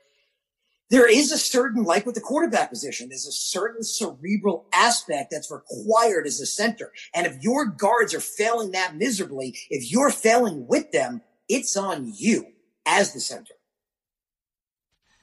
[0.90, 5.50] there is a certain, like with the quarterback position, there's a certain cerebral aspect that's
[5.50, 6.92] required as a center.
[7.14, 12.10] And if your guards are failing that miserably, if you're failing with them, it's on
[12.16, 12.46] you
[12.86, 13.54] as the center.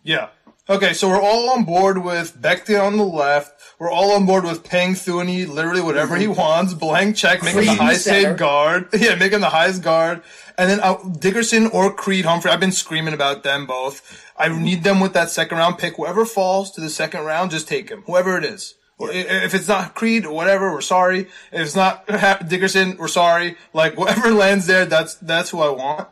[0.03, 0.30] Yeah.
[0.68, 3.62] Okay, so we're all on board with Becton on the left.
[3.78, 7.70] We're all on board with paying Thuney literally whatever he wants, blank check, making Creed
[7.70, 8.90] the highest paid guard.
[8.94, 10.24] Yeah, making him the highest guard.
[10.58, 12.50] And then uh, Dickerson or Creed Humphrey.
[12.50, 14.26] I've been screaming about them both.
[14.38, 15.98] I need them with that second round pick.
[15.98, 18.02] Whoever falls to the second round, just take him.
[18.08, 18.74] Whoever it is.
[18.98, 21.22] Or If it's not Creed or whatever, we're sorry.
[21.52, 22.08] If it's not
[22.48, 23.56] Dickerson, we're sorry.
[23.72, 26.08] Like whatever lands there, that's that's who I want.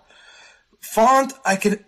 [0.82, 1.84] Fant, I can,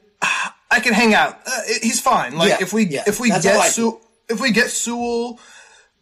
[0.72, 1.40] I can hang out.
[1.46, 2.38] Uh, he's fine.
[2.38, 5.40] Like Yeah, if we yeah, if we get Sewell, if we get Sewell,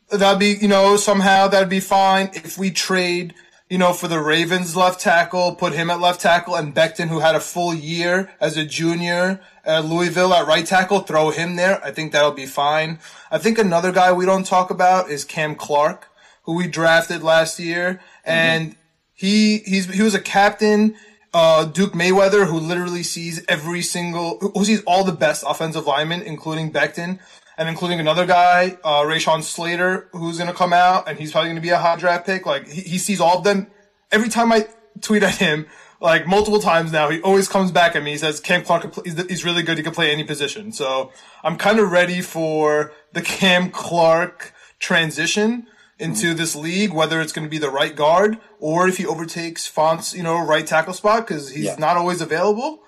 [0.10, 2.30] that'd be you know somehow that'd be fine.
[2.34, 3.34] If we trade,
[3.70, 7.20] you know, for the Ravens left tackle, put him at left tackle, and Becton, who
[7.20, 11.84] had a full year as a junior at Louisville at right tackle, throw him there.
[11.84, 13.00] I think that'll be fine.
[13.32, 16.08] I think another guy we don't talk about is Cam Clark,
[16.44, 18.76] who we drafted last year, and
[19.14, 20.96] he he's he was a captain.
[21.34, 26.22] Uh, Duke Manyweather, who literally sees every single, who sees all the best offensive linemen,
[26.22, 27.20] including Becton,
[27.58, 31.62] and including another guy, uh, Rashawn Slater, who's gonna come out, and he's probably gonna
[31.62, 32.46] be a hot draft pick.
[32.46, 33.68] Like he, he sees all of them.
[34.12, 34.68] Every time I
[35.02, 35.66] tweet at him,
[36.00, 38.12] like multiple times now, he always comes back at me.
[38.12, 39.78] He says Cam Clark, he's, he's really good.
[39.78, 40.72] He can play any position.
[40.72, 41.12] So
[41.44, 45.66] I'm kind of ready for the Cam Clark transition
[46.04, 49.66] into this league, whether it's going to be the right guard or if he overtakes
[49.68, 51.76] Fant's, you know, right tackle spot because he's Yeah.
[51.80, 52.80] not always available.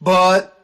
[0.00, 0.56] But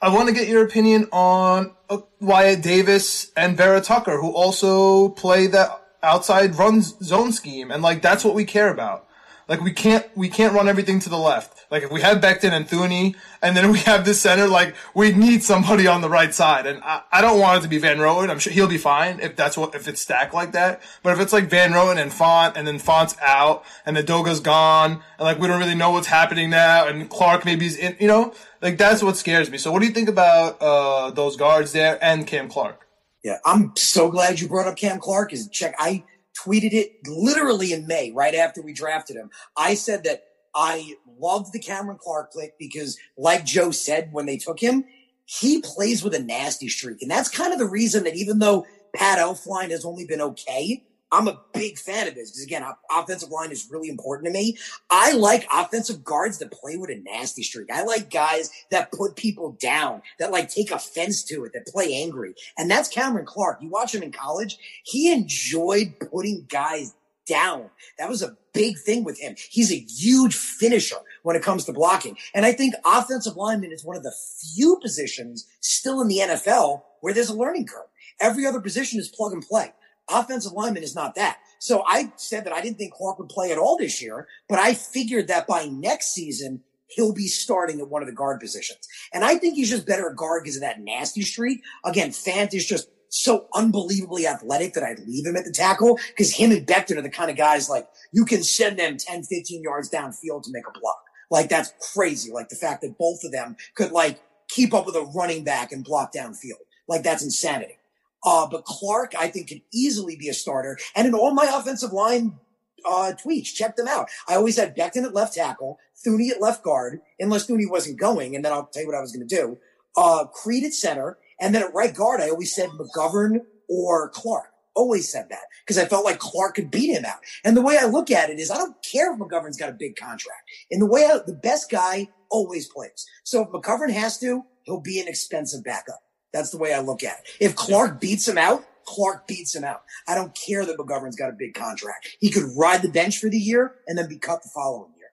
[0.00, 5.08] I want to get your opinion on uh, Wyatt Davis and Vera Tucker, who also
[5.10, 5.70] play that
[6.02, 9.06] outside run zone scheme, and like that's what we care about.
[9.48, 11.66] Like we can't we can't run everything to the left.
[11.70, 15.12] Like if we have Becton and Thuney, and then we have the center, like we
[15.12, 16.66] need somebody on the right side.
[16.66, 18.30] And I, I don't want it to be Van Roten.
[18.30, 20.82] I'm sure he'll be fine if that's what if it's stacked like that.
[21.02, 24.40] But if it's like Van Roten and Fant, and then Fant's out, and the Doga's
[24.40, 27.96] gone, and like we don't really know what's happening now, and Clark maybe is in,
[27.98, 29.56] you know, like that's what scares me.
[29.56, 32.86] So what do you think about uh those guards there and Cam Clark?
[33.24, 35.32] Yeah, I'm so glad you brought up Cam Clark.
[35.32, 36.04] Is check, I
[36.44, 39.30] tweeted it literally in May, right after we drafted him.
[39.56, 40.24] I said that
[40.54, 44.84] I loved the Cameron Clark pick because, like Joe said when they took him,
[45.24, 48.66] he plays with a nasty streak, and that's kind of the reason that even though
[48.94, 50.82] Pat Elflein has only been okay.
[51.10, 54.58] I'm a big fan of his because again, offensive line is really important to me.
[54.90, 57.70] I like offensive guards that play with a nasty streak.
[57.72, 61.94] I like guys that put people down, that like take offense to it, that play
[61.94, 62.34] angry.
[62.58, 63.58] And that's Cameron Clark.
[63.62, 66.94] You watch him in college, he enjoyed putting guys
[67.26, 67.70] down.
[67.98, 69.34] That was a big thing with him.
[69.50, 72.16] He's a huge finisher when it comes to blocking.
[72.34, 74.14] And I think offensive lineman is one of the
[74.54, 77.86] few positions still in the NFL where there's a learning curve.
[78.20, 79.72] Every other position is plug and play.
[80.10, 81.38] Offensive lineman is not that.
[81.58, 84.58] So I said that I didn't think Clark would play at all this year, but
[84.58, 88.80] I figured that by next season, he'll be starting at one of the guard positions.
[89.12, 91.62] And I think he's just better at guard because of that nasty streak.
[91.84, 96.34] Again, Fant is just so unbelievably athletic that I'd leave him at the tackle because
[96.34, 99.62] him and Becton are the kind of guys like you can send them 10, 15
[99.62, 101.02] yards downfield to make a block.
[101.30, 102.32] Like that's crazy.
[102.32, 105.72] Like the fact that both of them could like keep up with a running back
[105.72, 106.60] and block downfield.
[106.86, 107.77] Like that's insanity.
[108.24, 110.78] Uh, but Clark, I think, can easily be a starter.
[110.94, 112.38] And in all my offensive line
[112.84, 114.08] uh, tweets, check them out.
[114.28, 118.34] I always had Becton at left tackle, Thuney at left guard, unless Thuney wasn't going,
[118.34, 119.58] and then I'll tell you what I was going to do.
[119.96, 124.46] Uh, Creed at center, and then at right guard, I always said McGovern or Clark.
[124.74, 127.18] Always said that because I felt like Clark could beat him out.
[127.44, 129.72] And the way I look at it is, I don't care if McGovern's got a
[129.72, 130.42] big contract.
[130.70, 133.04] In the way I, the best guy always plays.
[133.24, 136.00] So if McGovern has to, he'll be an expensive backup.
[136.38, 137.28] That's the way I look at it.
[137.40, 139.82] If Clark beats him out, Clark beats him out.
[140.06, 142.16] I don't care that McGovern's got a big contract.
[142.20, 145.08] He could ride the bench for the year and then be cut the following year.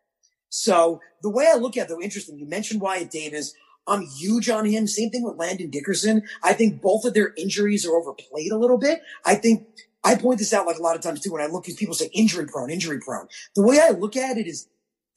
[0.50, 2.38] So the way I look at it, though, interesting.
[2.38, 3.56] You mentioned Wyatt Davis.
[3.88, 4.86] I'm huge on him.
[4.86, 6.24] Same thing with Landon Dickerson.
[6.44, 9.02] I think both of their injuries are overplayed a little bit.
[9.26, 9.68] I think
[10.04, 11.96] I point this out like a lot of times too when I look at people
[11.96, 13.28] say injury prone, injury prone.
[13.56, 14.68] The way I look at it is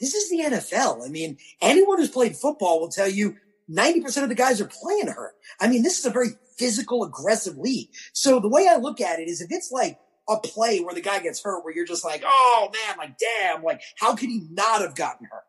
[0.01, 1.05] this is the NFL.
[1.05, 3.37] I mean, anyone who's played football will tell you
[3.71, 5.35] 90% of the guys are playing her.
[5.61, 7.89] I mean, this is a very physical, aggressive league.
[8.13, 11.01] So the way I look at it is if it's like a play where the
[11.01, 14.47] guy gets hurt, where you're just like, oh man, like damn, like how could he
[14.51, 15.45] not have gotten hurt?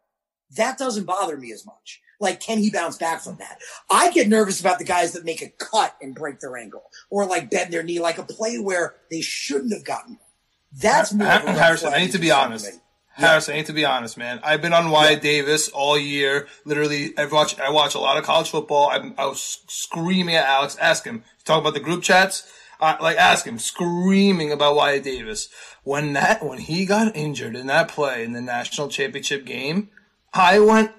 [0.57, 2.01] That doesn't bother me as much.
[2.21, 3.59] Like, can he bounce back from that?
[3.89, 7.25] I get nervous about the guys that make a cut and break their ankle or
[7.25, 10.21] like bend their knee, like a play where they shouldn't have gotten hurt.
[10.81, 11.27] That's more.
[11.27, 12.65] Harrison, I need to be honest.
[12.65, 12.79] Harris,
[13.21, 14.39] I need to be honest, man.
[14.43, 15.21] I've been on Wyatt.
[15.21, 16.47] Davis all year.
[16.65, 18.89] Literally, I watch I watch a lot of college football.
[18.89, 20.77] I, I was screaming at Alex.
[20.79, 21.23] Ask him.
[21.43, 22.51] Talk about the group chats.
[22.79, 25.49] Uh, like ask him, screaming about Wyatt Davis
[25.83, 29.89] when that when he got injured in that play in the national championship game.
[30.33, 30.91] I went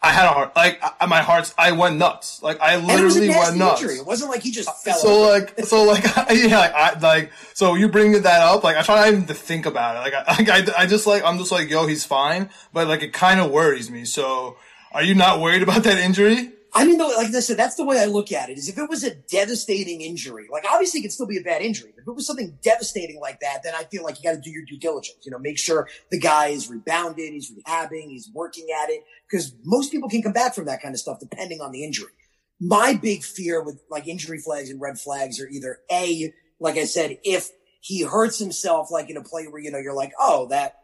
[0.00, 2.40] I had a heart like I, my heart's I went nuts.
[2.42, 3.82] Like I literally went nuts.
[3.82, 3.96] Injury.
[3.96, 4.96] It wasn't like he just uh, fell.
[4.96, 5.32] So over.
[5.32, 8.96] like so like yeah like I like so you bring that up like I try
[8.96, 10.00] not even to think about it.
[10.00, 13.02] Like I like, I, I just like I'm just like yo he's fine, but like
[13.02, 14.04] it kind of worries me.
[14.04, 14.56] So
[14.92, 16.52] are you not worried about that injury?
[16.74, 18.58] I mean, like I said, that's the way I look at it.
[18.58, 21.62] Is if it was a devastating injury, like obviously it could still be a bad
[21.62, 21.92] injury.
[21.94, 24.40] But if it was something devastating like that, then I feel like you got to
[24.40, 25.18] do your due diligence.
[25.24, 29.54] You know, make sure the guy is rebounded, he's rehabbing, he's working at it, because
[29.64, 32.12] most people can come back from that kind of stuff depending on the injury.
[32.60, 36.84] My big fear with like injury flags and red flags are either a, like I
[36.84, 37.50] said, if
[37.80, 40.74] he hurts himself, like in a play where you know you're like, oh, that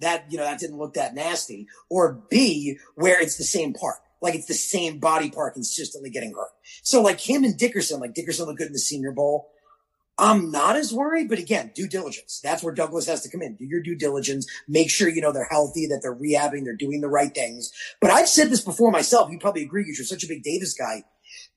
[0.00, 3.98] that you know that didn't look that nasty, or B, where it's the same part
[4.22, 6.52] like it's the same body part consistently getting hurt.
[6.82, 9.50] So like him and Dickerson, like Dickerson looked good in the Senior Bowl.
[10.18, 12.40] I'm not as worried, but again, due diligence.
[12.42, 13.56] That's where Douglas has to come in.
[13.56, 14.46] Do your due diligence.
[14.68, 17.72] Make sure you know they're healthy, that they're rehabbing, they're doing the right things.
[18.00, 19.32] But I've said this before myself.
[19.32, 21.02] You probably agree because you're such a big Davis guy.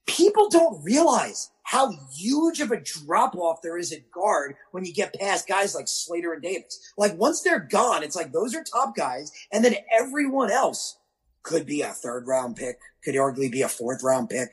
[0.07, 4.93] People don't realize how huge of a drop off there is at guard when you
[4.93, 6.79] get past guys like Slater and Davis.
[6.97, 10.97] Like once they're gone, it's like those are top guys, and then everyone else
[11.45, 14.49] could be a third round pick, could arguably be a fourth round pick.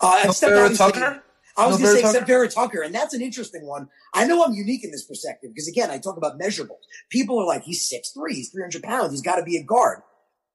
[0.00, 1.22] Uh, Vera Tucker?
[1.56, 3.88] I was no going to say except Vera Tucker, and that's an interesting one.
[4.12, 6.82] I know I'm unique in this perspective because again, I talk about measurables.
[7.10, 10.02] People are like, he's 6'3", he's 300 pounds, he's got to be a guard.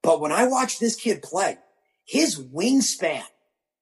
[0.04, 1.58] But when I watch this kid play,
[2.06, 3.24] his wingspan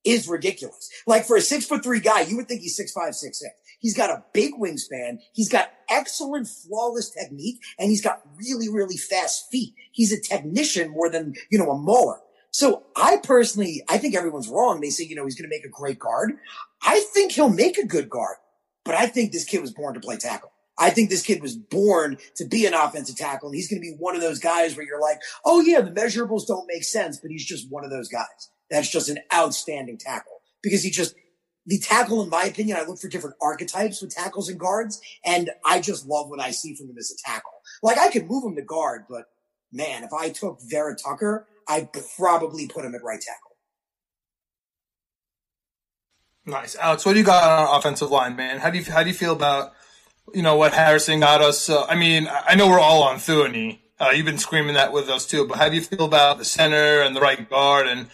[0.04, 0.90] is ridiculous.
[1.08, 3.54] Like for a six foot three guy, you would think he's six five, six six.
[3.80, 5.20] He's got a big wingspan.
[5.34, 9.74] He's got excellent, flawless technique, and he's got really, really fast feet.
[9.92, 12.20] He's a technician more than, you know, a mauler.
[12.52, 14.82] So I personally, I think everyone's wrong.
[14.82, 16.34] They say, you know, he's going to make a great guard.
[16.82, 18.38] I think he'll make a good guard,
[18.84, 20.52] but I think this kid was born to play tackle.
[20.80, 23.50] I think this kid was born to be an offensive tackle.
[23.50, 25.92] And he's going to be one of those guys where you're like, oh yeah, the
[25.92, 28.50] measurables don't make sense, but he's just one of those guys.
[28.70, 31.16] That's just an outstanding tackle because he just,
[31.68, 35.52] the tackle, in my opinion, I look for different archetypes with tackles and guards, and
[35.66, 37.52] I just love what I see from him as a tackle.
[37.84, 39.26] Like I could move him to guard, but
[39.72, 43.58] man, if I took Vera Tucker, I'd probably put him at right tackle.
[46.46, 47.06] Nice, Alex.
[47.06, 48.60] What do you got on offensive line, man?
[48.60, 49.74] How do you how do you feel about
[50.34, 51.70] you know what Harrison got us?
[51.70, 53.80] Uh, I mean, I know we're all on Thuney.
[54.00, 56.46] Uh, you've been screaming that with us too, but how do you feel about the
[56.46, 58.08] center and the right guard and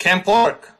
[0.00, 0.73] Cam Clark?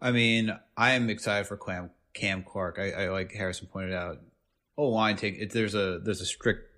[0.00, 2.78] I mean, I am excited for Cam Cam Clark.
[2.78, 4.20] I, I like Harrison pointed out.
[4.78, 6.70] Oh, line take it, there's a there's a strict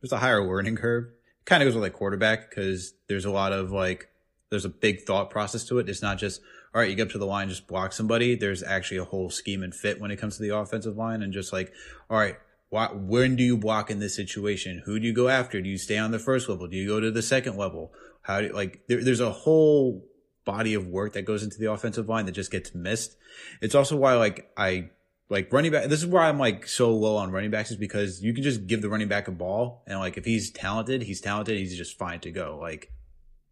[0.00, 1.08] there's a higher learning curve.
[1.44, 4.08] Kind of goes with like quarterback because there's a lot of like
[4.50, 5.88] there's a big thought process to it.
[5.88, 6.40] It's not just
[6.74, 8.36] all right, you get up to the line, just block somebody.
[8.36, 11.32] There's actually a whole scheme and fit when it comes to the offensive line, and
[11.32, 11.72] just like
[12.10, 12.36] all right,
[12.68, 14.82] why, when do you block in this situation?
[14.84, 15.60] Who do you go after?
[15.60, 16.66] Do you stay on the first level?
[16.66, 17.92] Do you go to the second level?
[18.22, 20.04] How do you, like there, there's a whole
[20.48, 23.18] body of work that goes into the offensive line that just gets missed.
[23.60, 24.88] It's also why like I
[25.28, 25.90] like running back.
[25.90, 28.66] This is why I'm like so low on running backs is because you can just
[28.66, 31.58] give the running back a ball and like if he's talented, he's talented.
[31.58, 32.58] He's just fine to go.
[32.58, 32.90] Like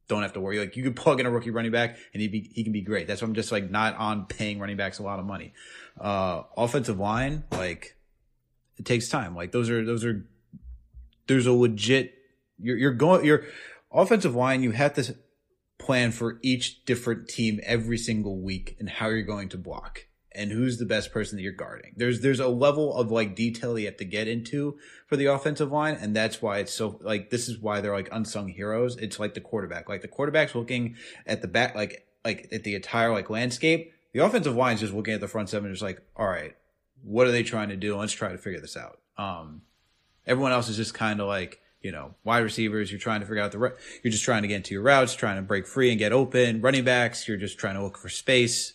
[0.09, 0.59] don't have to worry.
[0.59, 2.81] Like you could plug in a rookie running back and he be he can be
[2.81, 3.07] great.
[3.07, 5.53] That's why I'm just like not on paying running backs a lot of money.
[6.01, 7.95] Uh, offensive line, like
[8.79, 9.37] it takes time.
[9.37, 10.27] Like those are those are
[11.27, 12.15] there's a legit
[12.59, 13.45] you're you're going your
[13.93, 14.63] offensive line.
[14.63, 15.15] You have to
[15.87, 20.51] plan for each different team every single week and how you're going to block and
[20.51, 21.95] who's the best person that you're guarding.
[21.97, 25.73] There's there's a level of like detail you have to get into for the offensive
[25.73, 28.97] line, and that's why it's so like this is why they're like unsung heroes.
[28.97, 29.89] It's like the quarterback.
[29.89, 33.93] Like the quarterback's looking at the back like like at the entire like landscape.
[34.13, 36.55] The offensive line is just looking at the front seven, just like, all right,
[37.03, 37.97] what are they trying to do?
[37.97, 38.99] Let's try to figure this out.
[39.17, 39.63] Um,
[40.27, 43.43] everyone else is just kind of like you know, wide receivers, you're trying to figure
[43.43, 43.59] out the,
[44.03, 46.61] you're just trying to get into your routes, trying to break free and get open.
[46.61, 48.75] Running backs, you're just trying to look for space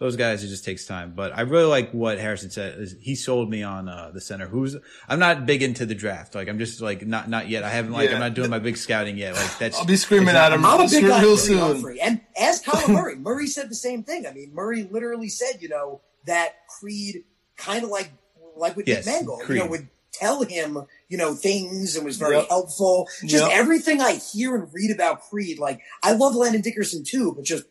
[0.00, 1.12] those guys, it just takes time.
[1.14, 2.88] But I really like what Harrison said.
[3.00, 4.48] He sold me on uh, the center.
[4.48, 4.74] Who's
[5.06, 6.34] I'm not big into the draft.
[6.34, 7.64] Like I'm just like not not yet.
[7.64, 8.14] I haven't like yeah.
[8.14, 9.36] I'm not doing my big scouting yet.
[9.36, 10.64] Like that's I'll be screaming at him.
[10.64, 11.98] I'm a big guy real soon.
[12.00, 14.26] And as Colin Murray, Murray said the same thing.
[14.26, 17.24] I mean, Murray literally said, you know, that Creed
[17.58, 18.10] kind of like
[18.56, 20.78] like with yes, Mangold, you know, would tell him,
[21.08, 22.48] you know, things and was very yep.
[22.48, 23.08] helpful.
[23.22, 23.52] Just yep.
[23.52, 27.64] everything I hear and read about Creed, like I love Landon Dickerson too, but just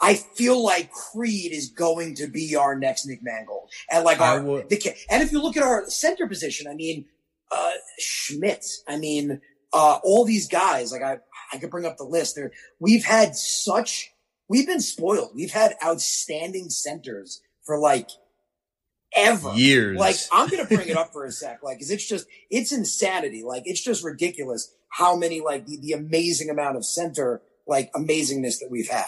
[0.00, 3.70] I feel like Creed is going to be our next Nick Mangold.
[3.90, 7.04] And like I our, the, and if you look at our center position, I mean,
[7.50, 9.40] uh, Schmidt, I mean,
[9.72, 11.18] uh, all these guys, like I,
[11.52, 12.52] I could bring up the list there.
[12.78, 14.10] We've had such,
[14.48, 15.32] we've been spoiled.
[15.34, 18.08] We've had outstanding centers for like
[19.16, 19.52] ever.
[19.54, 19.98] Years.
[19.98, 21.62] Like I'm going to bring it up for a sec.
[21.62, 23.42] Like, cause it's just, it's insanity.
[23.42, 28.58] Like it's just ridiculous how many, like the, the amazing amount of center, like amazingness
[28.60, 29.06] that we've had.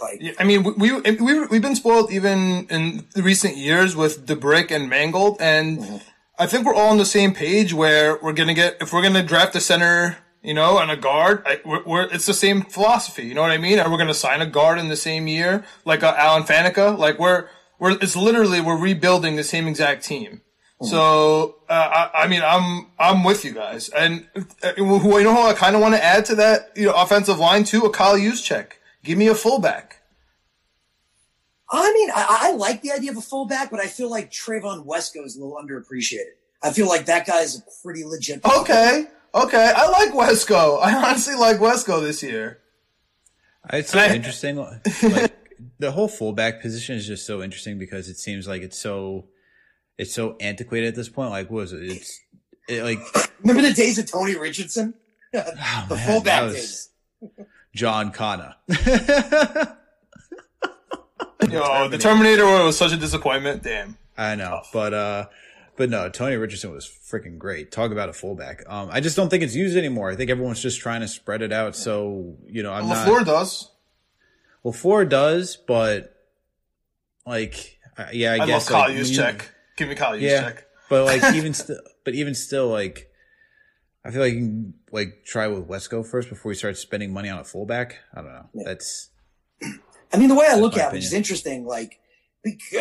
[0.00, 4.70] Like, I mean, we, we, we, we've been spoiled even in recent years with DeBrick
[4.70, 5.38] and Mangold.
[5.40, 5.96] And mm-hmm.
[6.38, 9.00] I think we're all on the same page where we're going to get, if we're
[9.00, 12.34] going to draft a center, you know, and a guard, I, we're, we're, it's the
[12.34, 13.26] same philosophy.
[13.26, 13.78] You know what I mean?
[13.78, 16.98] And we're going to sign a guard in the same year, like uh, Alan Faneca.
[16.98, 17.48] Like we're,
[17.78, 20.42] we're, it's literally, we're rebuilding the same exact team.
[20.80, 20.86] Mm-hmm.
[20.86, 23.88] So, uh, I, I, mean, I'm, I'm with you guys.
[23.88, 24.26] And,
[24.62, 27.38] uh, you know who I kind of want to add to that, you know, offensive
[27.38, 27.82] line too?
[27.82, 28.72] A Kyle Juszczyk.
[29.02, 30.02] Give me a fullback.
[31.70, 34.86] I mean, I, I, like the idea of a fullback, but I feel like Trevon
[34.86, 36.34] Wesco is a little underappreciated.
[36.62, 38.44] I feel like that guy is a pretty legit.
[38.44, 40.80] Okay, okay, I like Wesco.
[40.80, 42.60] I honestly like Wesco this year.
[43.72, 44.56] It's so I, interesting.
[45.02, 45.36] like,
[45.78, 49.26] the whole fullback position is just so interesting because it seems like it's so
[49.98, 51.30] it's so antiquated at this point.
[51.30, 51.82] Like, was it?
[51.82, 52.20] It's
[52.68, 52.98] it, like
[53.40, 54.94] remember the days of Tony Richardson,
[55.34, 56.90] oh, the man, fullback days.
[57.74, 58.54] John Connor.
[61.48, 63.62] Yo, the Terminator was such a disappointment.
[63.62, 63.98] Damn.
[64.16, 65.26] I know, but uh,
[65.76, 67.70] but no, Tony Richardson was freaking great.
[67.70, 68.62] Talk about a fullback.
[68.66, 70.10] Um, I just don't think it's used anymore.
[70.10, 71.76] I think everyone's just trying to spread it out.
[71.76, 73.26] So you know, I'm well, not.
[73.26, 73.70] does.
[74.66, 76.12] Well, four does, but
[77.24, 77.78] like,
[78.12, 78.68] yeah, I, I guess.
[78.68, 79.54] love Kyle like, check.
[79.76, 80.66] Give me Kyle yeah, check.
[80.90, 83.08] But like, even still, but even still, like,
[84.04, 87.28] I feel like you can like try with Wesco first before you start spending money
[87.28, 88.00] on a fullback.
[88.12, 88.50] I don't know.
[88.54, 88.62] Yeah.
[88.64, 89.10] That's.
[90.12, 91.64] I mean, the way I look at it, which interesting.
[91.64, 92.00] Like,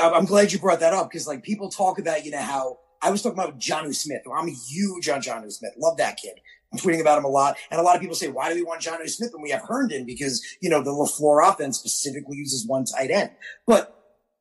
[0.02, 3.12] I'm glad you brought that up because like people talk about you know how I
[3.12, 4.24] was talking about Jonnu Smith.
[4.36, 5.74] I'm huge on Jonnu Smith.
[5.78, 6.40] Love that kid.
[6.76, 7.58] I'm tweeting about him a lot.
[7.72, 9.64] And a lot of people say, why do we want Jonnu Smith when we have
[9.68, 10.06] Herndon?
[10.06, 13.32] Because, you know, the LaFleur offense specifically uses one tight end.
[13.66, 13.92] But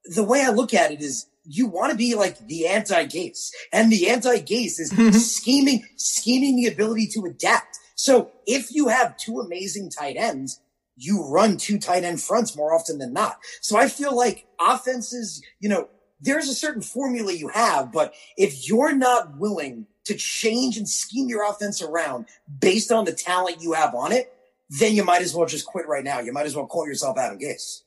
[0.05, 3.51] the way I look at it is you want to be like the anti-Gase.
[3.73, 5.11] And the anti-Gase is mm-hmm.
[5.11, 7.79] scheming, scheming the ability to adapt.
[7.95, 10.61] So if you have two amazing tight ends,
[10.97, 13.39] you run two tight end fronts more often than not.
[13.61, 15.89] So I feel like offenses, you know,
[16.21, 21.29] there's a certain formula you have, but if you're not willing to change and scheme
[21.29, 22.27] your offense around
[22.61, 24.33] based on the talent you have on it,
[24.69, 26.21] then you might as well just quit right now.
[26.21, 27.83] You might as well call yourself Adam Gase.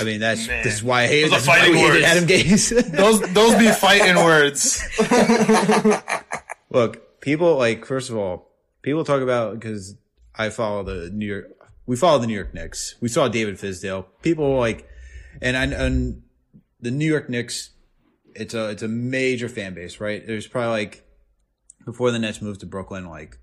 [0.00, 0.64] I mean, that's Man.
[0.64, 2.92] this is why I hated, those why I hated Adam Gase.
[2.96, 4.82] those those be fighting words.
[6.70, 8.50] Look, people like first of all,
[8.80, 9.94] people talk about because
[10.34, 11.50] I follow the New York.
[11.84, 12.94] We follow the New York Knicks.
[13.00, 14.06] We saw David Fizdale.
[14.22, 14.88] People like,
[15.42, 16.22] and I, and
[16.80, 17.70] the New York Knicks.
[18.34, 20.26] It's a it's a major fan base, right?
[20.26, 21.04] There's probably like
[21.84, 23.38] before the Nets moved to Brooklyn, like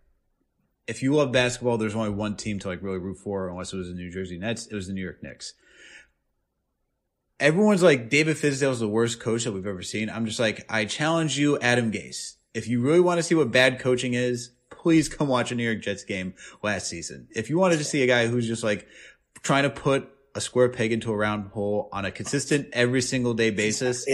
[0.88, 3.78] if you love basketball, there's only one team to like really root for, unless it
[3.78, 4.68] was the New Jersey Nets.
[4.68, 5.54] It was the New York Knicks
[7.40, 10.10] everyone's like David Fizdale's the worst coach that we've ever seen.
[10.10, 12.36] I'm just like, I challenge you, Adam Gase.
[12.54, 15.64] If you really want to see what bad coaching is, please come watch a New
[15.64, 17.28] York Jets game last season.
[17.32, 18.88] If you wanted to see a guy who's just like
[19.42, 23.34] trying to put a square peg into a round hole on a consistent every single
[23.34, 24.06] day basis,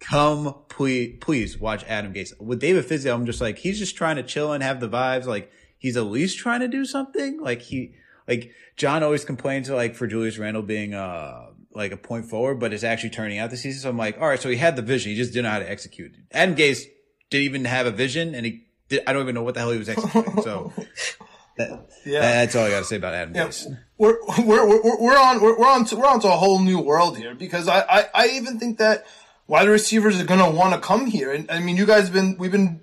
[0.00, 2.38] come please, please watch Adam Gase.
[2.40, 5.26] With David Fizdale, I'm just like, he's just trying to chill and have the vibes.
[5.26, 7.40] Like he's at least trying to do something.
[7.40, 7.94] Like he,
[8.26, 12.72] like John always complains like for Julius Randle being uh like a point forward, but
[12.72, 13.80] it's actually turning out the season.
[13.82, 15.58] So I'm like, all right, so he had the vision, he just didn't know how
[15.60, 16.12] to execute.
[16.32, 16.84] Adam Gase
[17.30, 19.70] didn't even have a vision, and he did, I don't even know what the hell
[19.70, 20.42] he was executing.
[20.42, 20.72] So
[21.58, 22.20] that, Yeah.
[22.20, 23.66] that's all I got to say about Adam Yeah, Gase.
[23.98, 26.80] we're we're we're we're on we're, we're on to, we're on to a whole new
[26.80, 29.06] world here because I, I I even think that
[29.48, 32.36] wide receivers are gonna want to come here and I mean you guys have been
[32.38, 32.80] we've been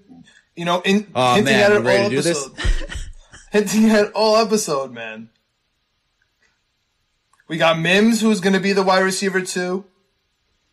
[0.55, 2.47] you know in Oh hinting man, at it all to do this?
[2.47, 2.99] episode
[3.51, 5.29] hinting at all episode man.
[7.47, 9.85] We got Mims who's gonna be the wide receiver too.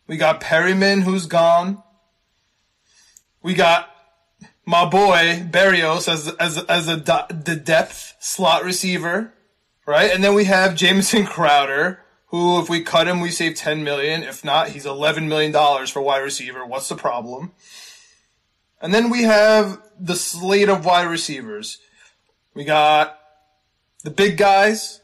[0.07, 1.81] We got Perriman who's gone.
[3.41, 3.89] We got
[4.65, 9.33] my boy Berrios as as as a the depth slot receiver,
[9.85, 10.11] right?
[10.11, 12.02] And then we have Jamison Crowder,
[12.33, 14.23] who if we cut him, we save ten million.
[14.23, 16.65] If not, he's eleven million dollars for wide receiver.
[16.65, 17.51] What's the problem?
[18.81, 21.77] And then we have the slate of wide receivers.
[22.55, 23.19] We got
[24.03, 24.99] the big guys,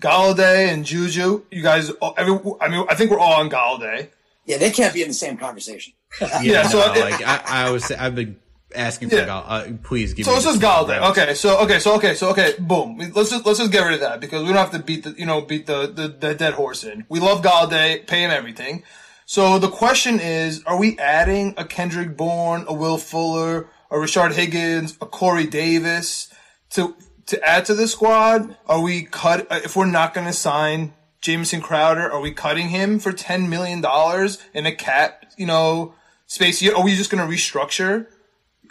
[0.00, 1.42] Golladay and Juju.
[1.50, 4.10] You guys, every, I mean, I think we're all on Golladay.
[4.46, 5.94] Yeah, they can't be in the same conversation.
[6.40, 8.38] Yeah, so no, it- like I, I was, I've been
[8.76, 9.24] asking for Yeah.
[9.26, 10.34] Gal, uh, please give So me.
[10.36, 11.10] let's just Golladay.
[11.10, 12.98] Okay, so okay, so okay, so okay, boom.
[13.14, 15.14] Let's just let's just get rid of that because we don't have to beat the
[15.18, 17.04] you know beat the the, the dead horse in.
[17.08, 18.82] We love Golladay, pay him everything.
[19.28, 24.32] So the question is, are we adding a Kendrick Bourne, a Will Fuller, a Rashard
[24.34, 26.32] Higgins, a Corey Davis
[26.70, 26.94] to
[27.26, 28.56] to add to the squad?
[28.68, 32.08] Are we cut uh, if we're not going to sign Jamison Crowder?
[32.12, 35.94] Are we cutting him for ten million dollars in a cap you know
[36.28, 36.76] space year?
[36.76, 38.06] Are we just going to restructure?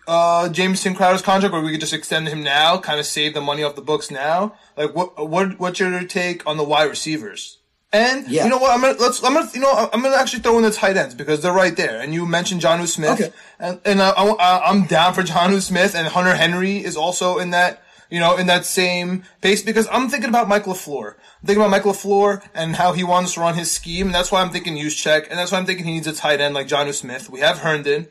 [0.07, 3.41] Uh, Jamison Crowder's contract, or we could just extend him now, kind of save the
[3.41, 4.53] money off the books now.
[4.77, 7.57] Like, what what what's your take on the wide receivers?
[7.91, 8.43] And Yeah.
[8.43, 8.71] you know what?
[8.71, 11.15] I'm gonna let's I'm gonna you know I'm gonna actually throw in the tight ends
[11.15, 11.99] because they're right there.
[11.99, 13.31] And you mentioned Jonnu Smith, Okay.
[13.59, 17.51] and and I, I, I'm down for Jonnu Smith, and Hunter Henry is also in
[17.51, 21.13] that you know in that same pace because I'm thinking about Mike Lafleur.
[21.13, 24.07] I'm thinking about Mike Lafleur and how he wants to run his scheme.
[24.07, 26.13] And that's why I'm thinking use check, and that's why I'm thinking he needs a
[26.13, 27.29] tight end like Jonnu Smith.
[27.29, 28.09] We have Herndon.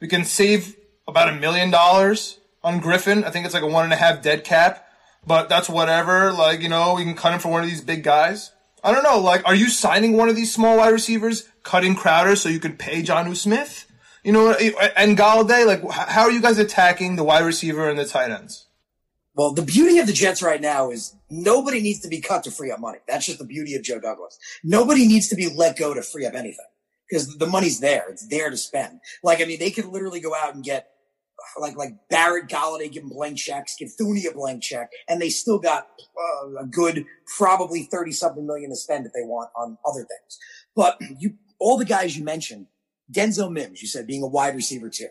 [0.00, 0.75] We can save
[1.08, 3.24] about a million dollars on Griffin.
[3.24, 4.86] I think it's like a one and a half dead cap,
[5.26, 6.32] but that's whatever.
[6.32, 8.52] Like, you know, we can cut him for one of these big guys.
[8.82, 9.18] I don't know.
[9.18, 12.76] Like, are you signing one of these small wide receivers, cutting Crowder so you can
[12.76, 13.90] pay Jonnu Smith?
[14.22, 14.52] You know,
[14.96, 18.66] and Golladay, like, how are you guys attacking the wide receiver and the tight ends?
[19.34, 22.50] Well, the beauty of the Jets right now is nobody needs to be cut to
[22.50, 22.98] free up money.
[23.06, 24.38] That's just the beauty of Joe Douglas.
[24.64, 26.64] Nobody needs to be let go to free up anything
[27.08, 28.06] because the money's there.
[28.08, 29.00] It's there to spend.
[29.22, 30.88] Like, I mean, they could literally go out and get
[31.58, 35.28] like like Barrett Golladay, give him blank checks, give Thuney a blank check, and they
[35.28, 35.88] still got
[36.44, 37.04] uh, a good
[37.36, 40.38] probably thirty something million to spend if they want on other things.
[40.74, 42.66] But you, all the guys you mentioned,
[43.10, 45.08] Denzel Mims, you said being a wide receiver too.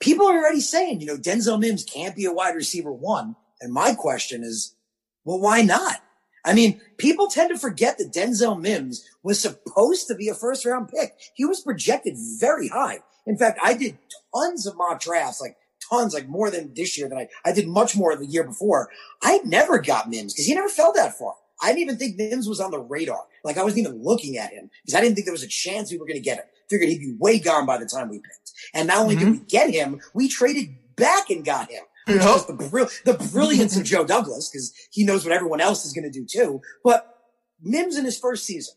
[0.00, 3.34] People are already saying, you know, Denzel Mims can't be a wide receiver one.
[3.60, 4.76] And my question is,
[5.24, 6.00] well, why not?
[6.44, 10.64] I mean, people tend to forget that Denzel Mims was supposed to be a first
[10.64, 11.14] round pick.
[11.34, 13.00] He was projected very high.
[13.26, 13.98] In fact, I did
[14.34, 15.56] tons of mock drafts, like
[15.90, 18.90] tons, like more than this year than I, I did much more the year before.
[19.22, 21.34] I never got Mims because he never fell that far.
[21.60, 23.24] I didn't even think Mims was on the radar.
[23.44, 25.90] Like I wasn't even looking at him because I didn't think there was a chance
[25.90, 26.44] we were going to get him.
[26.70, 28.52] Figured he'd be way gone by the time we picked.
[28.74, 29.32] And not only did mm-hmm.
[29.32, 31.82] we get him, we traded back and got him.
[32.06, 32.24] Which Yep.
[32.24, 36.10] was the, the brilliance of Joe Douglas because he knows what everyone else is going
[36.10, 36.62] to do too.
[36.82, 37.14] But
[37.60, 38.74] Mims in his first season,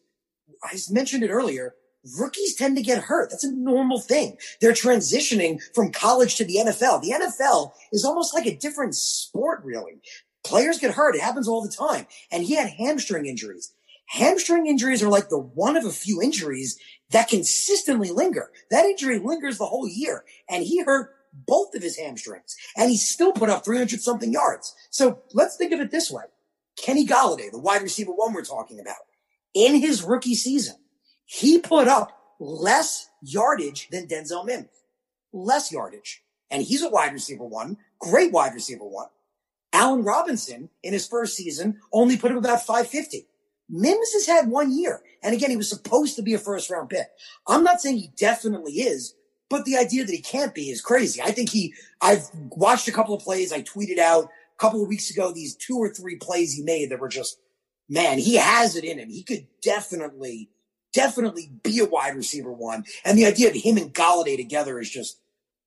[0.64, 1.76] I mentioned it earlier,
[2.18, 3.30] rookies tend to get hurt.
[3.30, 4.38] That's a normal thing.
[4.60, 7.02] They're transitioning from college to the NFL.
[7.02, 10.02] The NFL is almost like a different sport, really.
[10.44, 11.16] Players get hurt.
[11.16, 12.08] It happens all the time.
[12.32, 13.74] And he had hamstring injuries.
[14.08, 16.78] Hamstring injuries are like the one of a few injuries
[17.12, 18.52] that consistently linger.
[18.70, 20.26] That injury lingers the whole year.
[20.50, 24.76] And he hurt both of his hamstrings and he still put up 300 something yards.
[24.90, 26.24] So let's think of it this way.
[26.78, 28.98] Kenny Golladay, the wide receiver one we're talking about,
[29.54, 30.76] in his rookie season,
[31.26, 34.70] he put up less yardage than Denzel Mims.
[35.32, 36.24] Less yardage.
[36.50, 39.08] And he's a wide receiver one, great wide receiver one.
[39.74, 43.26] Allen Robinson in his first season only put up about 550.
[43.70, 45.02] Mims has had one year.
[45.24, 47.08] And again, he was supposed to be a first round pick.
[47.48, 49.16] I'm not saying he definitely is,
[49.50, 51.22] but the idea that he can't be is crazy.
[51.22, 53.54] I think he, I've watched a couple of plays.
[53.54, 56.90] I tweeted out a couple of weeks ago these two or three plays he made
[56.90, 57.40] that were just,
[57.88, 59.10] man, he has it in him.
[59.10, 60.50] He could definitely,
[60.94, 62.86] definitely be a wide receiver one.
[63.06, 65.20] And the idea of him and Golladay together is just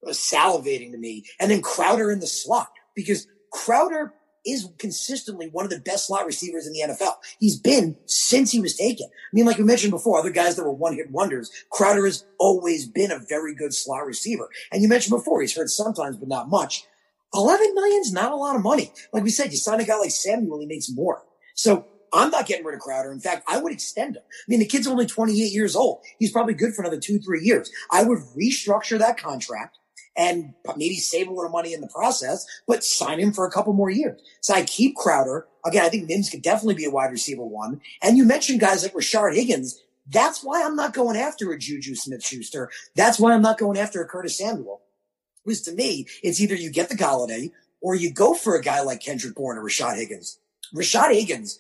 [0.06, 1.24] uh, salivating to me.
[1.40, 4.12] And then Crowder in the slot because Crowder
[4.46, 7.14] is consistently one of the best slot receivers in the NFL.
[7.38, 9.06] He's been since he was taken.
[9.06, 11.50] I mean, like we mentioned before, other guys that were one hit wonders.
[11.70, 14.48] Crowder has always been a very good slot receiver.
[14.70, 16.84] And you mentioned before, he's hurt sometimes, but not much.
[17.32, 18.92] 11 million's not a lot of money.
[19.12, 21.22] Like we said, you sign a guy like Samuel, he makes more.
[21.54, 23.12] So I'm not getting rid of Crowder.
[23.12, 24.22] In fact, I would extend him.
[24.22, 26.02] I mean, the kid's only 28 years old.
[26.18, 27.70] He's probably good for another two, three years.
[27.90, 29.78] I would restructure that contract
[30.16, 33.72] and maybe save a little money in the process, but sign him for a couple
[33.72, 34.20] more years.
[34.40, 35.46] So I keep Crowder.
[35.66, 37.80] Again, I think Mims could definitely be a wide receiver one.
[38.00, 39.82] And you mentioned guys like Rashard Higgins.
[40.06, 42.70] That's why I'm not going after a Juju Smith Schuster.
[42.94, 44.82] That's why I'm not going after a Curtis Samuel.
[45.44, 47.50] Because to me, it's either you get the Golladay
[47.80, 50.38] or you go for a guy like Kendrick Bourne or Rashard Higgins.
[50.74, 51.58] Rashard Higgins,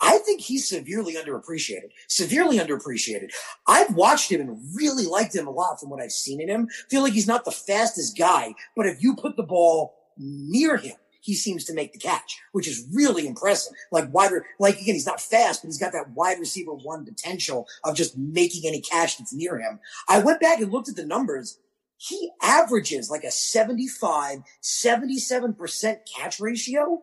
[0.00, 1.90] I think he's severely underappreciated.
[2.08, 3.30] Severely underappreciated.
[3.66, 6.68] I've watched him and really liked him a lot from what I've seen in him.
[6.90, 10.96] Feel like he's not the fastest guy, but if you put the ball near him,
[11.20, 13.72] he seems to make the catch, which is really impressive.
[13.90, 17.66] Like wider, like again, he's not fast, but he's got that wide receiver one potential
[17.82, 19.80] of just making any catch that's near him.
[20.06, 21.58] I went back and looked at the numbers.
[21.96, 27.02] He averages like a 75, 77% catch ratio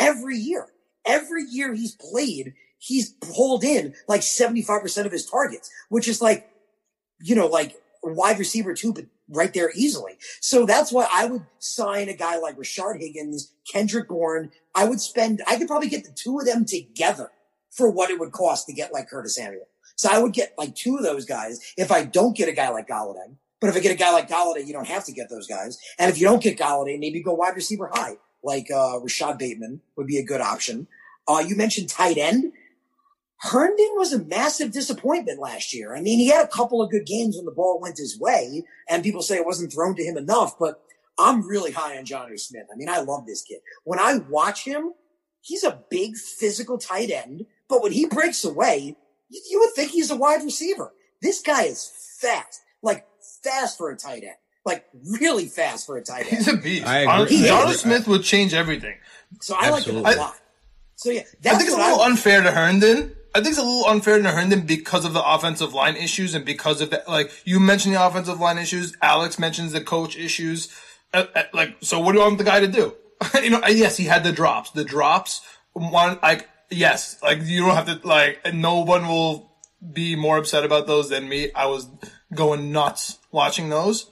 [0.00, 0.66] every year
[1.10, 6.48] every year he's played, he's pulled in like 75% of his targets, which is like,
[7.20, 10.18] you know, like wide receiver two, but right there easily.
[10.40, 14.50] So that's why I would sign a guy like Rashard Higgins, Kendrick Bourne.
[14.74, 17.30] I would spend, I could probably get the two of them together
[17.70, 19.68] for what it would cost to get like Curtis Samuel.
[19.96, 22.70] So I would get like two of those guys if I don't get a guy
[22.70, 23.36] like Golladay.
[23.60, 25.78] But if I get a guy like Golladay, you don't have to get those guys.
[25.98, 29.80] And if you don't get Golladay, maybe go wide receiver high like uh, Rashod Bateman
[29.96, 30.86] would be a good option.
[31.30, 32.52] Uh, you mentioned tight end.
[33.42, 35.94] Herndon was a massive disappointment last year.
[35.94, 38.64] I mean, he had a couple of good games when the ball went his way,
[38.88, 40.82] and people say it wasn't thrown to him enough, but
[41.18, 42.66] I'm really high on Jonnu Smith.
[42.72, 43.60] I mean, I love this kid.
[43.84, 44.92] When I watch him,
[45.40, 48.96] he's a big physical tight end, but when he breaks away,
[49.28, 50.92] you, you would think he's a wide receiver.
[51.22, 53.06] This guy is fast, like
[53.44, 54.34] fast for a tight end
[54.66, 54.84] like
[55.18, 56.36] really fast for a tight end.
[56.36, 56.86] He's a beast.
[56.86, 57.38] I agree.
[57.38, 58.96] Jonnu Smith would change everything.
[59.40, 60.02] So I Absolutely.
[60.02, 60.36] like him a lot.
[61.00, 63.16] So yeah, I think it's a little I, unfair to Herndon.
[63.34, 66.44] I think it's a little unfair to Herndon because of the offensive line issues and
[66.44, 67.08] because of that.
[67.08, 70.68] Like you mentioned the offensive line issues, Alex mentions the coach issues.
[71.14, 72.94] Uh, uh, like, so what do you want the guy to do?
[73.42, 74.72] you know, yes, he had the drops.
[74.72, 75.40] The drops,
[75.72, 78.52] one like yes, like you don't have to like.
[78.52, 79.56] No one will
[79.94, 81.50] be more upset about those than me.
[81.54, 81.88] I was
[82.34, 84.10] going nuts watching those.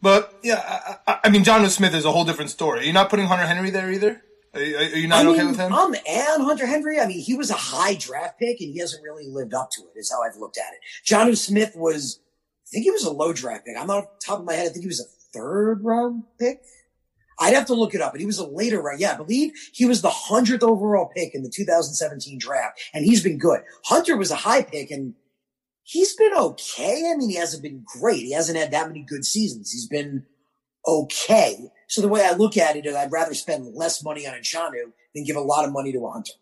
[0.00, 2.86] But yeah, I, I mean, Jonnu Smith is a whole different story.
[2.86, 4.22] You're not putting Hunter Henry there either.
[4.54, 5.72] Are you, are you not I okay mean, with him?
[5.72, 6.98] I'm and Hunter Henry.
[6.98, 9.82] I mean, he was a high draft pick, and he hasn't really lived up to
[9.82, 9.98] it.
[9.98, 10.80] Is how I've looked at it.
[11.06, 12.20] Jonnu Smith was,
[12.66, 13.76] I think he was a low draft pick.
[13.78, 14.66] I'm not off the top of my head.
[14.66, 16.62] I think he was a third round pick.
[17.40, 19.00] I'd have to look it up, but he was a later round.
[19.00, 23.22] Yeah, I believe he was the hundredth overall pick in the 2017 draft, and he's
[23.22, 23.60] been good.
[23.84, 25.14] Hunter was a high pick, and
[25.84, 27.10] he's been okay.
[27.12, 28.24] I mean, he hasn't been great.
[28.24, 29.70] He hasn't had that many good seasons.
[29.70, 30.26] He's been
[30.86, 31.70] okay.
[31.88, 34.38] So the way I look at it is I'd rather spend less money on a
[34.38, 36.34] Jonnu than give a lot of money to a hunter.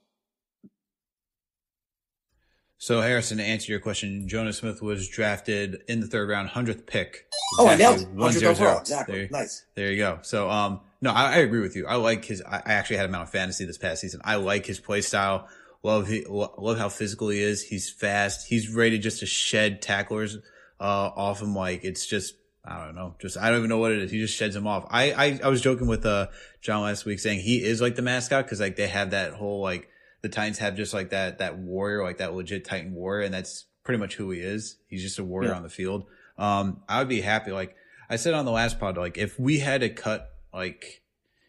[2.79, 6.87] So Harrison, to answer your question, Jonnu Smith was drafted in the third round, hundredth
[6.87, 7.27] pick.
[7.53, 7.59] Exactly.
[7.59, 8.09] Oh, I nailed it.
[8.11, 8.79] One zero zero.
[8.79, 9.19] Exactly.
[9.19, 9.65] There, nice.
[9.75, 10.19] There you go.
[10.23, 11.87] So, um, no, I, I, agree with you.
[11.87, 12.43] I like his.
[12.43, 14.21] I actually had him on fantasy this past season.
[14.25, 15.49] I like his play style.
[15.83, 17.63] Love he, love how physical he is.
[17.63, 18.47] He's fast.
[18.49, 20.37] He's ready just to shed tacklers
[20.81, 21.55] uh, off him.
[21.55, 22.35] Like it's just
[22.67, 23.15] I don't know.
[23.21, 24.11] Just I don't even know what it is.
[24.11, 24.87] He just sheds him off.
[24.91, 26.29] I I, I was joking with uh
[26.61, 29.61] John last week saying he is like the mascot because like they have that whole
[29.61, 29.89] like
[30.23, 33.67] the Titans have just like that that warrior like that legit Titan warrior and that's
[33.85, 34.79] pretty much who he is.
[34.89, 35.57] He's just a warrior yeah.
[35.57, 36.07] on the field.
[36.39, 37.53] Um, I would be happy.
[37.53, 37.77] Like
[38.11, 41.03] I said on the last pod, like if we had to cut like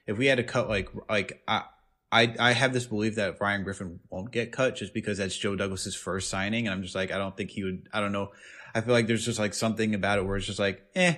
[0.05, 1.63] if we had to cut like like I.
[2.09, 5.57] I, I have this belief that Ryan Griffin won't get cut just because that's Joe
[5.57, 6.65] Douglas's first signing.
[6.65, 8.31] And I'm just like, I don't think he would, I don't know.
[8.75, 11.15] I feel like there's just like something about it where it's just like, eh,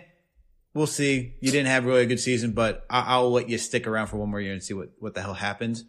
[0.73, 1.35] we'll see.
[1.41, 4.17] You didn't have really a good season, but I- will let you stick around for
[4.17, 5.85] one more year and see what, what the hell happens.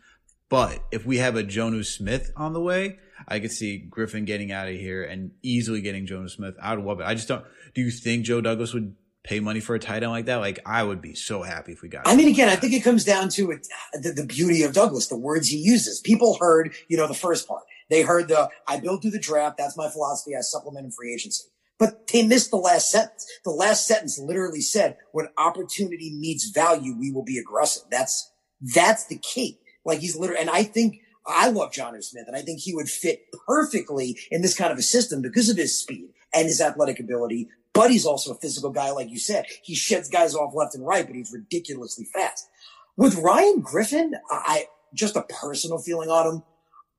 [0.48, 4.50] But if we have a Jonnu Smith on the way, I could see Griffin getting
[4.50, 6.56] out of here and easily getting Jonnu Smith.
[6.60, 7.04] I would love it.
[7.06, 7.44] I just don't.
[7.74, 10.36] Do you think Joe Douglas would pay money for a tight end like that?
[10.36, 12.08] Like I would be so happy if we got.
[12.08, 15.06] I mean, again, I think it comes down to it, the, the beauty of Douglas,
[15.06, 16.00] the words he uses.
[16.00, 17.62] People heard, you know, the first part.
[17.90, 19.58] They heard the I built through the draft.
[19.58, 20.36] That's my philosophy.
[20.36, 21.44] I supplement in free agency.
[21.78, 23.26] But they missed the last sentence.
[23.42, 27.84] The last sentence literally said, when opportunity meets value, we will be aggressive.
[27.90, 28.30] That's,
[28.60, 29.58] that's the key.
[29.84, 32.88] Like he's literally, and I think I love Jonnu Smith and I think he would
[32.88, 37.00] fit perfectly in this kind of a system because of his speed and his athletic
[37.00, 37.48] ability.
[37.72, 39.46] But he's also a physical guy, like you said.
[39.62, 42.48] He sheds guys off left and right, but he's ridiculously fast.
[42.96, 46.42] With Ryan Griffin, I, just a personal feeling on him.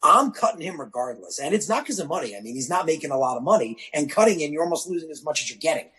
[0.03, 1.40] I'm cutting him regardless.
[1.40, 2.36] And it's not because of money.
[2.36, 5.11] I mean, he's not making a lot of money and cutting him, you're almost losing
[5.11, 5.90] as much as you're getting.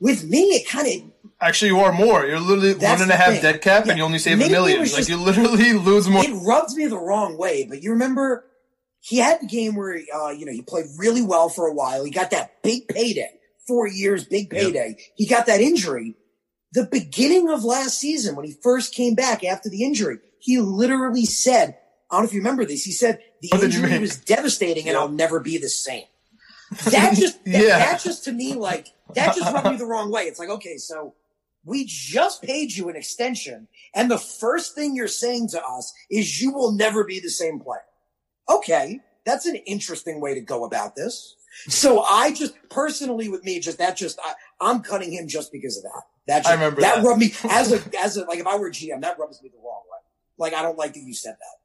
[0.00, 2.24] with me, it kind of Actually, you are more.
[2.26, 3.42] You're literally one and a half thing.
[3.42, 4.78] dead cap, Yeah, and you only save a maybe it million.
[4.80, 6.24] Like just- you literally lose more.
[6.24, 7.64] it rubbed me the wrong way.
[7.68, 8.44] But you remember,
[9.00, 12.04] he had the game where uh, you know he played really well for a while.
[12.04, 13.30] He got that big payday,
[13.66, 14.62] four years, big Yep.
[14.62, 14.96] payday.
[15.16, 16.14] He got that injury.
[16.72, 21.26] The beginning of last season, when he first came back after the injury, he literally
[21.26, 21.76] said,
[22.12, 24.96] "I don't know if you remember this." He said the What injury was devastating, and.
[24.96, 26.04] I'll never be the same.
[26.90, 27.78] That just, that, Yeah.
[27.78, 30.22] that just to me, like that just rubbed me the wrong way.
[30.22, 31.14] It's like, okay, so
[31.64, 36.40] we just paid you an extension, and the first thing you're saying to us is
[36.40, 37.82] you will never be the same player.
[38.48, 41.36] Okay, that's an interesting way to go about this.
[41.68, 45.76] So I just personally, with me, just that, just I, I'm cutting him just because
[45.76, 46.02] of that.
[46.26, 47.04] That just, I remember that, that.
[47.04, 49.50] rubbed me as a as a like if I were a GM, that rubs me
[49.50, 49.98] the wrong way.
[50.38, 51.61] Like I don't like that you said that.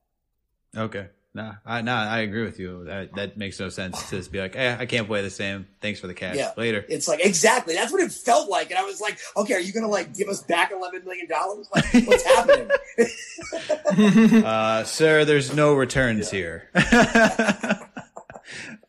[0.78, 1.08] Okay.
[1.34, 2.86] Nah, I nah, I agree with you.
[2.86, 5.68] That that makes no sense to just be like, eh, I can't play the same.
[5.82, 6.36] Thanks for the cash.
[6.36, 6.52] Yeah.
[6.58, 6.84] Later.
[6.90, 9.72] It's like exactly that's what it felt like, and I was like, okay, are you
[9.72, 11.70] gonna like give us back eleven million dollars?
[11.76, 12.72] Like, what's happening?
[14.44, 16.70] Uh, sir, there's no returns here.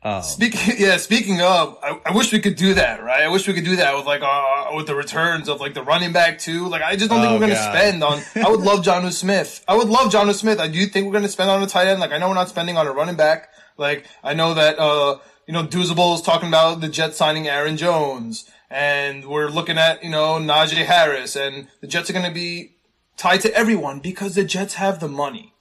[0.02, 0.96] um, Speaking, yeah.
[0.96, 3.22] Speaking of, I, I wish we could do that, right?
[3.22, 5.82] I wish we could do that with like uh with the returns of like the
[5.82, 6.68] running back too.
[6.68, 7.74] Like I just don't think Oh, we're gonna God.
[7.76, 8.22] spend on.
[8.44, 9.64] I would love Jonnu Smith.
[9.66, 10.60] I would love Jonnu Smith.
[10.60, 12.00] I do think we're gonna spend on a tight end.
[12.00, 13.48] Like I know we're not spending on a running back.
[13.76, 17.76] Like I know that uh you know Doozable is talking about the Jets signing Aaron
[17.76, 22.76] Jones, and we're looking at you know Najee Harris, and the Jets are gonna be
[23.16, 25.54] tied to everyone because the Jets have the money.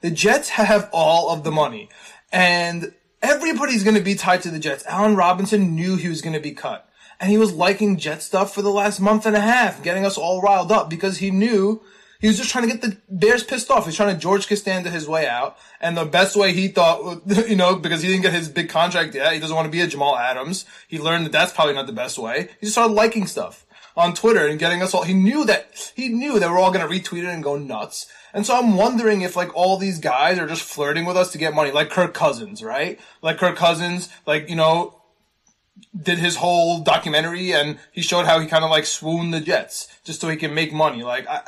[0.00, 1.90] The Jets have all of the money.
[2.32, 2.94] And
[3.24, 4.84] everybody's going to be tied to the Jets.
[4.86, 6.88] Allen Robinson knew he was going to be cut.
[7.20, 10.18] And he was liking Jet stuff for the last month and a half, getting us
[10.18, 11.82] all riled up because he knew
[12.20, 13.84] he was just trying to get the Bears pissed off.
[13.84, 15.56] He's trying to George Costanza his way out.
[15.80, 19.14] And the best way he thought, you know, because he didn't get his big contract
[19.14, 20.64] yet, he doesn't want to be a Jamal Adams.
[20.88, 22.48] He learned that that's probably not the best way.
[22.60, 23.64] He just started liking stuff
[23.96, 25.04] on Twitter and getting us all.
[25.04, 28.06] He knew that he knew that we're all going to retweet it and go nuts.
[28.34, 31.38] And so I'm wondering if like all these guys are just flirting with us to
[31.38, 32.98] get money, like Kirk Cousins, right?
[33.22, 35.00] Like Kirk Cousins, like you know,
[35.96, 39.86] did his whole documentary and he showed how he kind of like swooned the Jets
[40.04, 41.04] just so he can make money.
[41.04, 41.42] Like I,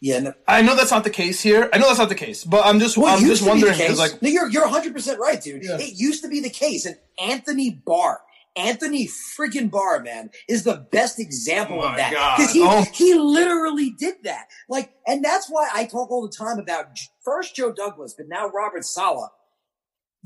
[0.00, 1.68] Yeah, no, I know that's not the case here.
[1.72, 3.66] I know that's not the case, but I'm just Well, I'm just to be the
[3.66, 5.64] wondering because like no, you're you're 100 percent right, dude.
[5.64, 5.78] Yeah.
[5.78, 8.20] It used to be the case, and Anthony Barr,
[8.56, 12.84] Anthony friggin' Barr, man, is the best example Oh of that because he Oh.
[12.92, 14.46] he literally did that.
[14.68, 16.86] Like, and that's why I talk all the time about
[17.24, 19.30] first Joe Douglas, but now Robert Saleh.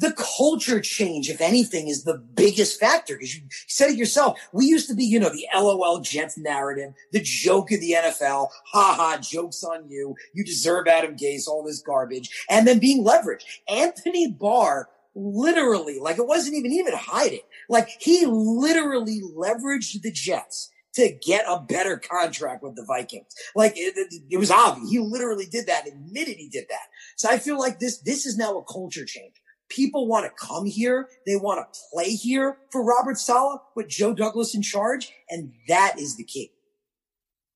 [0.00, 4.38] The culture change, if anything, is the biggest factor because you said it yourself.
[4.52, 8.48] We used to be, you know, the LOL Jets narrative, the joke of the NFL.
[8.66, 10.14] Ha ha, jokes on you.
[10.34, 12.30] You deserve Adam Gase, all this garbage.
[12.48, 13.42] And then being leveraged.
[13.68, 14.88] Anthony Barr
[15.18, 17.40] literally, like it wasn't even even hiding.
[17.68, 23.34] Like he literally leveraged the Jets to get a better contract with the Vikings.
[23.54, 24.90] Like it, it, it was obvious.
[24.90, 26.86] He literally did that, admitted he did that.
[27.16, 29.34] So I feel like this, this is now a culture change.
[29.68, 31.08] People want to come here.
[31.26, 35.12] They want to play here for Robert Saleh with Joe Douglas in charge.
[35.28, 36.52] And that is the key.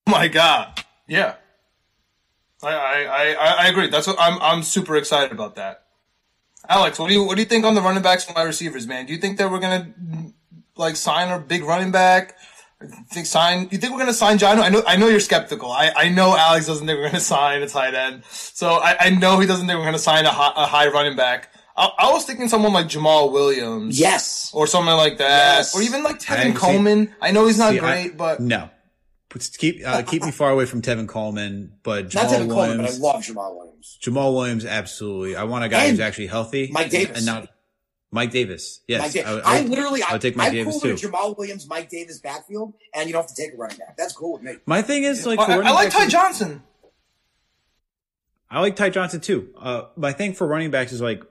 [0.07, 1.37] my god, yeah.
[2.63, 3.89] I I I, I agree.
[3.89, 5.82] That's what I'm I'm super excited about that.
[6.69, 8.87] Alex, what do you what do you think on the running backs and wide receivers,
[8.87, 9.07] man?
[9.07, 9.93] Do you think that we're gonna
[10.77, 12.37] like sign a big running back?
[13.13, 13.69] Think sign?
[13.71, 14.59] You think we're gonna sign John?
[14.59, 15.71] I know I know you're skeptical.
[15.71, 18.25] I, I know Alex doesn't think we're gonna sign a tight end.
[18.31, 21.17] So I, I know he doesn't think we're gonna sign a high, a high running
[21.17, 21.49] back.
[21.77, 24.51] I, I was thinking someone like Jamal Williams, Yes.
[24.53, 25.75] or something like that, Yes.
[25.77, 27.15] or even like I Tevin see- Coleman.
[27.21, 28.69] I know he's not See, I- great, but no.
[29.33, 32.77] But keep uh, keep me far away from Tevin Coleman, but Not Jamal Tevin Coleman,
[32.79, 33.99] but I love Jamal Williams.
[34.01, 35.37] Jamal Williams, absolutely.
[35.37, 36.69] I want a guy And who's actually healthy.
[36.71, 37.17] Mike Davis.
[37.17, 37.49] and not
[38.11, 38.81] Mike Davis.
[38.87, 40.81] Yes, Mike Da- I, would- I, literally, I I, would take Mike I'm Davis cool
[40.83, 40.91] too.
[40.93, 43.97] with Jamal Williams, Mike Davis backfield, and you don't have to take a running back.
[43.97, 44.57] That's cool with me.
[44.67, 46.63] My thing is like I, I like Ty Johnson.
[48.51, 49.49] I like Ty Johnson too.
[49.59, 51.23] Uh, my thing for running backs is like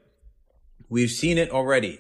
[0.90, 2.00] we've seen it already.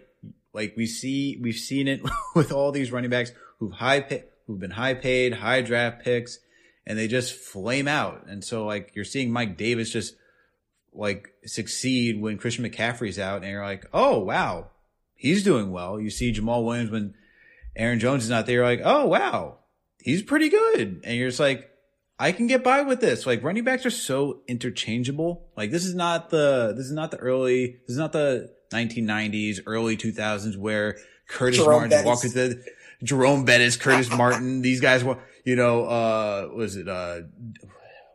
[0.53, 2.01] Like we see, we've seen it
[2.35, 6.39] with all these running backs who've high pay, who've been high paid, high draft picks,
[6.85, 8.25] and they just flame out.
[8.27, 10.15] And so like you're seeing Mike Davis just
[10.93, 14.67] like succeed when Christian McCaffrey's out, and you're like, oh wow,
[15.15, 15.99] he's doing well.
[15.99, 17.13] You see Jamal Williams when
[17.75, 19.59] Aaron Jones is not there, you're like, oh wow,
[19.99, 21.01] he's pretty good.
[21.03, 21.69] And you're just like,
[22.19, 23.25] I can get by with this.
[23.25, 25.47] Like running backs are so interchangeable.
[25.57, 29.59] Like this is not the this is not the early this is not the 1990s,
[29.65, 30.97] early 2000s where
[31.27, 32.05] Curtis Jerome Martin Bettis.
[32.05, 32.65] walked into the
[33.03, 37.67] Jerome Bettis, Curtis Martin, these guys were you know, uh was it uh oh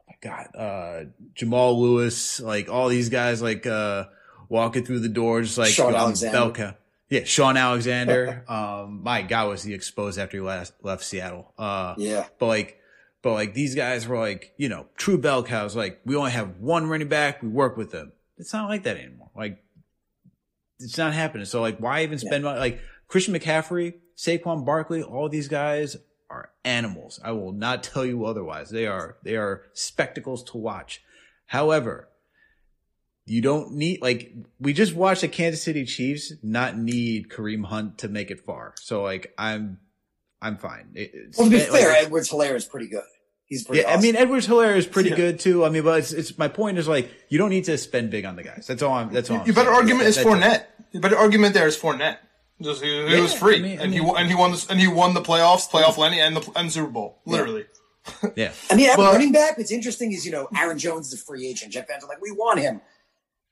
[0.08, 1.04] my god, uh
[1.34, 4.04] Jamal Lewis, like all these guys like uh
[4.48, 6.50] walking through the door just like Sean um, Alexander.
[6.52, 6.74] bell.
[7.08, 8.44] Yeah, Sean Alexander.
[8.48, 11.52] um, my God, was he exposed after he last left Seattle?
[11.56, 12.26] Uh, Yeah.
[12.38, 12.80] but like,
[13.22, 15.76] but like these guys were like, you know, true bell cows.
[15.76, 17.42] Like, we only have one running back.
[17.42, 18.12] We work with them.
[18.38, 19.30] It's not like that anymore.
[19.36, 19.62] Like,
[20.80, 21.46] it's not happening.
[21.46, 22.58] So like, why even spend money?
[22.58, 25.96] Like Christian McCaffrey, Saquon Barkley, all these guys
[26.30, 27.20] are animals.
[27.22, 28.70] I will not tell you otherwise.
[28.70, 31.02] They are they are spectacles to watch.
[31.46, 32.08] However,
[33.24, 37.98] you don't need like we just watched the Kansas City Chiefs not need Kareem Hunt
[37.98, 38.74] to make it far.
[38.80, 39.78] So like I'm
[40.40, 40.90] I'm fine.
[40.94, 43.02] It- it's- Well, to be like, fair, Edwards Helaire is pretty good.
[43.46, 43.82] He's pretty.
[43.82, 45.16] yeah, I mean Edwards Helaire is pretty Yeah.
[45.16, 45.64] good too.
[45.64, 48.24] I mean, but it's, it's my point is like you don't need to spend big
[48.24, 48.66] on the guys.
[48.66, 49.12] That's all I'm.
[49.12, 49.38] That's all.
[49.40, 49.76] I'm Your better saying.
[49.82, 50.30] argument is That's it.
[50.30, 50.64] Fournette.
[50.92, 52.18] Your better argument there is Fournette.
[52.60, 54.50] Just he, he was free, I mean- I and he mean- won- and he won
[54.52, 57.20] the and he won the playoffs, playoff Lenny, and the and Super Bowl.
[57.26, 57.66] Literally,
[58.34, 61.22] Yeah, I mean, But- running back, what's interesting is, you know, Aaron Jones is a
[61.24, 61.72] free agent.
[61.72, 62.80] Jeff fans are like, we want him.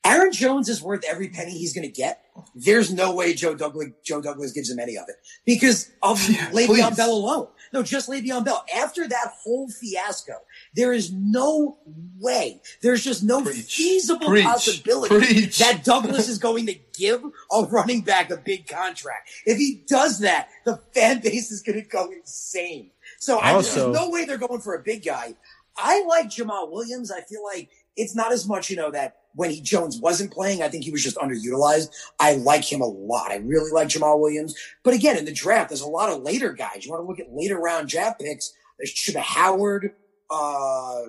[0.07, 2.21] Aaron Jones is worth every penny he's going to get.
[2.55, 5.15] There's no way Joe Douglas, Joe Douglas gives him any of it
[5.47, 6.97] because of Yeah, Le'Veon please.
[6.97, 7.49] Bell alone.
[7.73, 8.65] No, just Le'Veon Bell.
[8.75, 10.35] After that whole fiasco,
[10.75, 11.79] there is no
[12.19, 12.61] way.
[12.83, 13.75] There's just no Preach.
[13.75, 14.45] feasible Preach.
[14.45, 15.59] possibility Preach.
[15.59, 17.23] that Douglas is going to give
[17.53, 19.31] a running back a big contract.
[19.47, 22.91] If he does that, the fan base is going to go insane.
[23.19, 25.35] So I, Also- there's no way they're going for a big guy.
[25.77, 27.11] I like Jamal Williams.
[27.11, 30.63] I feel like it's not as much, you know, that when he Jones wasn't playing,
[30.63, 31.91] I think he was just underutilized.
[32.21, 33.33] I like him a lot.
[33.33, 34.55] I really like Jamal Williams.
[34.85, 36.85] But again, in the draft, there's a lot of later guys.
[36.85, 38.53] You want to look at later round draft picks.
[38.79, 39.93] There's Chuba Hubbard,
[40.31, 41.03] uh,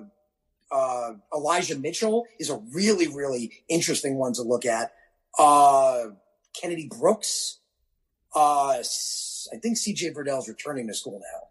[0.72, 4.94] uh, Elijah Mitchell is a really, really interesting one to look at.
[5.38, 6.06] Uh,
[6.60, 7.60] Kennedy Brooks.
[8.36, 11.48] Uh, I think CJ Verdell's returning to school now.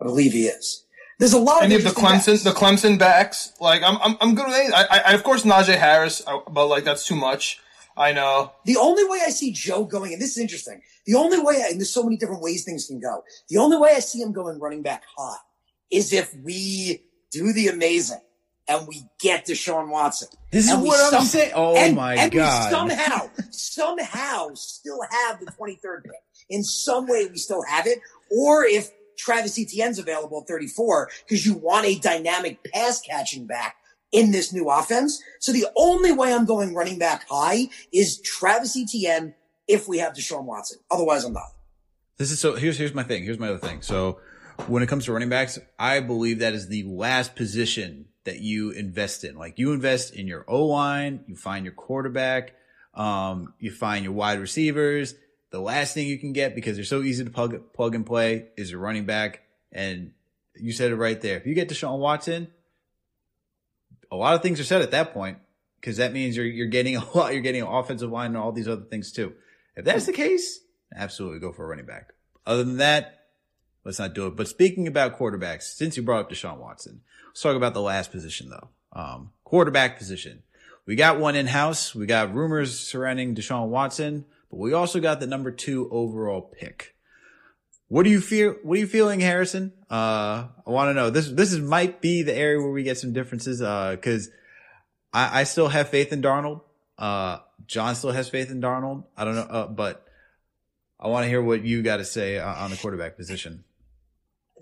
[0.00, 0.84] I believe he is.
[1.18, 2.44] There's a lot any of of the Clemson, backs.
[2.44, 4.72] the Clemson backs, like I'm, I'm, I'm good with any.
[4.72, 7.60] I, I, I- of course, Najee Harris, uh, but like that's too much.
[7.96, 8.52] I know.
[8.64, 11.78] The only way I see Joe going, and this is interesting, the only way, and
[11.78, 13.22] there's so many different ways things can go.
[13.50, 15.36] The only way I see him going running back high
[15.90, 18.20] is if we do the amazing
[18.68, 20.28] and we get Deshaun Watson.
[20.52, 21.52] this is And what I'm saying.
[21.54, 22.70] Oh and, my and god!
[22.70, 26.12] we somehow, somehow still have the 23rd pick.
[26.48, 27.98] In some way, we still have it.
[28.30, 33.76] Or if Travis Etienne's available at 34, because you want a dynamic pass catching back
[34.12, 35.22] in this new offense.
[35.40, 39.34] So the only way I'm going running back high is Travis Etienne
[39.68, 40.78] if we have Deshaun Watson.
[40.90, 41.50] Otherwise, I'm not.
[42.18, 42.54] This is so.
[42.54, 43.24] Here's here's my thing.
[43.24, 43.82] Here's my other thing.
[43.82, 44.18] So
[44.68, 48.70] when it comes to running backs, I believe that is the last position that you
[48.70, 49.36] invest in.
[49.36, 52.54] Like you invest in your O line, you find your quarterback,
[52.94, 55.14] um, you find your wide receivers.
[55.50, 58.48] The last thing you can get because they're so easy to plug plug and play
[58.56, 59.42] is your running back.
[59.72, 60.12] And
[60.54, 61.36] you said it right there.
[61.36, 62.48] If you get Deshaun Watson,
[64.10, 65.38] a lot of things are said at that point
[65.80, 67.32] because that means you're you're getting a lot.
[67.32, 69.32] You're getting an offensive line and all these other things too.
[69.76, 70.60] If that's the case,
[70.94, 72.12] absolutely go for a running back.
[72.46, 73.19] Other than that,
[73.90, 74.36] let's not do it.
[74.36, 78.12] But speaking about quarterbacks, since you brought up Deshaun Watson, let's talk about the last
[78.12, 78.68] position though.
[78.92, 80.44] Um, quarterback position.
[80.86, 81.92] We got one in house.
[81.92, 86.94] We got rumors surrounding Deshaun Watson, but we also got the number two overall pick.
[87.88, 88.54] What do you feel?
[88.62, 89.72] What are you feeling, Harrison?
[89.90, 91.10] Uh, I want to know.
[91.10, 93.60] This this is might be the area where we get some differences.
[93.60, 94.30] Uh, because
[95.12, 96.60] I, I still have faith in Darnold.
[96.96, 99.04] Uh, John still has faith in Darnold.
[99.16, 100.06] I don't know, uh, but
[101.00, 103.64] I want to hear what you got to say uh, on the quarterback position.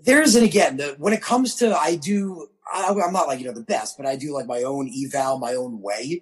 [0.03, 3.45] There's, and again, the, when it comes to, I do, I, I'm not like, you
[3.45, 6.21] know, the best, but I do like my own eval, my own way.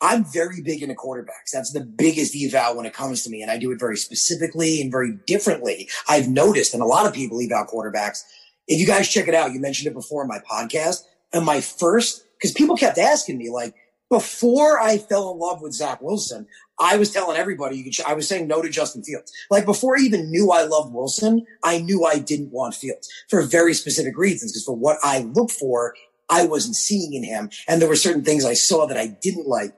[0.00, 1.50] I'm very big into quarterbacks.
[1.52, 3.40] That's the biggest eval when it comes to me.
[3.42, 5.88] And I do it very specifically and very differently.
[6.08, 8.22] I've noticed, and a lot of people eval quarterbacks.
[8.66, 11.04] If you guys check it out, you mentioned it before in my podcast.
[11.32, 13.74] And my first, because people kept asking me, like,
[14.10, 16.46] before I fell in love with Zach Wilson,
[16.78, 19.32] I was telling everybody, you could, I was saying no to Justin Fields.
[19.50, 23.42] Like before I even knew I loved Wilson, I knew I didn't want Fields for
[23.42, 24.52] very specific reasons.
[24.52, 25.94] Because for what I look for,
[26.30, 27.50] I wasn't seeing in him.
[27.68, 29.74] And there were certain things I saw that I didn't like.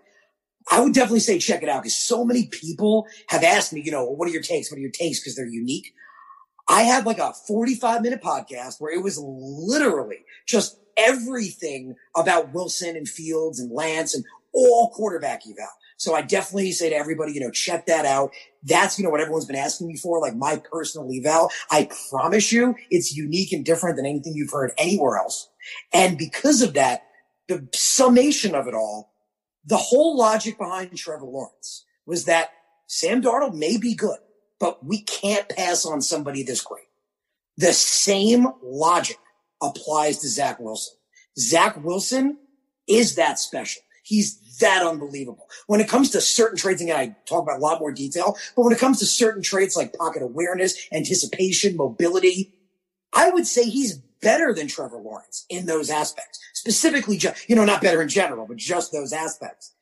[0.70, 3.93] I would definitely say check it out because so many people have asked me, you
[3.93, 4.70] know, what are your takes?
[4.70, 5.20] What are your takes?
[5.20, 5.93] Because they're unique.
[6.69, 12.97] I had like a 45 minute podcast where it was literally just everything about Wilson
[12.97, 15.68] and Fields and Lance and all quarterback eval.
[15.98, 18.31] So I definitely say to everybody, you know, check that out.
[18.62, 21.51] That's, you know, what everyone's been asking me for, like my personal eval.
[21.70, 25.48] I promise you it's unique and different than anything you've heard anywhere else.
[25.93, 27.02] And because of that,
[27.48, 29.12] the summation of it all,
[29.64, 32.51] the whole logic behind Trevor Lawrence was that
[32.86, 34.18] Sam Darnold may be good,
[34.60, 36.85] but we can't pass on somebody this great.
[37.56, 39.18] The same logic
[39.62, 40.94] applies to Zach Wilson.
[41.38, 42.38] Zach Wilson
[42.86, 43.82] is that special.
[44.02, 45.48] He's that unbelievable.
[45.66, 48.62] When it comes to certain traits, again, I talk about a lot more detail, but
[48.62, 52.54] when it comes to certain traits like pocket awareness, anticipation, mobility,
[53.12, 56.38] I would say he's better than Trevor Lawrence in those aspects.
[56.54, 59.74] Specifically, just, you know, not better in general, but just those aspects.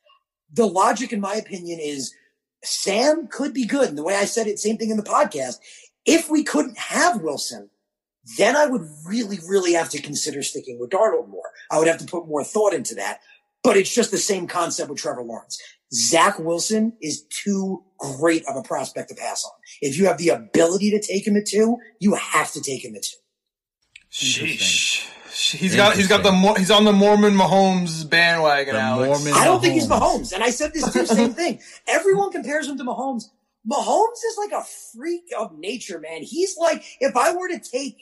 [0.53, 2.15] The logic, in my opinion, is
[2.63, 3.89] Sam could be good.
[3.89, 5.59] And the way I said it, same thing in the podcast.
[6.05, 7.71] If we couldn't have Wilson,
[8.39, 11.51] then I would really, really have to consider sticking with Darnold more.
[11.71, 13.21] I would have to put more thought into that.
[13.63, 15.59] But it's just the same concept with Trevor Lawrence.
[15.93, 19.53] Zach Wilson is too great of a prospect to pass on.
[19.81, 22.95] If you have the ability to take him at two, you have to take him
[22.95, 23.17] at two.
[24.13, 25.11] Sheesh.
[25.35, 28.75] He's got he's got the he's on the Mormon Mahomes bandwagon.
[28.75, 29.09] The Alex.
[29.09, 29.63] Mormon I don't Mahomes.
[29.63, 31.07] think he's Mahomes, and I said this too.
[31.07, 31.61] Same thing.
[31.89, 33.25] Everyone compares him to Mahomes.
[33.69, 36.23] Mahomes is like a freak of nature, man.
[36.23, 37.97] He's like if I were to take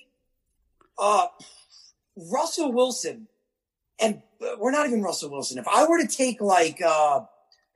[0.98, 1.26] uh
[2.16, 3.28] Russell Wilson
[4.00, 5.58] and uh, we're not even Russell Wilson.
[5.58, 7.20] If I were to take like uh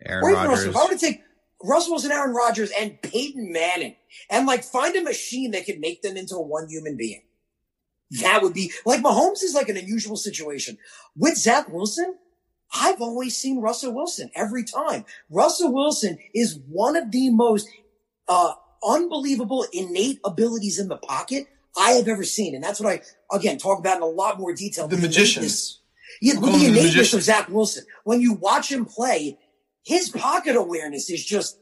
[0.05, 0.65] Aaron Rodgers.
[0.65, 1.23] if I were to take
[1.63, 3.97] Russell Wilson, Aaron Rodgers, and Peyton Manning,
[4.29, 7.23] and like find a machine that could make them into one human being,
[8.23, 10.79] that would be like Mahomes is like an unusual situation
[11.17, 12.17] with Zach Wilson.
[12.75, 15.05] I've always seen Russell Wilson every time.
[15.31, 17.69] Russell Wilson is one of the most
[18.29, 18.55] uh,
[18.87, 23.59] unbelievable innate abilities in the pocket I have ever seen, and that's what I again
[23.59, 24.89] talk about in a lot more detail.
[24.89, 25.45] The magician.
[26.21, 27.85] Yeah, the innateness of Zach Wilson.
[28.05, 29.39] When you watch him play,
[29.85, 31.59] his pocket awareness is just,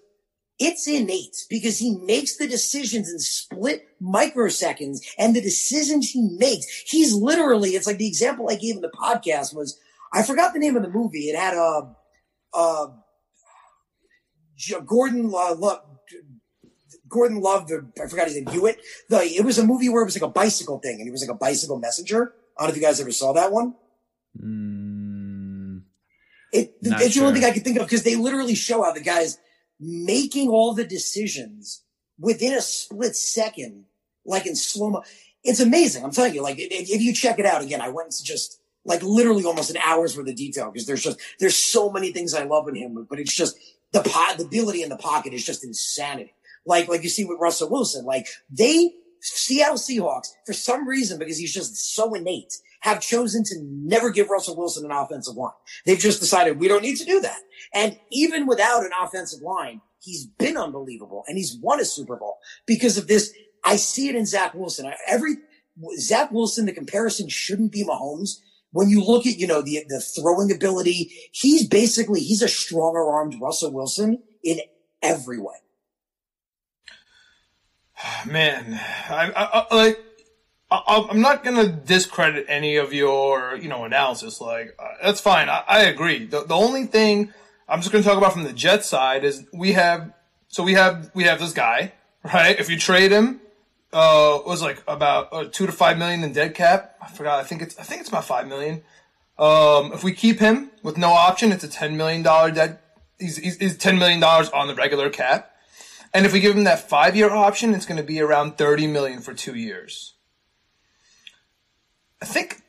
[0.58, 6.66] it's innate because he makes the decisions in split microseconds and the decisions he makes.
[6.86, 9.78] He's literally, it's like the example I gave in the podcast was,
[10.12, 11.28] I forgot the name of the movie.
[11.28, 11.94] It had a,
[12.54, 12.92] a
[14.86, 15.56] Gordon uh,
[17.08, 18.80] Gordon Love, the, I forgot his name, Hewitt.
[19.08, 21.22] The, it was a movie where it was like a bicycle thing and he was
[21.22, 22.34] like a bicycle messenger.
[22.56, 23.74] I don't know if you guys ever saw that one.
[24.40, 25.82] Mm,
[26.52, 27.22] it, it's sure.
[27.22, 29.38] the only thing I can think of because they literally show how the guy's
[29.80, 31.82] making all the decisions
[32.18, 33.84] within a split second,
[34.24, 35.02] like in slow mo.
[35.42, 36.04] It's amazing.
[36.04, 38.60] I'm telling you, like if, if you check it out again, I went to just
[38.84, 42.34] like literally almost an hour's worth of detail because there's just there's so many things
[42.34, 43.58] I love in him, but it's just
[43.92, 46.34] the pot, the ability in the pocket is just insanity.
[46.66, 51.38] Like like you see with Russell Wilson, like they Seattle Seahawks for some reason because
[51.38, 55.52] he's just so innate have chosen to never give Russell Wilson an offensive line.
[55.86, 57.38] They've just decided we don't need to do that.
[57.72, 62.36] And even without an offensive line, he's been unbelievable and he's won a Super Bowl
[62.66, 63.32] because of this.
[63.64, 64.92] I see it in Zach Wilson.
[65.08, 65.36] Every
[65.96, 68.40] Zach Wilson, the comparison shouldn't be Mahomes.
[68.72, 73.02] When you look at, you know, the, the throwing ability, he's basically, he's a stronger
[73.02, 74.60] armed Russell Wilson in
[75.00, 75.54] every way.
[78.26, 80.04] Man, I, I, I like,
[80.70, 84.40] I, am not gonna discredit any of your, you know, analysis.
[84.40, 85.48] Like uh, that's fine.
[85.48, 86.26] I, I agree.
[86.26, 87.32] The, the only thing
[87.68, 90.12] I'm just gonna talk about from the Jets side is we have,
[90.48, 92.58] so we have we have this guy, right?
[92.58, 93.40] If you trade him,
[93.92, 96.96] uh, was like about uh, two to five million in dead cap.
[97.00, 97.40] I forgot.
[97.40, 98.82] I think it's I think it's about five million.
[99.38, 102.78] Um, if we keep him with no option, it's a ten million dollar dead.
[103.18, 105.53] He's, he's, he's ten million dollars on the regular cap.
[106.14, 108.86] And if we give him that five year option, it's going to be around 30
[108.86, 110.14] million for two years.
[112.22, 112.62] I think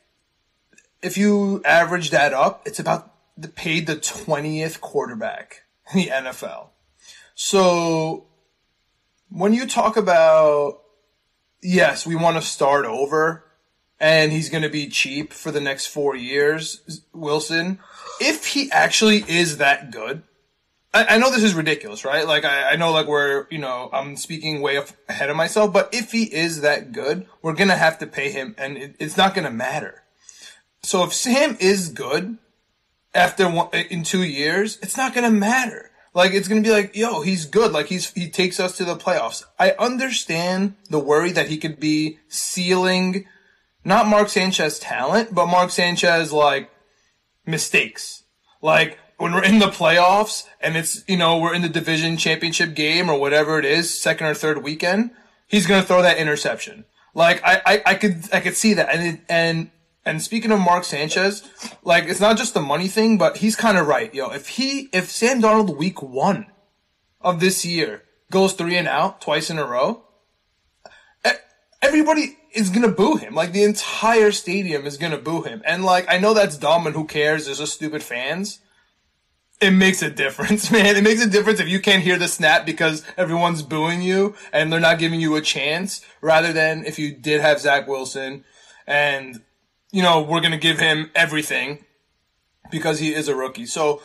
[1.00, 5.62] if you average that up, it's about the paid the 20th quarterback
[5.92, 6.70] in the NFL.
[7.36, 8.26] So
[9.30, 10.82] when you talk about,
[11.62, 13.44] yes, we want to start over
[14.00, 17.78] and he's going to be cheap for the next four years, Wilson,
[18.20, 20.22] if he actually is that good,
[20.96, 22.26] I, I know this is ridiculous, right?
[22.26, 25.92] Like, I, I know, like, we're, you know, I'm speaking way ahead of myself, but
[25.92, 29.16] if he is that good, we're going to have to pay him, and it, it's
[29.16, 30.04] not going to matter.
[30.82, 32.38] So if Sam is good
[33.14, 35.90] after one, in two years, it's not going to matter.
[36.14, 37.72] Like, it's to be like, yo, he's good.
[37.72, 39.44] Like, he's, he takes us to the playoffs.
[39.58, 43.26] I understand the worry that he could be sealing
[43.84, 46.70] not Mark Sanchez talent, but Mark Sanchez, like,
[47.44, 48.22] mistakes.
[48.62, 52.74] Like, when we're in the playoffs and it's, you know, we're in the division championship
[52.74, 55.10] game or whatever it is, second or third weekend,
[55.46, 56.84] he's going to throw that interception.
[57.14, 58.94] Like, I, I, I could, I could see that.
[58.94, 59.70] And, it, and,
[60.04, 61.48] and speaking of Mark Sanchez,
[61.82, 64.14] like, it's not just the money thing, but he's kind of right.
[64.14, 66.46] Yo, if he, if Sam Darnold week one
[67.20, 70.02] of this year goes three and out twice in a row,
[71.82, 73.34] everybody is gonna boo him.
[73.34, 75.62] Like the entire stadium is gonna boo him.
[75.64, 77.46] And like I know that's dumb and who cares?
[77.46, 78.60] There's just stupid fans
[79.60, 80.96] it makes a difference, man.
[80.96, 84.72] It makes a difference if you can't hear the snap because everyone's booing you and
[84.72, 88.44] they're not giving you a chance, rather than if you did have Zach Wilson
[88.86, 89.42] and,
[89.92, 91.84] you know, we're going to give him everything.
[92.70, 93.66] because he is a rookie.
[93.66, 94.02] So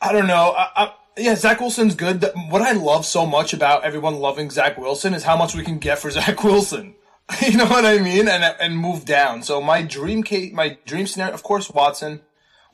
[0.00, 0.54] I don't know.
[0.56, 2.24] I, I, yeah, Zach Wilson's good.
[2.50, 5.78] What I love so much about everyone loving Zach Wilson is how much we can
[5.78, 6.94] get for Zach Wilson.
[7.42, 8.28] You know what I mean?
[8.28, 9.42] And and move down.
[9.42, 12.20] So my dream case, my dream scenario, of course, Watson.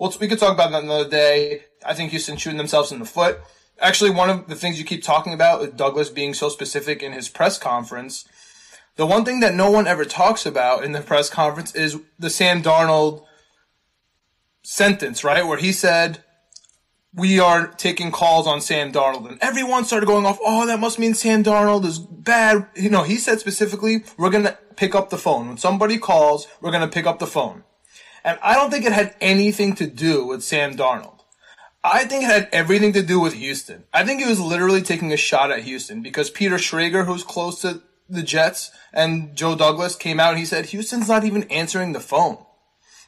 [0.03, 1.66] Well, we could talk about that another day.
[1.87, 3.39] I think Houston shooting themselves in the foot.
[3.79, 7.12] Actually, one of the things you keep talking about with Douglas being so specific in
[7.12, 8.24] his press conference,
[8.97, 12.31] the one thing that no one ever talks about in the press conference is the
[12.31, 13.24] Sam Darnold
[14.65, 15.47] sentence, right?
[15.47, 16.24] Where he said,
[17.15, 19.29] we are taking calls on Sam Darnold.
[19.29, 22.66] And everyone started going off, oh, that must mean Sam Darnold is bad.
[22.74, 25.47] You know, he said specifically, we're going to pick up the phone.
[25.47, 27.62] When somebody calls, we're going to pick up the phone.
[28.24, 31.20] And I don't think it had anything to do with Sam Darnold.
[31.85, 33.85] I think it had everything to do with Houston.
[33.93, 37.61] I think he was literally taking a shot at Houston because Peter Schrager, who's close
[37.62, 41.93] to the Jets, and Joe Douglas came out and he said, Houston's not even answering
[41.93, 42.39] the phone.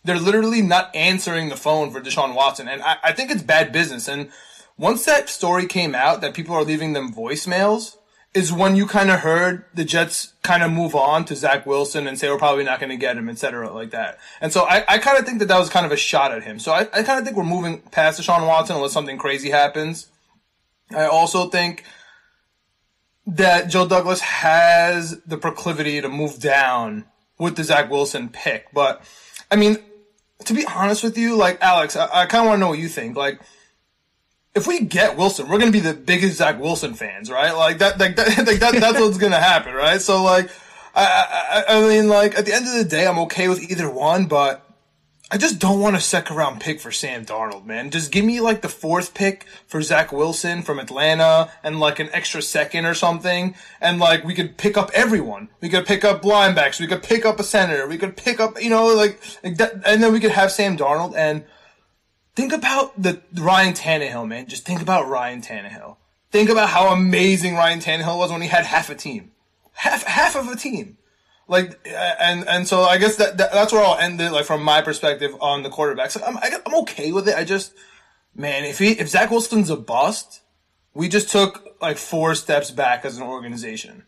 [0.03, 2.69] They're literally not answering the phone for Deshaun Watson.
[2.69, 4.09] And I, I think it's bad business.
[4.09, 4.31] And
[4.77, 7.97] once that story came out that people are leaving them voicemails,
[8.35, 12.09] is when you kind of heard the Jets kind of move on to Zach Wilson
[12.09, 14.19] and say we're probably not going to get him, etc., like that.
[14.40, 16.43] And so I, I kind of think that that was kind of a shot at
[16.43, 16.59] him.
[16.59, 20.09] So I, I kind of think we're moving past Deshaun Watson unless something crazy happens.
[20.90, 21.85] I also think
[23.27, 27.05] that Joe Douglas has the proclivity to move down
[27.39, 28.66] with the Zach Wilson pick.
[28.73, 29.02] But
[29.51, 29.78] I mean,
[30.44, 32.78] to be honest with you, like Alex, I, I kind of want to know what
[32.78, 33.16] you think.
[33.16, 33.40] Like,
[34.55, 37.52] if we get Wilson, we're gonna be the biggest Zach Wilson fans, right?
[37.52, 40.01] Like that, like that, like that that's what's gonna happen, right?
[40.01, 40.51] So like,
[40.94, 43.90] I, I, I mean, like at the end of the day, I'm okay with either
[43.90, 44.64] one, but
[45.31, 47.90] I just don't want a second round pick for Sam Darnold, man.
[47.90, 52.10] Just give me like the fourth pick for Zach Wilson from Atlanta and like an
[52.12, 53.56] extra second or something.
[53.81, 55.48] And like we could pick up everyone.
[55.60, 56.78] We could pick up linebacks.
[56.78, 57.89] We could pick up a senator.
[57.89, 60.76] We could pick up, you know, like, like that, and then we could have Sam
[60.76, 61.44] Darnold and
[62.35, 64.47] think about the Ryan Tannehill, man.
[64.47, 65.97] Just think about Ryan Tannehill.
[66.31, 69.32] Think about how amazing Ryan Tannehill was when he had half a team.
[69.73, 70.98] Half, half of a team.
[71.47, 74.32] Like and and so I guess that, that that's where I'll end it.
[74.32, 77.28] Like from my perspective on the quarterbacks, like, I'm I, am i am okay with
[77.28, 77.35] it.
[77.36, 77.74] I just
[78.35, 80.40] man, if he if Zach Wilson's a bust,
[80.94, 84.05] we just took like four steps back as an organization.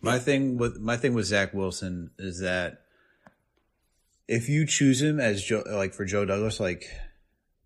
[0.00, 2.82] My thing with my thing with Zach Wilson is that
[4.26, 6.90] if you choose him as Joe, like for Joe Douglas, like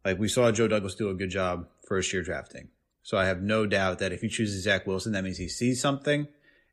[0.05, 2.69] like we saw Joe Douglas do a good job first year drafting.
[3.03, 5.81] So I have no doubt that if he chooses Zach Wilson, that means he sees
[5.81, 6.29] something,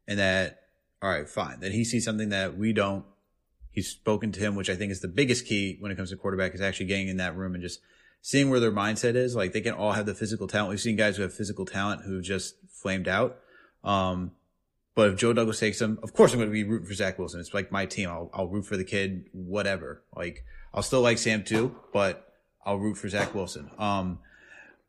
[0.08, 0.60] and that
[1.02, 1.60] all right, fine.
[1.60, 3.06] Then he sees something that we don't.
[3.72, 6.18] He's spoken to him, which I think is the biggest key when it comes to
[6.18, 7.80] quarterback is actually getting in that room and just
[8.22, 9.36] seeing where their mindset is.
[9.36, 10.72] Like they can all have the physical talent.
[10.72, 13.38] We've seen guys who have physical talent who just flamed out.
[13.84, 14.32] Um,
[14.96, 17.20] but if Joe Douglas takes him, of course I'm going to be rooting for Zach
[17.20, 17.40] Wilson.
[17.40, 18.10] It's like my team.
[18.10, 20.04] I'll, I'll root for the kid, whatever.
[20.16, 20.44] Like
[20.74, 22.27] I'll still like Sam too, but
[22.68, 23.72] I'll root for Zach Wilson.
[23.80, 24.20] Um,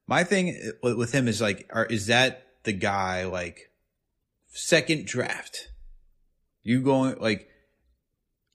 [0.09, 3.71] my thing with him is like, are, is that the guy like
[4.49, 5.69] second draft?
[6.65, 7.49] You going like,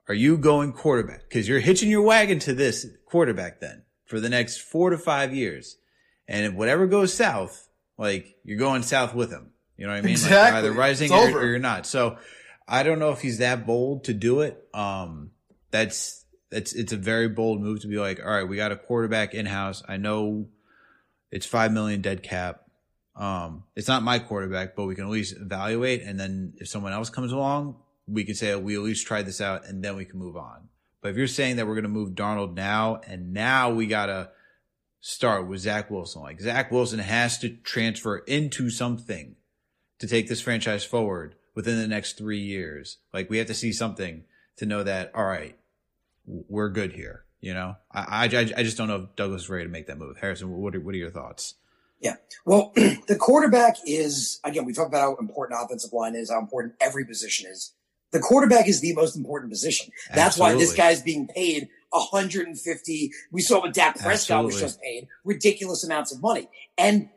[0.09, 1.21] are you going quarterback?
[1.29, 5.33] Because you're hitching your wagon to this quarterback then for the next four to five
[5.33, 5.77] years,
[6.27, 9.51] and if whatever goes south, like you're going south with him.
[9.77, 10.11] You know what I mean?
[10.11, 10.37] Exactly.
[10.37, 11.85] Like either rising or, or, you're not.
[11.85, 12.17] So
[12.67, 14.67] I don't know if he's that bold to do it.
[14.73, 15.31] Um,
[15.71, 16.22] that's
[16.53, 19.33] that's it's a very bold move to be like, all right, we got a quarterback
[19.33, 19.83] in house.
[19.87, 20.47] I know
[21.31, 22.61] it's five million dead cap.
[23.15, 26.03] Um, it's not my quarterback, but we can at least evaluate.
[26.03, 27.77] And then if someone else comes along,
[28.07, 30.69] we can say we at least tried this out and then we can move on.
[31.01, 34.07] But if you're saying that we're going to move Darnold now and now we got
[34.07, 34.29] to
[35.01, 39.35] start with Zach Wilson, like Zach Wilson has to transfer into something
[39.99, 42.97] to take this franchise forward within the next three years.
[43.13, 44.23] Like we have to see something
[44.57, 45.57] to know that, all right,
[46.25, 47.25] we're good here.
[47.41, 49.97] You know, I, I, I just don't know if Douglas is ready to make that
[49.97, 50.17] move.
[50.17, 51.55] Harrison, what are, what are your thoughts?
[51.99, 52.15] Yeah.
[52.45, 56.75] Well, the quarterback is, again, we talk about how important offensive line is, how important
[56.79, 57.73] every position is
[58.13, 59.91] the quarterback is the most important position.
[60.09, 60.55] That's Absolutely.
[60.55, 63.11] why this guy's being paid 150.
[63.31, 64.45] We saw what Dak Prescott Absolutely.
[64.45, 66.47] was just paid ridiculous amounts of money.
[66.77, 67.09] And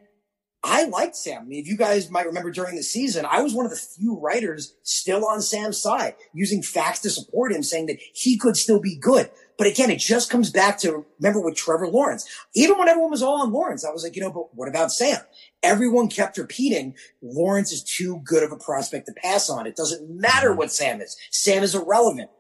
[0.63, 1.43] I liked Sam.
[1.43, 3.77] I mean, if you guys might remember during the season, I was one of the
[3.77, 8.57] few writers still on Sam's side, using facts to support him, saying that he could
[8.57, 9.31] still be good.
[9.59, 12.29] But again, it just comes back to remember with Trevor Lawrence.
[12.55, 14.93] Even when everyone was all on Lawrence, I was like, you know, but what about
[14.93, 15.21] Sam?
[15.63, 19.67] Everyone kept repeating Lawrence is too good of a prospect to pass on.
[19.67, 21.17] It doesn't matter what Sam is.
[21.31, 22.31] Sam is irrelevant.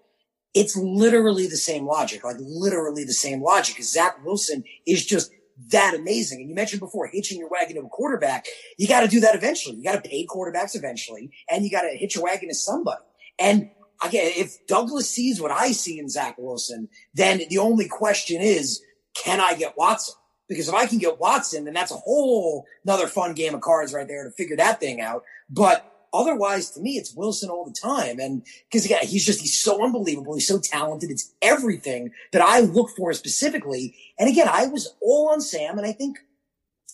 [0.52, 3.82] It's literally the same logic, like literally the same logic.
[3.82, 5.30] Zach Wilson is just
[5.70, 6.40] that amazing.
[6.40, 8.46] And you mentioned before hitching your wagon to a quarterback.
[8.78, 9.76] You got to do that eventually.
[9.76, 13.02] You got to pay quarterbacks eventually, and you got to hitch your wagon to somebody.
[13.38, 13.70] And
[14.02, 18.82] again, if Douglas sees what I see in Zach Wilson, then the only question is,
[19.14, 20.14] can I get Watson?
[20.48, 23.92] Because if I can get Watson, then that's a whole another fun game of cards
[23.92, 25.24] right there to figure that thing out.
[25.50, 28.18] But otherwise, to me, it's Wilson all the time.
[28.18, 30.34] And because again, he's just, he's so unbelievable.
[30.34, 31.10] He's so talented.
[31.10, 33.94] It's everything that I look for specifically.
[34.18, 36.18] And again, I was all on Sam and I think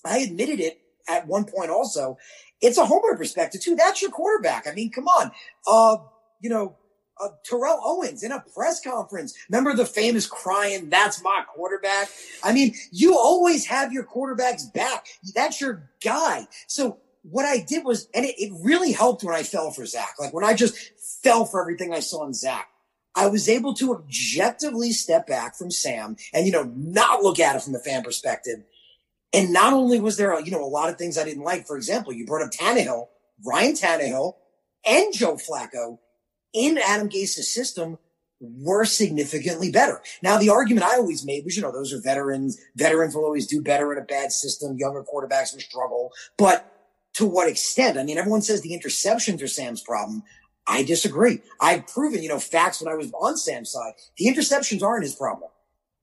[0.04, 2.18] I admitted it at one point also.
[2.60, 3.76] It's a homer perspective too.
[3.76, 4.66] That's your quarterback.
[4.66, 5.32] I mean, come on.
[5.66, 5.96] Uh,
[6.40, 6.76] you know,
[7.22, 9.34] uh, Terrell Owens in a press conference.
[9.48, 12.08] Remember the famous crying, that's my quarterback?
[12.42, 15.06] I mean, you always have your quarterback's back.
[15.34, 16.46] That's your guy.
[16.66, 20.14] So what I did was, and it, it really helped when I fell for Zach.
[20.18, 20.76] Like when I just
[21.22, 22.68] fell for everything I saw in Zach.
[23.14, 27.56] I was able to objectively step back from Sam and, you know, not look at
[27.56, 28.64] it from the fan perspective.
[29.34, 31.66] And not only was there, you know, a lot of things I didn't like.
[31.66, 33.08] For example, you brought up Tannehill,
[33.44, 34.34] Ryan Tannehill,
[34.86, 35.98] and Joe Flacco
[36.52, 37.98] in Adam Gase's system
[38.40, 40.00] were significantly better.
[40.22, 42.58] Now, the argument I always made was, you know, those are veterans.
[42.76, 44.76] Veterans will always do better in a bad system.
[44.78, 46.10] Younger quarterbacks will struggle.
[46.36, 46.71] But
[47.14, 47.98] to what extent?
[47.98, 50.22] I mean, everyone says the interceptions are Sam's problem.
[50.66, 51.40] I disagree.
[51.60, 53.94] I've proven, you know, facts when I was on Sam's side.
[54.16, 55.50] The interceptions aren't his problem.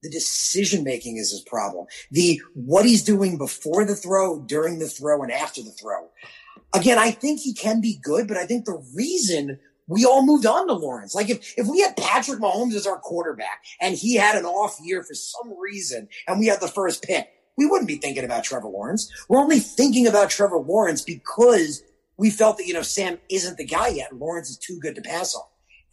[0.03, 1.87] The decision making is his problem.
[2.11, 6.09] The what he's doing before the throw, during the throw, and after the throw.
[6.73, 10.45] Again, I think he can be good, but I think the reason we all moved
[10.45, 11.15] on to Lawrence.
[11.15, 14.77] Like if, if we had Patrick Mahomes as our quarterback and he had an off
[14.81, 17.27] year for some reason and we had the first pick,
[17.59, 19.11] we wouldn't be thinking about Trevor Lawrence.
[19.27, 21.83] We're only thinking about Trevor Lawrence because
[22.15, 24.15] we felt that, you know, Sam isn't the guy yet.
[24.15, 25.43] Lawrence is too good to pass on.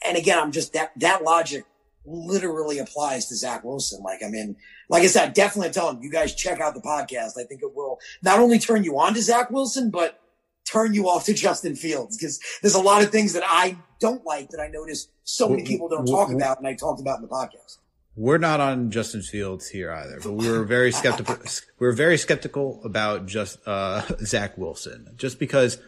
[0.06, 1.64] And again, I'm just that, that logic
[2.05, 4.01] literally applies to Zach Wilson.
[4.05, 4.55] Like, I mean,
[4.88, 7.32] like I said, definitely tell him you guys check out the podcast.
[7.36, 10.20] I think it will not only turn you on to Zach Wilson, but
[10.64, 14.24] turn you off to Justin Fields because there's a lot of things that I don't
[14.24, 17.22] like that I notice so many people don't talk about and I talked about in
[17.22, 17.78] the podcast.
[18.16, 21.36] We're not on Justin Fields here either, but we were very skeptical.
[21.78, 25.78] we are very skeptical about just uh, Zach Wilson, just because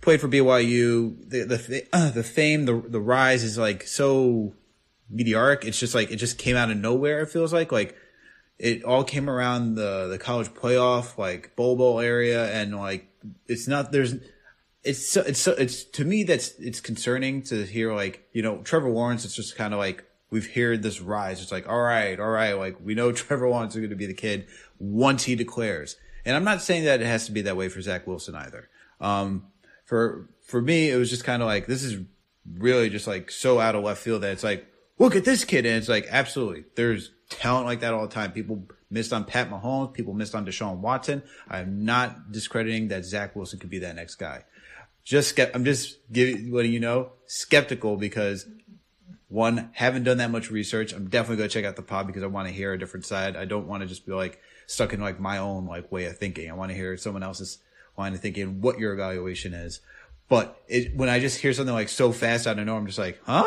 [0.00, 1.28] played for BYU.
[1.28, 4.54] The the uh, the fame, the the rise is like so
[5.10, 5.64] meteoric.
[5.64, 7.20] It's just like it just came out of nowhere.
[7.20, 7.94] It feels like like
[8.58, 13.08] it all came around the the college playoff, like bowl bowl area, and like
[13.46, 14.14] it's not there's
[14.82, 18.58] it's so, it's so, it's to me that's it's concerning to hear like you know
[18.58, 19.24] Trevor Lawrence.
[19.24, 20.04] It's just kind of like
[20.36, 21.40] we've heard this rise.
[21.40, 24.06] It's like all right, all right, like we know Trevor Lawrence is going to be
[24.06, 24.46] the kid
[24.78, 25.96] once he declares.
[26.24, 28.68] And I'm not saying that it has to be that way for Zach Wilson either.
[29.00, 29.46] Um,
[29.84, 32.02] for for me, it was just kind of like this is
[32.58, 34.66] really just like so out of left field that it's like
[34.98, 38.32] look at this kid, and it's like absolutely there's talent like that all the time.
[38.32, 39.94] People missed on Pat Mahomes.
[39.94, 41.22] People missed on Deshaun Watson.
[41.48, 44.44] I'm not discrediting that Zach Wilson could be that next guy.
[45.04, 48.46] Just I'm just giving letting you know skeptical because
[49.28, 50.92] one haven't done that much research.
[50.92, 53.06] I'm definitely going to check out the pod because I want to hear a different
[53.06, 53.36] side.
[53.36, 56.16] I don't want to just be like stuck in like my own like way of
[56.16, 56.50] thinking.
[56.50, 57.58] I want to hear someone else's
[57.96, 59.80] line of thinking, what your evaluation is.
[60.28, 62.98] But it, when I just hear something like so fast out of nowhere, I'm just
[62.98, 63.44] like, huh?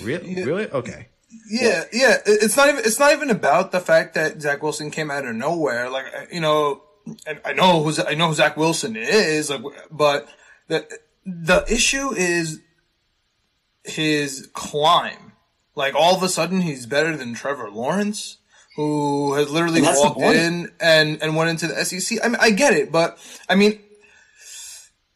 [0.00, 0.34] Really?
[0.34, 0.44] Yeah.
[0.44, 0.70] Really?
[0.70, 1.08] Okay.
[1.50, 2.18] Yeah, yeah.
[2.26, 2.84] It's not even.
[2.84, 5.90] It's not even about the fact that Zach Wilson came out of nowhere.
[5.90, 6.82] Like you know,
[7.44, 9.50] I know who I know who Zach Wilson is.
[9.50, 10.28] Like, but
[10.68, 10.86] the
[11.26, 12.60] the issue is
[13.84, 15.32] his climb.
[15.76, 18.38] Like all of a sudden, he's better than Trevor Lawrence,
[18.76, 22.18] who has literally walked in and and went into the SEC.
[22.24, 23.80] I mean, I get it, but I mean,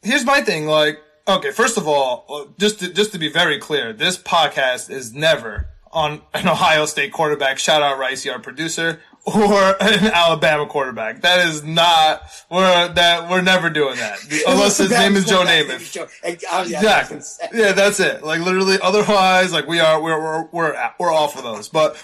[0.03, 0.67] here's my thing.
[0.67, 4.91] Like, okay, first of all, uh, just to, just to be very clear, this podcast
[4.91, 7.59] is never on an Ohio State quarterback.
[7.59, 11.23] Shout out Ricey, our producer, or an Alabama quarterback.
[11.23, 14.19] That is not we're that we're never doing that
[14.49, 16.09] unless his name is Joe Namath.
[16.23, 17.21] Exactly.
[17.53, 18.23] Yeah, that's it.
[18.23, 18.79] Like literally.
[18.83, 21.69] Otherwise, like we are we're we're we're, we're off of those.
[21.69, 21.97] But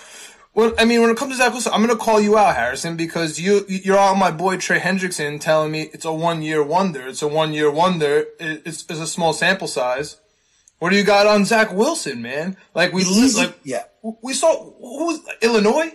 [0.54, 2.96] well, I mean, when it comes to Zach Wilson, I'm gonna call you out, Harrison,
[2.96, 7.08] because you you're on my boy Trey Hendrickson telling me it's a one year wonder.
[7.08, 8.26] It's a one year wonder.
[8.38, 10.18] It's, it's a small sample size.
[10.78, 12.56] What do you got on Zach Wilson, man?
[12.74, 13.84] Like we like yeah,
[14.22, 15.92] we saw who was Illinois.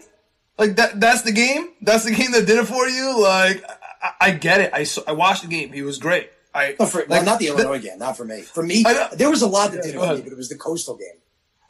[0.59, 1.69] Like that that's the game.
[1.81, 3.19] That's the game that did it for you.
[3.19, 3.63] Like
[4.03, 4.71] I, I get it.
[4.73, 5.71] I I watched the game.
[5.71, 6.29] He was great.
[6.53, 7.99] I no, for, like, well, not the Illinois the, game.
[7.99, 8.41] Not for me.
[8.41, 8.83] For me,
[9.13, 11.07] there was a lot that did it for me, but it was the Coastal game.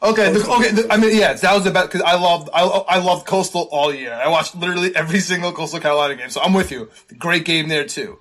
[0.01, 0.71] Okay, the, okay.
[0.71, 3.67] The, I mean, yeah, that was the best because I loved I I loved Coastal
[3.71, 4.13] all year.
[4.13, 6.89] I watched literally every single Coastal Carolina game, so I'm with you.
[7.17, 8.17] Great game there too.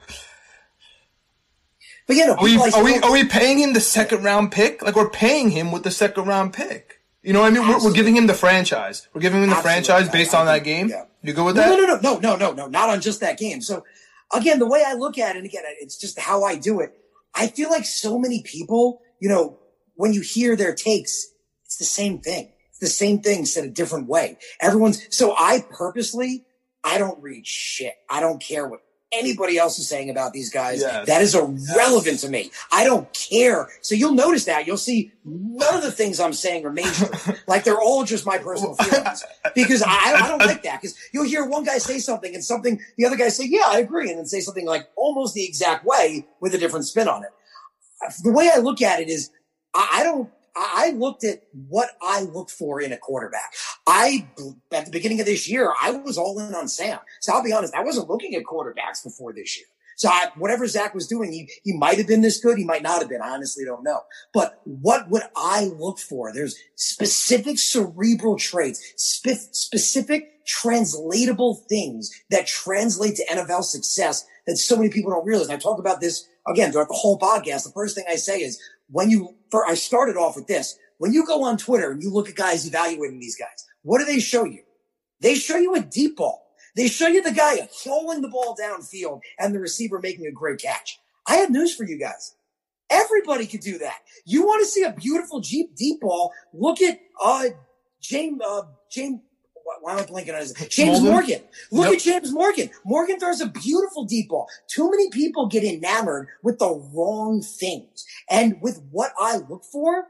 [2.08, 4.82] But yeah, no, are we, are we are we paying him the second round pick?
[4.82, 6.97] Like we're paying him with the second round pick.
[7.22, 7.68] You know what I mean?
[7.68, 9.08] We're, we're, giving him the franchise.
[9.12, 9.84] We're giving him the Absolutely.
[9.84, 10.88] franchise based I, I on that game.
[10.88, 11.04] Yeah.
[11.22, 12.02] You go with no, that?
[12.02, 13.60] No, no, no, no, no, no, not on just that game.
[13.60, 13.84] So
[14.32, 16.92] again, the way I look at it, and again, it's just how I do it.
[17.34, 19.58] I feel like so many people, you know,
[19.94, 21.26] when you hear their takes,
[21.64, 22.52] it's the same thing.
[22.70, 24.38] It's the same thing said a different way.
[24.60, 26.44] Everyone's so I purposely
[26.84, 27.94] I don't read shit.
[28.08, 28.80] I don't care what
[29.12, 30.80] anybody else is saying about these guys.
[30.80, 31.06] Yes.
[31.06, 32.20] That is irrelevant yes.
[32.22, 32.50] to me.
[32.72, 33.68] I don't care.
[33.80, 37.08] So you'll notice that you'll see none of the things I'm saying are major.
[37.46, 39.24] like they're all just my personal feelings
[39.54, 42.80] because I, I don't like that because you'll hear one guy say something and something
[42.96, 44.10] the other guy say, yeah, I agree.
[44.10, 47.30] And then say something like almost the exact way with a different spin on it.
[48.22, 49.30] The way I look at it is
[49.74, 53.52] I, I don't I looked at what I look for in a quarterback.
[53.86, 54.28] I,
[54.72, 56.98] at the beginning of this year, I was all in on Sam.
[57.20, 59.66] So I'll be honest, I wasn't looking at quarterbacks before this year.
[59.98, 62.56] So I, whatever Zach was doing, he, he might have been this good.
[62.56, 63.20] He might not have been.
[63.20, 64.00] I honestly don't know.
[64.32, 66.32] But what would I look for?
[66.32, 74.76] There's specific cerebral traits, spe- specific translatable things that translate to NFL success that so
[74.76, 75.48] many people don't realize.
[75.48, 77.64] And I talk about this again throughout the whole podcast.
[77.64, 80.78] The first thing I say is when you, for, I started off with this.
[80.98, 84.04] When you go on Twitter and you look at guys evaluating these guys, what do
[84.04, 84.62] they show you?
[85.20, 86.44] They show you a deep ball.
[86.76, 90.60] They show you the guy throwing the ball downfield and the receiver making a great
[90.60, 90.98] catch.
[91.26, 92.34] I have news for you guys.
[92.90, 93.98] Everybody could do that.
[94.24, 96.32] You want to see a beautiful deep deep ball?
[96.54, 97.46] Look at uh
[98.00, 99.20] James uh James
[99.80, 101.00] why am I blanking on his James?
[101.00, 101.42] Morgan.
[101.70, 102.70] Look at James Morgan.
[102.84, 104.48] Morgan throws a beautiful deep ball.
[104.68, 108.04] Too many people get enamored with the wrong things.
[108.30, 110.04] And with what I look for,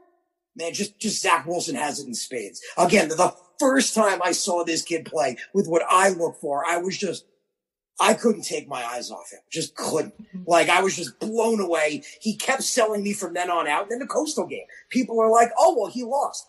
[0.55, 2.61] man, just, just Zach Wilson has it in spades.
[2.77, 6.77] Again, the first time I saw this kid play with what I look for, I
[6.77, 7.25] was just,
[7.99, 9.39] I couldn't take my eyes off him.
[9.51, 10.13] Just couldn't.
[10.21, 10.43] Mm-hmm.
[10.47, 12.03] Like I was just blown away.
[12.21, 13.83] He kept selling me from then on out.
[13.83, 16.47] And then the coastal game, people were like, "Oh well, he lost."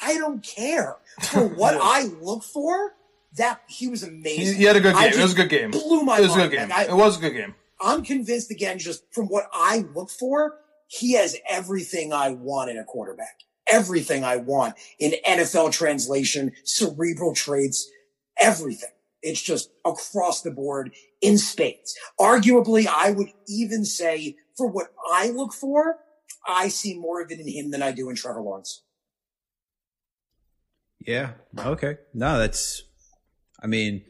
[0.00, 2.94] I don't care for what I look for.
[3.36, 4.54] That he was amazing.
[4.54, 5.12] He, he had a good game.
[5.12, 5.70] It was a good game.
[5.70, 6.42] Blew my It was mind.
[6.42, 6.68] a good game.
[6.70, 7.54] Like, I, it was a good game.
[7.78, 10.54] I'm convinced again, just from what I look for,
[10.86, 13.40] he has everything I want in a quarterback.
[13.68, 17.90] Everything I want in NFL translation, cerebral traits,
[18.40, 18.88] everything.
[19.20, 21.94] It's just across the board in spades.
[22.18, 25.96] Arguably, I would even say for what I look for,
[26.46, 28.82] I see more of it in him than I do in Trevor Lawrence.
[31.06, 31.32] Yeah.
[31.58, 31.98] Okay.
[32.12, 32.82] No, that's,
[33.62, 34.04] I mean,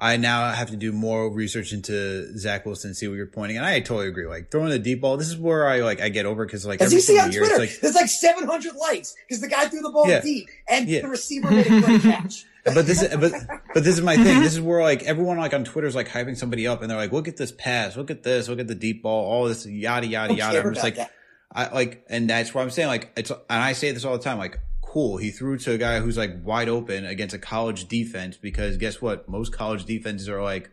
[0.00, 3.56] I now have to do more research into Zach Wilson and see what you're pointing.
[3.56, 4.26] And I totally agree.
[4.26, 6.80] Like throwing the deep ball, this is where I like I get over because like
[6.80, 9.80] as you see on year, Twitter, like, there's like 700 likes because the guy threw
[9.80, 11.00] the ball yeah, deep and yeah.
[11.00, 12.44] the receiver made a great catch.
[12.64, 13.32] but this is but
[13.74, 14.40] but this is my thing.
[14.40, 16.98] This is where like everyone like on Twitter is like hyping somebody up and they're
[16.98, 19.66] like, look at this pass, look at this, look at the deep ball, all this
[19.66, 20.60] yada yada yada.
[20.60, 21.10] I'm just like, that.
[21.50, 22.88] I like, and that's what I'm saying.
[22.88, 24.38] Like it's and I say this all the time.
[24.38, 24.60] Like
[24.92, 25.18] cool.
[25.18, 29.02] He threw to a guy who's like wide open against a college defense because guess
[29.02, 29.28] what?
[29.28, 30.70] Most college defenses are like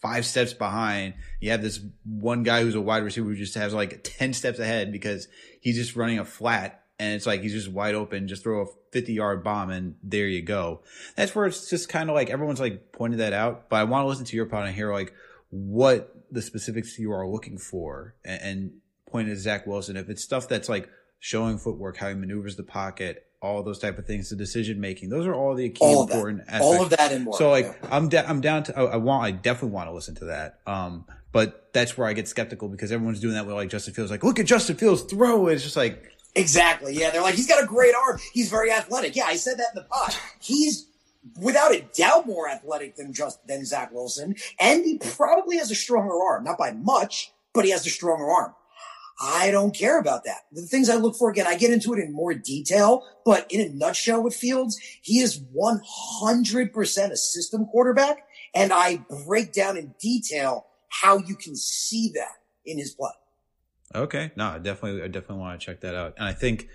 [0.00, 1.14] five steps behind.
[1.40, 4.58] You have this one guy who's a wide receiver who just has like 10 steps
[4.58, 5.28] ahead because
[5.60, 8.26] he's just running a flat and it's like he's just wide open.
[8.26, 10.80] Just throw a 50 yard bomb and there you go.
[11.16, 13.68] That's where it's just kind of like everyone's like pointed that out.
[13.68, 15.12] But I want to listen to your part and hear like
[15.50, 18.70] what the specifics you are looking for and, and
[19.06, 19.98] point at Zach Wilson.
[19.98, 20.88] If it's stuff that's like
[21.20, 25.10] showing footwork, how he maneuvers the pocket, all those type of things, the decision making.
[25.10, 26.64] Those are all the key all important aspects.
[26.64, 27.36] All of that and more.
[27.36, 27.88] So like yeah.
[27.90, 30.60] I'm I'm down to I, I, want I definitely want to listen to that.
[30.66, 34.10] Um, but that's where I get skeptical because everyone's doing that with like Justin Fields.
[34.10, 35.48] Like, look at Justin Fields throw.
[35.48, 36.94] It's just like exactly.
[36.94, 38.20] Yeah, they're like he's got a great arm.
[38.32, 39.16] He's very athletic.
[39.16, 40.14] Yeah, I said that in the pod.
[40.40, 40.86] He's
[41.40, 45.74] without a doubt more athletic than just than Zach Wilson, and he probably has a
[45.74, 46.44] stronger arm.
[46.44, 48.54] Not by much, but he has a stronger arm.
[49.22, 50.46] I don't care about that.
[50.50, 53.60] The things I look for, again, I get into it in more detail, but in
[53.60, 58.26] a nutshell with Fields, he is 100% a system quarterback.
[58.52, 62.32] And I break down in detail how you can see that
[62.66, 63.10] in his play.
[63.94, 64.32] Okay.
[64.34, 66.14] No, I definitely, I definitely want to check that out.
[66.16, 66.68] And I think,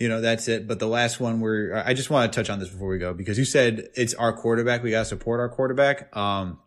[0.00, 0.66] you know, that's it.
[0.66, 3.14] But the last one where I just want to touch on this before we go
[3.14, 4.82] because you said it's our quarterback.
[4.82, 6.14] We got to support our quarterback.
[6.16, 6.58] Um,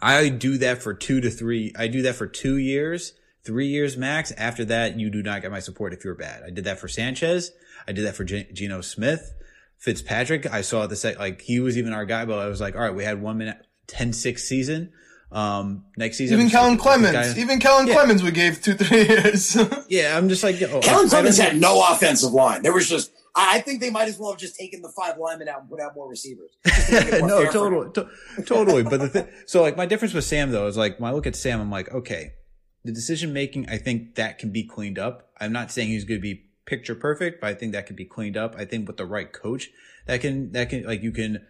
[0.00, 1.74] I do that for two to three.
[1.76, 3.12] I do that for two years
[3.44, 4.32] three years max.
[4.32, 6.42] After that, you do not get my support if you're bad.
[6.42, 7.52] I did that for Sanchez.
[7.86, 9.32] I did that for G- Geno Smith.
[9.78, 12.74] Fitzpatrick, I saw the set, like he was even our guy, but I was like,
[12.74, 13.58] all right, we had one minute,
[13.88, 14.92] 10-6 season.
[15.30, 16.38] Um, next season.
[16.38, 17.94] Even Kellen Clemens, guy, even Kellen yeah.
[17.94, 19.56] Clemens, we gave two, three years.
[19.88, 22.62] yeah, I'm just like, oh, Kellen Clemens had no offensive line.
[22.62, 25.48] There was just, I think they might as well have just taken the five linemen
[25.48, 26.56] out and put out more receivers.
[27.18, 28.08] More no, totally, to-
[28.44, 28.84] totally.
[28.84, 31.26] But the thing, so like my difference with Sam though is like when I look
[31.26, 32.34] at Sam, I'm like, okay,
[32.84, 35.30] the decision making, I think that can be cleaned up.
[35.40, 38.04] I'm not saying he's going to be picture perfect, but I think that can be
[38.04, 38.54] cleaned up.
[38.56, 39.70] I think with the right coach,
[40.06, 41.46] that can that can like you can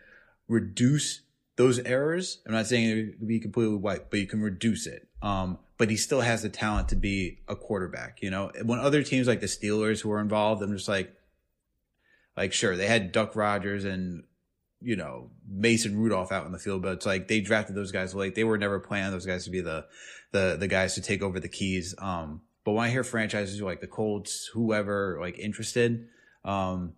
[0.48, 1.23] reduce
[1.56, 2.39] those errors.
[2.47, 5.09] I'm not saying it would be completely white, but you can reduce it.
[5.23, 8.23] Um, but he still has the talent to be a quarterback.
[8.23, 11.15] You know, when other teams like the Steelers who are involved, I'm just like,
[12.36, 14.24] like sure they had Duck Hodges and
[14.85, 18.15] you know Mason Rudolph out in the field, but it's like they drafted those guys
[18.15, 18.35] late.
[18.35, 19.86] They were never planning those guys to be the
[20.32, 21.94] the the guys to take over the keys.
[21.98, 26.09] Um, but when I hear franchises like the Colts, whoever like interested,
[26.44, 26.93] um,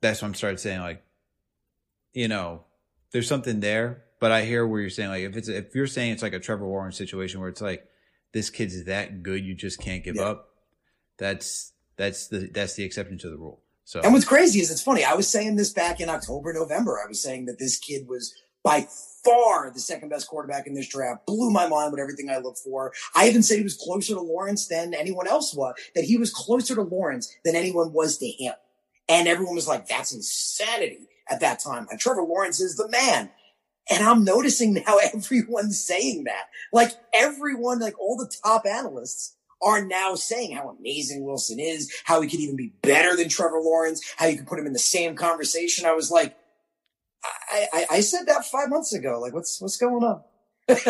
[0.00, 1.02] that's when I'm started saying like,
[2.12, 2.64] you know,
[3.12, 4.04] there's something there.
[4.20, 6.40] But I hear where you're saying like if it's if you're saying it's like a
[6.40, 7.86] Trevor Lawrence situation where it's like
[8.32, 10.22] this kid's that good you just can't give Yeah.
[10.30, 10.48] up.
[11.18, 13.60] That's that's the that's the exception to the rule.
[13.88, 15.02] So And what's crazy is it's funny.
[15.02, 17.00] I was saying this back in October, November.
[17.02, 18.86] I was saying that this kid was by
[19.24, 21.24] far the second best quarterback in this draft.
[21.24, 22.92] Blew my mind with everything I looked for.
[23.16, 25.74] I even said he was closer to Lawrence than anyone else was.
[25.94, 28.52] That he was closer to Lawrence than anyone was to him.
[29.08, 33.30] And everyone was like, "That's insanity." At that time, like Trevor Lawrence is the man.
[33.90, 36.50] And I'm noticing now everyone's saying that.
[36.74, 42.20] Like everyone, like all the top analysts are now saying how amazing Wilson is, how
[42.20, 44.78] he could even be better than Trevor Lawrence, how you could put him in the
[44.78, 45.86] same conversation.
[45.86, 46.36] I was like,
[47.24, 49.18] I, I, I said that five months ago.
[49.20, 50.22] Like, what's what's going on?
[50.68, 50.84] isn't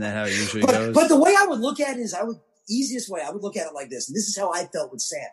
[0.00, 0.94] that how it usually but, goes?
[0.94, 3.42] but the way I would look at it is, I would easiest way I would
[3.42, 5.28] look at it like this, and this is how I felt with Sam.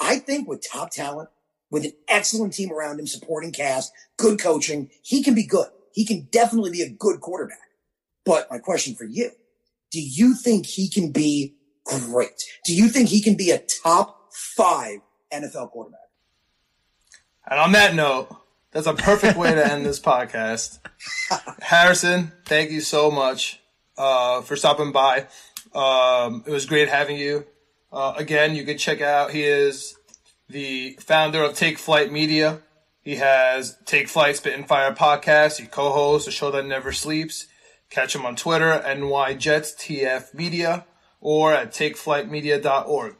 [0.00, 1.28] I think with top talent,
[1.70, 5.68] with an excellent team around him, supporting cast, good coaching, he can be good.
[5.92, 7.58] He can definitely be a good quarterback.
[8.24, 9.30] But my question for you,
[9.94, 11.54] do you think he can be
[11.84, 12.42] great?
[12.64, 14.98] Do you think he can be a top five
[15.32, 16.00] NFL quarterback?
[17.48, 18.26] And on that note,
[18.72, 20.80] that's a perfect way to end this podcast.
[21.62, 23.60] Harrison, thank you so much
[23.96, 25.28] uh, for stopping by.
[25.72, 27.46] Um, it was great having you.
[27.92, 29.96] Uh, again, you can check out, he is
[30.48, 32.62] the founder of Take Flight Media.
[33.00, 35.60] He has Take Flight Spit and Fire podcast.
[35.60, 37.46] He co-hosts a show that never sleeps.
[37.94, 40.84] Catch him on Twitter, NYJetsTF Media,
[41.20, 43.14] or at takeflightmedia.org.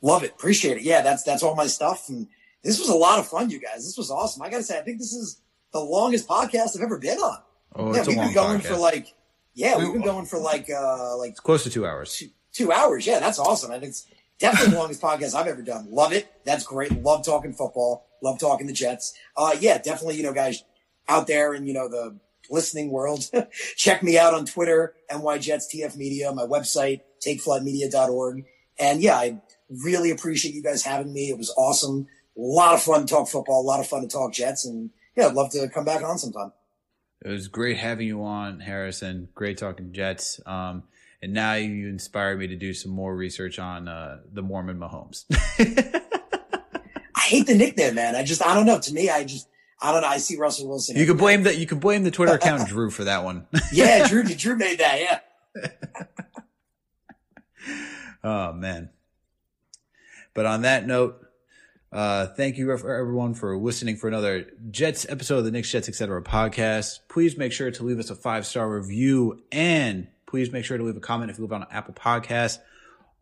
[0.00, 0.30] Love it.
[0.30, 0.84] Appreciate it.
[0.84, 2.08] Yeah, that's that's all my stuff.
[2.08, 2.28] And
[2.62, 3.84] this was a lot of fun, you guys.
[3.84, 4.42] This was awesome.
[4.42, 5.40] I gotta say, I think this is
[5.72, 7.38] the longest podcast I've ever been on.
[7.74, 8.66] oh, yeah, it's a we've long been going podcast.
[8.66, 9.12] for like
[9.54, 12.16] yeah, we've been going for like uh like it's close to two hours.
[12.16, 13.04] two, two hours.
[13.08, 13.72] Yeah, that's awesome.
[13.72, 14.06] I think it's
[14.38, 15.88] definitely the longest podcast I've ever done.
[15.90, 16.32] Love it.
[16.44, 16.92] That's great.
[17.02, 18.06] Love talking football.
[18.22, 19.18] Love talking the Jets.
[19.36, 20.16] Uh, yeah, definitely.
[20.16, 20.62] You know, guys
[21.08, 22.16] out there and you know the
[22.50, 23.30] listening world,
[23.76, 28.44] check me out on Twitter, NYJetsTF Media, my website, takeflightmedia.org.
[28.78, 29.40] And yeah, I
[29.84, 31.28] really appreciate you guys having me.
[31.30, 32.06] It was awesome.
[32.36, 33.60] A lot of fun to talk football.
[33.60, 34.66] A lot of fun to talk Jets.
[34.66, 36.52] And yeah, I'd love to come back on sometime.
[37.24, 39.28] It was great having you on, Harrison.
[39.34, 40.40] Great talking Jets.
[40.44, 40.84] Um,
[41.22, 45.24] and now you inspired me to do some more research on uh, the Mormon Mahomes.
[47.14, 48.14] I hate the nickname, man.
[48.14, 48.78] I just, I don't know.
[48.78, 49.48] To me, I just,
[49.84, 50.08] I don't know.
[50.08, 50.96] I see Russell Wilson.
[50.96, 51.58] you could blame that.
[51.58, 53.46] You could blame the Twitter account Drew for that one.
[53.72, 55.20] yeah, Drew, Drew made that.
[55.54, 55.68] Yeah.
[58.24, 58.88] oh man.
[60.32, 61.20] But on that note,
[61.92, 65.88] uh, thank you for everyone for listening for another Jets episode of the Knicks Jets
[65.88, 66.22] Etc.
[66.22, 67.00] podcast.
[67.08, 70.82] Please make sure to leave us a five star review and please make sure to
[70.82, 72.58] leave a comment if you live on Apple Podcasts.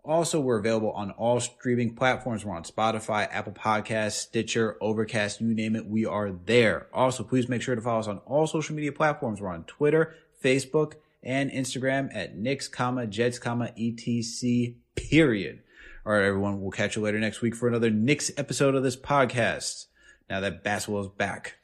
[0.05, 2.45] Also, we're available on all streaming platforms.
[2.45, 5.87] We're on Spotify, Apple Podcasts, Stitcher, Overcast, you name it.
[5.87, 6.89] We are there.
[6.93, 9.41] Also, please make sure to follow us on all social media platforms.
[9.41, 15.61] We're on Twitter, Facebook, and Instagram at Knicks, comma, Jets, comma, ETC, period.
[16.05, 16.61] All right, everyone.
[16.61, 19.87] We'll catch you later next week for another Knicks episode of this podcast.
[20.29, 21.59] Now that basketball is back.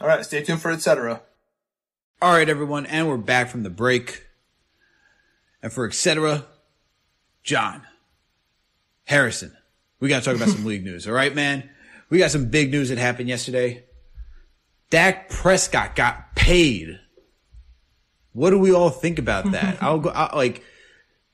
[0.00, 1.20] All right, stay tuned for etc.
[2.22, 2.86] All right, everyone.
[2.86, 4.24] And we're back from the break.
[5.62, 6.46] And for etc.,
[7.46, 7.82] John,
[9.04, 9.56] Harrison,
[10.00, 11.06] we got to talk about some league news.
[11.06, 11.70] All right, man.
[12.10, 13.84] We got some big news that happened yesterday.
[14.90, 16.98] Dak Prescott got paid.
[18.32, 19.80] What do we all think about that?
[19.80, 20.64] I'll go i like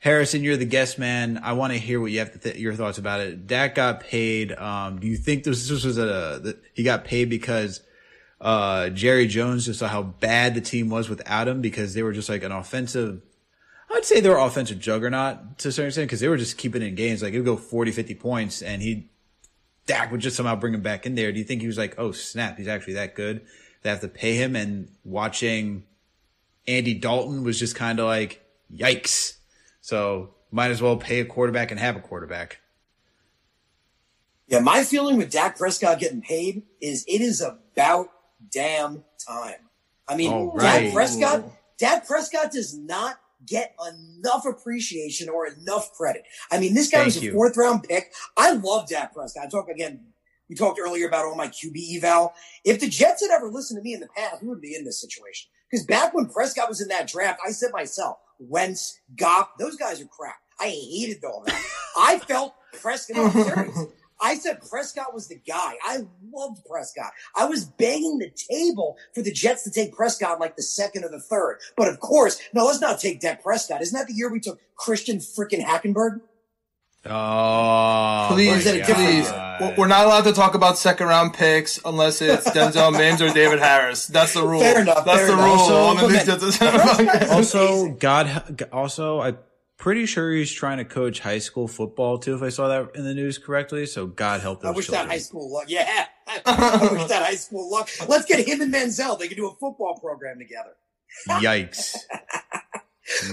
[0.01, 0.45] Harrison.
[0.45, 1.41] You're the guest man.
[1.43, 3.47] I want to hear what you have to th- your thoughts about it.
[3.47, 4.53] Dak got paid.
[4.53, 7.81] Um, do you think this, this was a that he got paid because
[8.39, 12.13] uh, Jerry Jones just saw how bad the team was without him because they were
[12.13, 13.23] just like an offensive.
[13.95, 16.83] I'd say they were offensive juggernaut to a certain extent because they were just keeping
[16.83, 17.23] it in games.
[17.23, 19.09] Like it would go 40, 50 points and he,
[19.87, 21.33] Dak would just somehow bring him back in there.
[21.33, 23.43] Do you think he was like, oh snap, he's actually that good?
[23.83, 25.85] They have to pay him and watching
[26.67, 29.37] Andy Dalton was just kind of like, yikes.
[29.81, 32.61] So might as well pay a quarterback and have a quarterback.
[34.47, 38.09] Yeah, my feeling with Dak Prescott getting paid is it is about
[38.51, 39.55] damn time.
[40.07, 40.93] I mean, All Dak.
[40.93, 41.45] Prescott,
[41.79, 46.25] Dak Prescott does not get enough appreciation or enough credit.
[46.51, 47.33] I mean, this guy Thank was a you.
[47.33, 48.13] fourth round pick.
[48.37, 49.45] I love Dak Prescott.
[49.45, 50.01] I talk again.
[50.49, 52.35] We talked earlier about all my QB eval.
[52.65, 54.85] If the Jets had ever listened to me in the past, we would be in
[54.85, 55.49] this situation.
[55.71, 60.01] Because back when Prescott was in that draft, I said myself, Wentz, Goff, those guys
[60.03, 60.37] are crap.
[60.61, 61.65] I hated all that.
[61.97, 63.17] I felt Prescott.
[63.17, 63.87] I'm serious.
[64.23, 65.75] I said Prescott was the guy.
[65.85, 65.99] I
[66.33, 67.11] loved Prescott.
[67.37, 71.05] I was banging the table for the Jets to take Prescott in like the second
[71.05, 71.59] or the third.
[71.77, 73.83] But of course, no, let's not take Dak Prescott.
[73.83, 76.21] Isn't that the year we took Christian freaking Hackenberg?
[77.05, 79.31] Oh, Please, is it a different- please.
[79.61, 83.29] We're- We're not allowed to talk about second round picks unless it's Denzel Mims or
[83.33, 84.07] David Harris.
[84.07, 84.61] That's the rule.
[84.61, 85.45] Fair enough, That's fair the enough.
[85.45, 85.53] rule.
[85.59, 86.41] Also- on the Look, League man,
[87.21, 87.89] Jets- Also.
[87.89, 89.37] God, also, I'm
[89.83, 92.37] pretty sure he's trying to coach high school football too.
[92.37, 95.09] If I saw that in the news correctly, so God help those I wish children.
[95.09, 95.65] that high school luck.
[95.67, 96.07] Yeah.
[96.47, 97.91] I wish that high school luck.
[98.09, 99.19] Let's get him and Manziel.
[99.19, 100.77] They can do a football program together.
[101.29, 101.97] Yikes!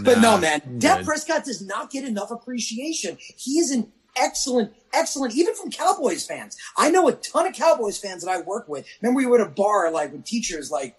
[0.03, 1.05] But Nah, no, man, I'm Dak good.
[1.05, 3.17] Prescott does not get enough appreciation.
[3.37, 6.57] He is an excellent, excellent, even from Cowboys fans.
[6.75, 8.85] I know a ton of Cowboys fans that I work with.
[9.01, 10.97] Remember, we were at a bar like with teachers, like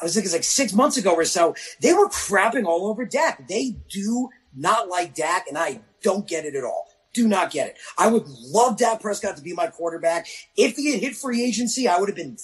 [0.00, 1.54] I was thinking it's like six months ago or so.
[1.80, 3.48] They were crapping all over Dak.
[3.48, 6.88] They do not like Dak, and I don't get it at all.
[7.12, 7.78] Do not get it.
[7.96, 10.26] I would love Dak Prescott to be my quarterback.
[10.56, 12.36] If he had hit free agency, I would have been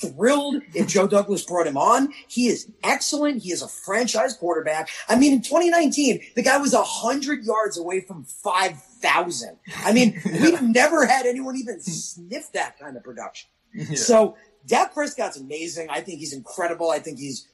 [0.00, 2.12] thrilled if Joe Douglas brought him on.
[2.28, 3.42] He is excellent.
[3.42, 4.88] He is a franchise quarterback.
[5.08, 9.56] I mean, in 2019, the guy was 100 yards away from 5,000.
[9.84, 13.50] I mean, we've never had anyone even sniff that kind of production.
[13.94, 15.88] So Dak Prescott's amazing.
[15.90, 16.90] I think he's incredible.
[16.90, 17.48] I think he's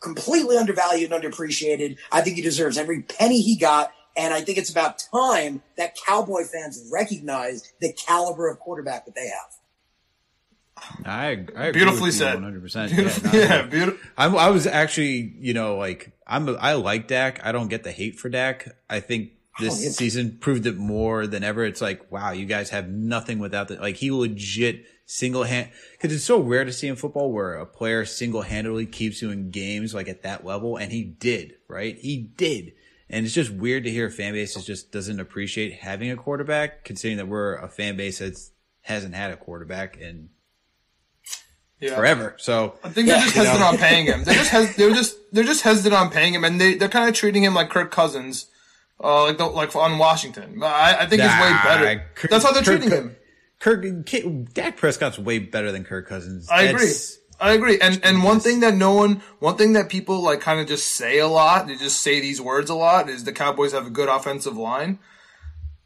[0.00, 1.96] completely undervalued and underappreciated.
[2.12, 3.92] I think he deserves every penny he got.
[4.16, 9.14] And I think it's about time that Cowboy fans recognize the caliber of quarterback that
[9.14, 9.54] they have.
[11.04, 11.26] I,
[11.56, 12.34] I agree Beautifully with you said.
[12.34, 12.62] 100.
[12.62, 14.00] percent Beautiful- yeah, beautiful.
[14.16, 17.44] I'm, I was actually, you know, like I'm, I like Dak.
[17.44, 18.68] I don't get the hate for Dak.
[18.88, 19.30] I think
[19.60, 21.64] oh, this Oh, season proved it more than ever.
[21.64, 26.12] It's like, wow, you guys have nothing without the, like he legit single hand, cause
[26.12, 29.50] it's so rare to see in football where a player single handedly keeps you in
[29.50, 30.76] games like at that level.
[30.76, 31.96] And he did, right?
[31.98, 32.74] He did.
[33.08, 36.16] And it's just weird to hear a fan base that just doesn't appreciate having a
[36.16, 38.38] quarterback, considering that we're a fan base that
[38.82, 40.28] hasn't had a quarterback in
[41.80, 41.94] Yeah.
[41.96, 42.34] forever.
[42.38, 43.44] So I think they're just know?
[43.44, 44.24] hesitant on paying him.
[44.24, 47.08] They're just hes- they're just they're just hesitant on paying him, and they they're kind
[47.08, 48.46] of treating him like Kirk Cousins,
[49.02, 50.62] uh, like the, like on Washington.
[50.62, 52.04] I, I think he's way better.
[52.14, 53.16] Kirk- That's how they're Kirk- treating him.
[53.60, 53.84] Kirk,
[54.52, 56.48] Dak Prescott's way better than Kirk Cousins.
[56.50, 56.92] I agree.
[57.40, 57.78] I agree.
[57.80, 60.86] And and one thing that no one, one thing that people like kind of just
[60.86, 63.90] say a lot, they just say these words a lot, is the Cowboys have a
[63.90, 64.98] good offensive line.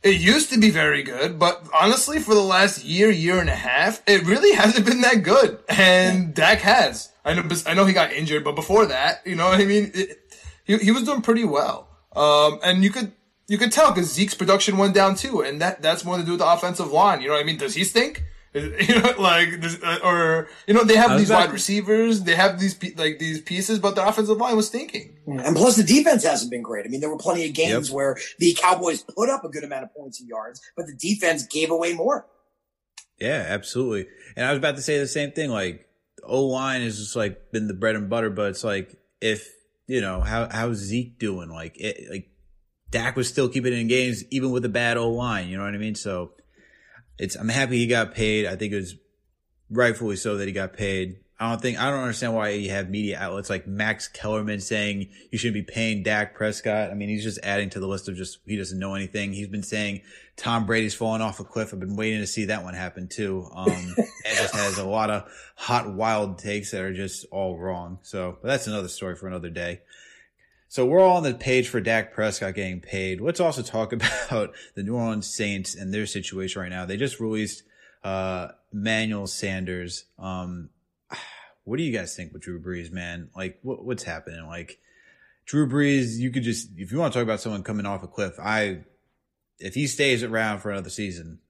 [0.02, 3.54] It used to be very good, but honestly, for the last year, year and a
[3.54, 5.62] half, it really hasn't been that good.
[5.68, 7.12] And Dak has.
[7.24, 9.92] I know, I know he got injured, but before that, you know what I mean?
[9.94, 10.18] It,
[10.64, 11.88] he, he was doing pretty well.
[12.16, 13.12] Um, and you could,
[13.52, 16.30] you could tell because Zeke's production went down too, and that, that's more to do
[16.32, 17.20] with the offensive line.
[17.20, 17.58] You know what I mean?
[17.58, 18.24] Does he stink?
[18.54, 22.60] You know, like, does, uh, or, you know, they have these wide receivers, they have
[22.60, 25.16] these, like, these pieces, but the offensive line was stinking.
[25.26, 26.84] And plus, the defense hasn't been great.
[26.84, 27.94] I mean, there were plenty of games Yep.
[27.96, 31.46] where the Cowboys put up a good amount of points and yards, but the defense
[31.46, 32.26] gave away more.
[33.18, 34.06] Yeah, absolutely.
[34.36, 35.48] And I was about to say the same thing.
[35.50, 35.86] Like
[36.24, 39.48] O line has just like been the bread and butter, but it's like if
[39.86, 41.48] you know how how's Zeke doing?
[41.48, 42.28] Like it, like
[42.92, 45.48] Dak was still keeping it in games even with a bad O line.
[45.48, 45.96] You know what I mean?
[45.96, 46.32] So
[47.18, 48.46] it's I'm happy he got paid.
[48.46, 48.94] I think it was
[49.70, 51.16] rightfully so that he got paid.
[51.40, 55.08] I don't think I don't understand why you have media outlets like Max Kellerman saying
[55.32, 56.90] you shouldn't be paying Dak Prescott.
[56.90, 59.32] I mean, he's just adding to the list of just he doesn't know anything.
[59.32, 60.02] He's been saying
[60.36, 61.72] Tom Brady's falling off a cliff.
[61.72, 63.48] I've been waiting to see that one happen too.
[63.52, 63.66] Um,
[63.96, 67.98] and just has a lot of hot, wild takes that are just all wrong.
[68.02, 69.80] So, but that's another story for another day.
[70.72, 73.20] So we're all on the page for Dak Prescott getting paid.
[73.20, 73.92] Let's also talk
[74.32, 76.86] about the New Orleans Saints and their situation right now.
[76.86, 77.64] They just released
[78.02, 80.06] uh Manuel Sanders.
[80.18, 80.70] Um
[81.64, 83.28] what do you guys think with Drew Brees, man?
[83.36, 84.46] Like what, what's happening?
[84.46, 84.78] Like
[85.44, 88.08] Drew Brees, you could just if you want to talk about someone coming off a
[88.08, 88.78] cliff, I
[89.58, 91.40] if he stays around for another season,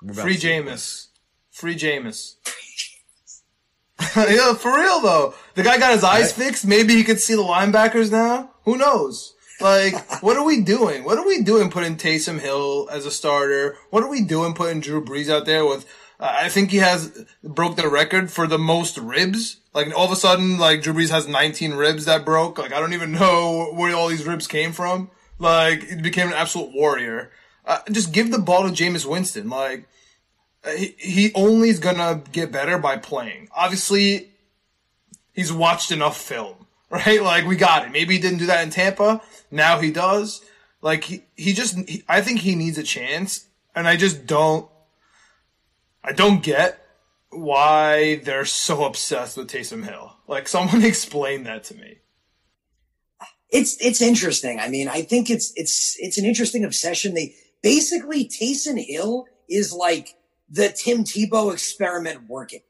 [0.00, 0.74] we're about Free to see a cliff.
[0.74, 1.06] Jameis.
[1.50, 2.36] Free Jameis.
[4.16, 5.34] yeah, for real though.
[5.54, 6.66] The guy got his eyes fixed.
[6.66, 8.50] Maybe he could see the linebackers now.
[8.64, 9.34] Who knows?
[9.60, 11.04] Like, what are we doing?
[11.04, 13.76] What are we doing putting Taysom Hill as a starter?
[13.90, 15.84] What are we doing putting Drew Brees out there with,
[16.20, 19.56] uh, I think he has broke the record for the most ribs.
[19.74, 22.58] Like, all of a sudden, like, Drew Brees has 19 ribs that broke.
[22.58, 25.10] Like, I don't even know where all these ribs came from.
[25.38, 27.30] Like, he became an absolute warrior.
[27.64, 29.48] Uh, just give the ball to Jameis Winston.
[29.48, 29.88] Like,
[30.64, 33.48] Uh, he, he only is gonna get better by playing.
[33.54, 34.30] Obviously,
[35.32, 37.22] he's watched enough film, right?
[37.22, 37.92] Like we got it.
[37.92, 39.22] Maybe he didn't do that in Tampa.
[39.50, 40.44] Now he does.
[40.80, 44.68] Like he, he just, he, I think he needs a chance, and I just don't,
[46.04, 46.84] I don't get
[47.30, 50.16] why they're so obsessed with Taysom Hill.
[50.26, 51.98] Like someone explain that to me.
[53.50, 54.60] It's it's interesting.
[54.60, 57.14] I mean, I think it's it's it's an interesting obsession.
[57.14, 60.14] They basically Taysom Hill is like
[60.50, 62.60] the Tim Tebow experiment working.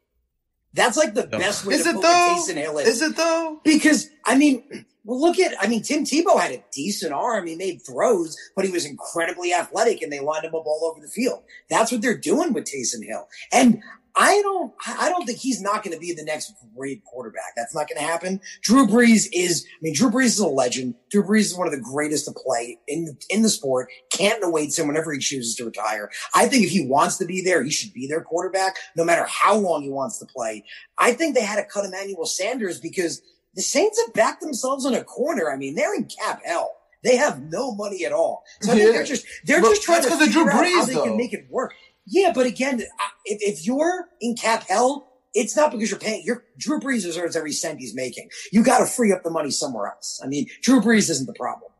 [0.74, 2.08] That's like the best way Is to it put though?
[2.34, 2.88] what Taysom Hill is.
[2.88, 3.60] Is it though?
[3.64, 7.46] Because I mean, well, look at I mean, Tim Tebow had a decent arm.
[7.46, 11.00] He made throws, but he was incredibly athletic, and they lined him up all over
[11.00, 11.44] the field.
[11.70, 13.82] That's what they're doing with Taysom Hill, and
[14.14, 17.54] I don't I don't think he's not going to be the next great quarterback.
[17.56, 18.40] That's not going to happen.
[18.60, 20.96] Drew Brees is I mean, Drew Brees is a legend.
[21.10, 23.88] Drew Brees is one of the greatest to play in in the sport.
[24.12, 26.10] Can't wait him whenever he chooses to retire.
[26.34, 29.24] I think if he wants to be there, he should be their quarterback, no matter
[29.24, 30.64] how long he wants to play.
[30.98, 33.22] I think they had to cut Emmanuel Sanders because
[33.54, 35.50] the Saints have backed themselves in a corner.
[35.50, 36.72] I mean, they're in cap hell.
[37.04, 38.42] They have no money at all.
[38.62, 38.92] So I think Yeah.
[38.92, 40.94] they're just they're But just trying that's to 'cause of Drew figure out how they
[40.94, 41.04] though.
[41.04, 41.72] can make it work.
[42.06, 42.80] Yeah, but again,
[43.24, 46.24] if, if you're in cap hell, it's not because you're paying.
[46.24, 48.30] Your Drew Brees deserves every cent he's making.
[48.50, 50.20] You got to free up the money somewhere else.
[50.24, 51.70] I mean, Drew Brees isn't the problem.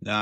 [0.00, 0.12] Nah,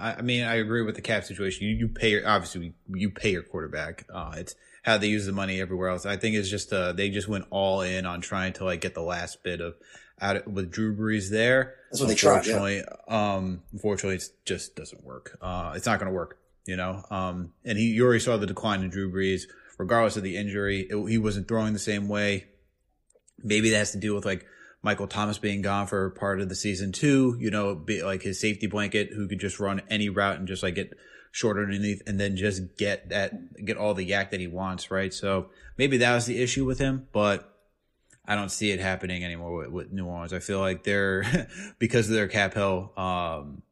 [0.00, 1.66] I, I mean, I agree with the cap situation.
[1.66, 4.06] You, you pay your, obviously you pay your quarterback.
[4.12, 6.04] Uh, it's how they use the money everywhere else.
[6.04, 8.94] I think it's just, uh, they just went all in on trying to like get
[8.94, 9.74] the last bit of
[10.20, 11.74] out of, with Drew Brees there.
[11.90, 12.52] That's what they tried, yeah.
[12.52, 15.38] Unfortunately, um, unfortunately, it just doesn't work.
[15.40, 17.02] Uh, it's not going to work, you know?
[17.10, 19.44] Um, and he, you already saw the decline in Drew Brees,
[19.78, 20.86] regardless of the injury.
[20.88, 22.46] It, he wasn't throwing the same way.
[23.42, 24.44] Maybe that has to do with like
[24.82, 27.36] Michael Thomas being gone for part of the season too.
[27.40, 30.62] You know, be like his safety blanket who could just run any route and just
[30.62, 30.92] like get
[31.34, 35.12] short underneath and then just get that, get all the yak that he wants, right?
[35.12, 35.46] So
[35.76, 37.52] maybe that was the issue with him, but
[38.24, 40.32] I don't see it happening anymore with, with New Orleans.
[40.32, 41.48] I feel like they're,
[41.80, 43.62] because of their cap hill, um,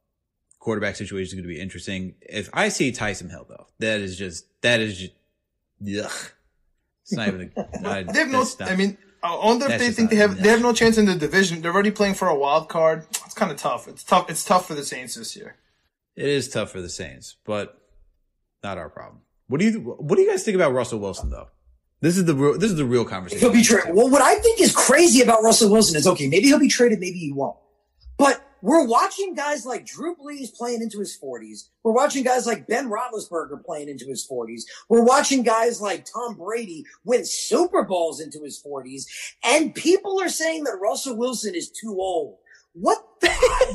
[0.58, 2.16] quarterback situation is going to be interesting.
[2.20, 5.12] If I see Taysom Hill though, that is just, that is just,
[6.04, 6.30] ugh.
[7.02, 8.40] It's not even, a, not, They have no.
[8.40, 11.06] not- I mean, I wonder if they think they have they have no chance in
[11.06, 11.62] the division.
[11.62, 13.06] They're already playing for a wild card.
[13.24, 13.86] It's kind of tough.
[13.86, 14.28] It's tough.
[14.28, 15.54] It's tough for the Saints this year.
[16.16, 17.78] It is tough for the Saints, but
[18.62, 19.22] not our problem.
[19.48, 21.48] What do you What do you guys think about Russell Wilson though?
[22.00, 22.58] This is the real.
[22.58, 23.40] This is the real conversation.
[23.40, 23.94] He'll be traded.
[23.94, 26.98] Well, what I think is crazy about Russell Wilson is okay, maybe he'll be traded,
[26.98, 27.56] maybe he won't.
[28.18, 31.68] But we're watching guys like Drew Brees playing into his 40s.
[31.82, 34.62] We're watching guys like Ben Roethlisberger playing into his 40s.
[34.88, 39.06] We're watching guys like Tom Brady win Super Bowls into his 40s.
[39.44, 42.38] And people are saying that Russell Wilson is too old.
[42.74, 43.28] What the,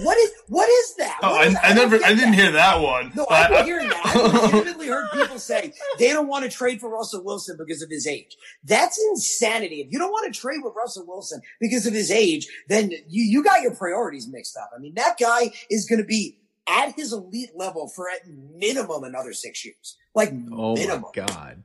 [0.03, 1.19] what is, what is that?
[1.21, 1.99] Oh, What I, is- I don't never.
[1.99, 2.35] get I didn't that.
[2.35, 3.11] hear that one.
[3.15, 4.05] No, But I've been hearing that.
[4.15, 7.89] I've legitimately heard people say they don't want to trade for Russell Wilson because of
[7.91, 8.35] his age.
[8.63, 9.81] That's insanity.
[9.81, 13.23] If you don't want to trade with Russell Wilson because of his age, then you,
[13.23, 14.71] you got your priorities mixed up.
[14.75, 19.03] I mean, that guy is going to be at his elite level for at minimum
[19.03, 19.95] another six years.
[20.15, 21.03] Like Oh minimum.
[21.15, 21.63] my god!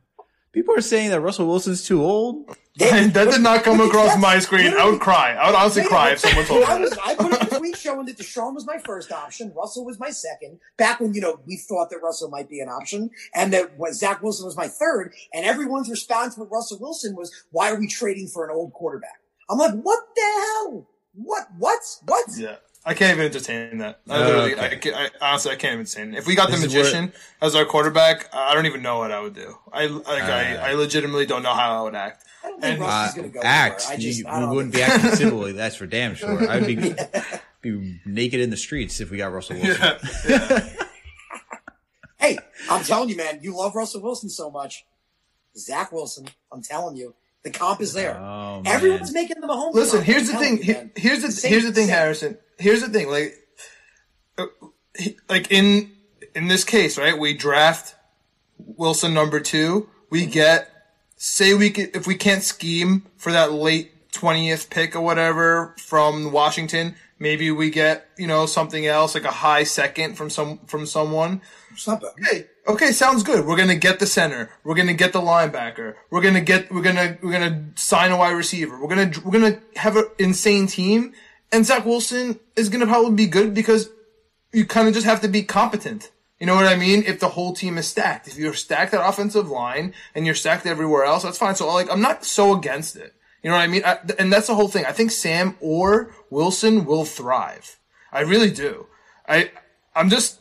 [0.52, 2.56] People are saying that Russell Wilson's too old.
[2.76, 4.72] They- that did not come across my screen.
[4.74, 5.32] I would cry.
[5.34, 6.98] I would honestly cry if someone told me I, was.
[7.04, 9.52] I put up a tweet showing that Deshaun was my first option.
[9.54, 10.59] Russell was my second.
[10.78, 13.93] Back when, you know, we thought that Russell might be an option and that what
[13.94, 15.12] Zach Wilson was my third.
[15.35, 19.20] And everyone's response with Russell Wilson was, why are we trading for an old quarterback?
[19.51, 20.86] I'm like, what the hell?
[21.14, 22.27] What, what, what?
[22.38, 22.56] Yeah.
[22.85, 24.01] I can't even entertain that.
[24.09, 24.64] I Oh, literally, okay.
[24.66, 26.19] I, can't- I, honestly, I can't even entertain it.
[26.19, 28.98] If we got This the is where- magician as our quarterback, I don't even know
[28.98, 29.56] what I would do.
[29.72, 32.24] I like, I, Uh, I legitimately don't know how I would act.
[32.44, 33.86] I don't think And- Russell's Uh, going to go act.
[33.88, 35.52] I just, you, I we don't wouldn't be acting civilly.
[35.52, 36.48] That's for damn sure.
[36.51, 36.94] I'd be
[37.61, 39.96] be naked in the streets if we got Russell Wilson.
[40.28, 40.69] Yeah.
[42.19, 42.38] Hey,
[42.70, 44.85] I'm telling you, man, you love Russell Wilson so much.
[45.56, 48.16] Zach Wilson, I'm telling you, the comp is there.
[48.16, 48.62] Oh.
[48.64, 49.74] Everyone's making the Mahomes.
[49.74, 50.56] Listen, comp, here's I'm the thing.
[50.59, 50.90] you, Here- man.
[50.94, 51.94] here's the Same- here's the thing, same.
[51.96, 52.38] Harrison.
[52.62, 53.10] Here's the thing.
[53.10, 53.34] Like,
[54.38, 54.46] uh,
[55.28, 55.90] like in
[56.34, 57.18] in this case, right?
[57.18, 57.96] We draft
[58.58, 59.88] Wilson number two.
[60.10, 60.68] We get
[61.16, 66.30] say we could if we can't scheme for that late twentieth pick or whatever from
[66.30, 66.94] Washington.
[67.18, 71.40] Maybe we get you know something else like a high second from some from someone.
[71.86, 72.02] Bad.
[72.04, 73.44] Okay, okay, sounds good.
[73.44, 74.50] We're gonna get the center.
[74.62, 75.94] We're gonna get the linebacker.
[76.10, 76.70] We're gonna get.
[76.72, 77.18] We're gonna.
[77.22, 78.80] We're gonna sign a wide receiver.
[78.80, 79.12] We're gonna.
[79.24, 81.12] We're gonna have an insane team.
[81.53, 83.90] And Zach Wilson is gonna probably be good because
[84.53, 86.11] you kind of just have to be competent.
[86.40, 87.05] You know what I mean?
[87.06, 90.66] If the whole team is stacked, if you're stacked at offensive line and you're stacked
[90.66, 91.55] everywhere else, that's fine.
[91.55, 93.14] So like, I'm not so against it.
[93.43, 93.82] You know what I mean?
[93.85, 94.85] I, and that's the whole thing.
[94.85, 97.79] I think Sam or Wilson will thrive.
[98.13, 98.87] I really do.
[99.29, 99.51] I.
[99.95, 100.40] I'm just.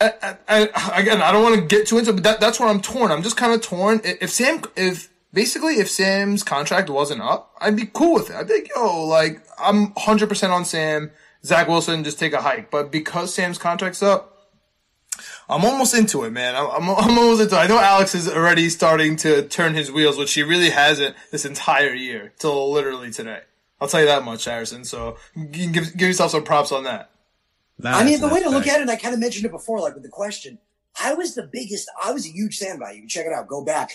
[0.00, 2.60] I, I, I- again, I don't want to get too into, it, but that, that's
[2.60, 3.10] where I'm torn.
[3.12, 4.00] I'm just kind of torn.
[4.04, 8.36] If Sam, if basically if Sam's contract wasn't up, I'd be cool with it.
[8.36, 11.10] I'd be like, yo, like I'm 100 percent on Sam.
[11.44, 12.70] Zach Wilson, just take a hike.
[12.70, 14.50] But because Sam's contract's up,
[15.48, 16.56] I'm almost into it, man.
[16.56, 17.58] I'm, I'm, I'm almost into it.
[17.58, 21.44] I know Alex is already starting to turn his wheels, which he really hasn't this
[21.44, 23.42] entire year till literally today.
[23.80, 24.84] I'll tell you that much, Harrison.
[24.84, 25.16] So
[25.52, 27.10] give, give yourself some props on that.
[27.78, 28.74] Nah, I mean, the way to look fair.
[28.74, 30.58] at it, and I kind of mentioned it before, like with the question,
[31.02, 33.00] I was the biggest, I was a huge fan by you.
[33.00, 33.46] can check it out.
[33.48, 33.90] Go back.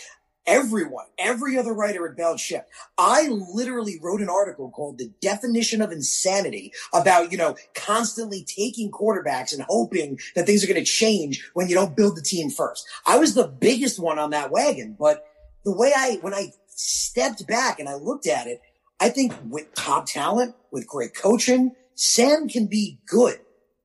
[0.48, 2.68] Everyone, every other writer at Bell Ship.
[2.98, 8.92] I literally wrote an article called The Definition of Insanity about, you know, constantly taking
[8.92, 12.50] quarterbacks and hoping that things are going to change when you don't build the team
[12.50, 12.88] first.
[13.06, 15.26] I was the biggest one on that wagon, but
[15.64, 18.62] the way I, when I stepped back and I looked at it,
[19.00, 23.40] I think with top talent, with great coaching, Sam can be good,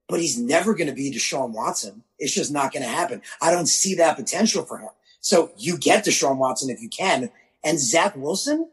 [0.08, 2.02] but he's never going to be Deshaun Watson.
[2.18, 3.20] It's just not going to happen.
[3.42, 4.88] I don't see that potential for him.
[5.26, 7.30] So you get Deshaun Watson if you can,
[7.64, 8.70] and Zach Wilson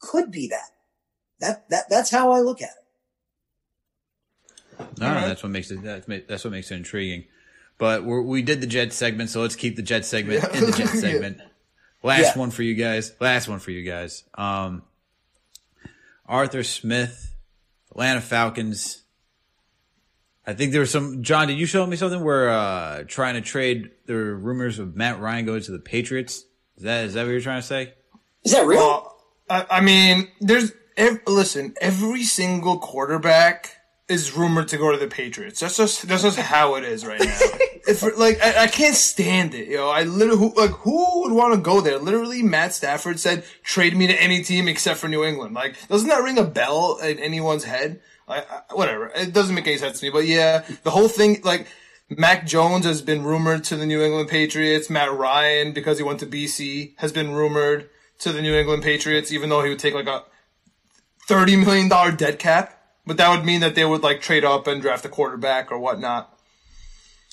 [0.00, 0.70] could be that.
[1.40, 2.70] That that that's how I look at
[4.78, 4.98] it.
[4.98, 5.26] No, right.
[5.26, 7.24] that's what makes it that's, that's what makes it intriguing.
[7.76, 10.88] But we did the Jet segment, so let's keep the Jet segment in the Jet
[10.94, 11.42] segment.
[12.02, 12.38] Last yeah.
[12.38, 13.12] one for you guys.
[13.20, 14.24] Last one for you guys.
[14.32, 14.84] Um,
[16.24, 17.34] Arthur Smith,
[17.90, 19.01] Atlanta Falcons
[20.46, 21.22] I think there was some.
[21.22, 23.90] John, did you show me something where uh, trying to trade?
[24.06, 26.44] There were rumors of Matt Ryan going to the Patriots.
[26.76, 27.94] Is that is that what you're trying to say?
[28.44, 28.80] Is that real?
[28.80, 29.16] Well,
[29.48, 30.72] I, I, mean, there's
[31.26, 31.74] listen.
[31.80, 33.76] Every single quarterback
[34.08, 35.60] is rumored to go to the Patriots.
[35.60, 37.38] That's just that's just how it is right now.
[37.86, 39.90] if like I, I, can't stand it, you know.
[39.90, 41.98] I literally who, like who would want to go there?
[41.98, 46.08] Literally, Matt Stafford said, "Trade me to any team except for New England." Like, doesn't
[46.08, 48.00] that ring a bell in anyone's head?
[48.32, 49.10] I, I, whatever.
[49.14, 50.10] It doesn't make any sense to me.
[50.10, 51.66] But yeah, the whole thing, like,
[52.08, 54.90] Mac Jones has been rumored to the New England Patriots.
[54.90, 57.88] Matt Ryan, because he went to BC, has been rumored
[58.20, 60.24] to the New England Patriots, even though he would take like a
[61.28, 62.78] $30 million dead cap.
[63.06, 65.78] But that would mean that they would like trade up and draft a quarterback or
[65.78, 66.38] whatnot.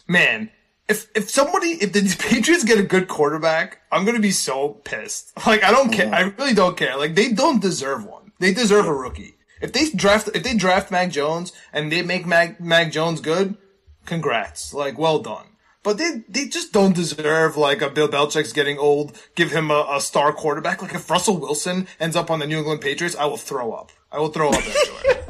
[0.07, 0.49] Man,
[0.87, 5.31] if if somebody if the Patriots get a good quarterback, I'm gonna be so pissed.
[5.45, 6.13] Like I don't care.
[6.13, 6.97] I really don't care.
[6.97, 8.31] Like they don't deserve one.
[8.39, 9.35] They deserve a rookie.
[9.61, 13.57] If they draft if they draft Mac Jones and they make Mac Mac Jones good,
[14.05, 14.73] congrats.
[14.73, 15.45] Like well done.
[15.83, 19.17] But they they just don't deserve like a Bill Belichick's getting old.
[19.35, 20.81] Give him a, a star quarterback.
[20.81, 23.91] Like if Russell Wilson ends up on the New England Patriots, I will throw up.
[24.11, 24.63] I will throw up.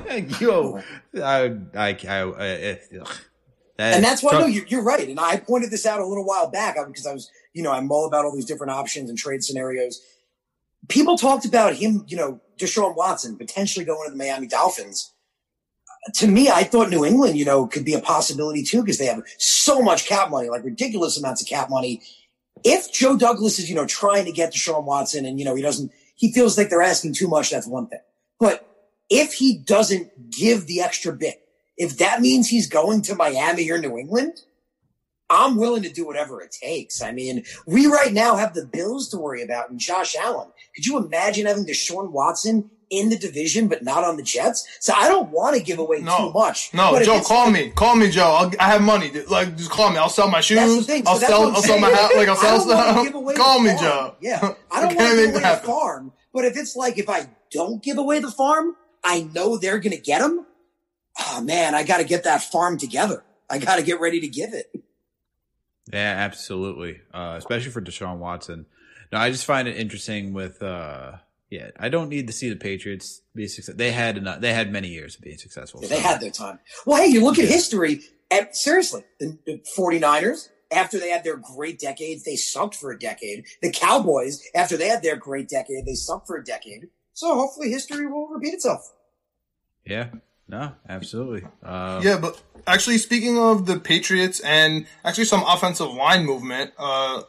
[0.41, 0.81] Yo,
[1.15, 2.79] I I, I, I
[3.79, 5.07] and that's why no, you're, you're right.
[5.07, 7.71] And I pointed this out a little while back uh, because I was, you know,
[7.71, 10.01] I'm all about all these different options and trade scenarios.
[10.87, 15.13] People talked about him, you know, Deshaun Watson potentially going to the Miami Dolphins.
[16.15, 19.05] To me, I thought New England, you know, could be a possibility too because they
[19.05, 22.01] have so much cap money, like ridiculous amounts of cap money.
[22.63, 25.61] If Joe Douglas is, you know, trying to get Deshaun Watson and, you know, he
[25.61, 27.99] doesn't, he feels like they're asking too much, that's one thing.
[28.39, 28.65] But
[29.09, 31.41] if he doesn't give the extra bit,
[31.77, 34.41] if that means he's going to Miami or New England,
[35.29, 37.01] I'm willing to do whatever it takes.
[37.01, 40.49] I mean, we right now have the Bills to worry about and Josh Allen.
[40.75, 44.67] Could you imagine having Deshaun Watson in the division, but not on the Jets?
[44.79, 46.73] So I don't want to give away no, too much.
[46.73, 47.69] No, but Joe, call me.
[47.69, 48.23] Call me, Joe.
[48.39, 49.11] I'll, i have money.
[49.29, 49.97] Like, just call me.
[49.97, 50.87] I'll sell my shoes.
[50.87, 51.51] So I'll sell.
[51.51, 52.15] I'll sell my house.
[52.15, 53.35] Like, I'll sell stuff.
[53.35, 54.15] Call me, Joe.
[54.21, 56.13] Yeah, I don't want to give away the farm.
[56.33, 59.95] But if it's like, if I don't give away the farm, I know they're going
[59.95, 60.45] to get him.
[61.19, 63.23] Oh ah, man, I got to get that farm together.
[63.49, 64.71] I got to get ready to give it.
[65.91, 67.01] Yeah, absolutely.
[67.13, 68.65] Uh, especially for Deshaun Watson.
[69.11, 71.13] No, I just find it interesting with, uh,
[71.49, 73.77] yeah, I don't need to see the Patriots be successful.
[73.77, 75.81] They had enough, they had many years of being successful.
[75.81, 75.95] Yeah, so.
[75.95, 76.59] They had their time.
[76.85, 78.01] Well, hey, you look at history
[78.31, 82.99] and seriously, the, the 49ers, after they had their great decades, they sucked for a
[82.99, 83.45] decade.
[83.61, 86.89] The Cowboys, after they had their great decade, they sucked for a decade.
[87.13, 88.93] So hopefully history will repeat itself.
[89.85, 90.09] Yeah.
[90.49, 91.47] No, absolutely.
[91.61, 97.21] Uh, yeah, but actually, speaking of the Patriots and actually some offensive line movement, uh,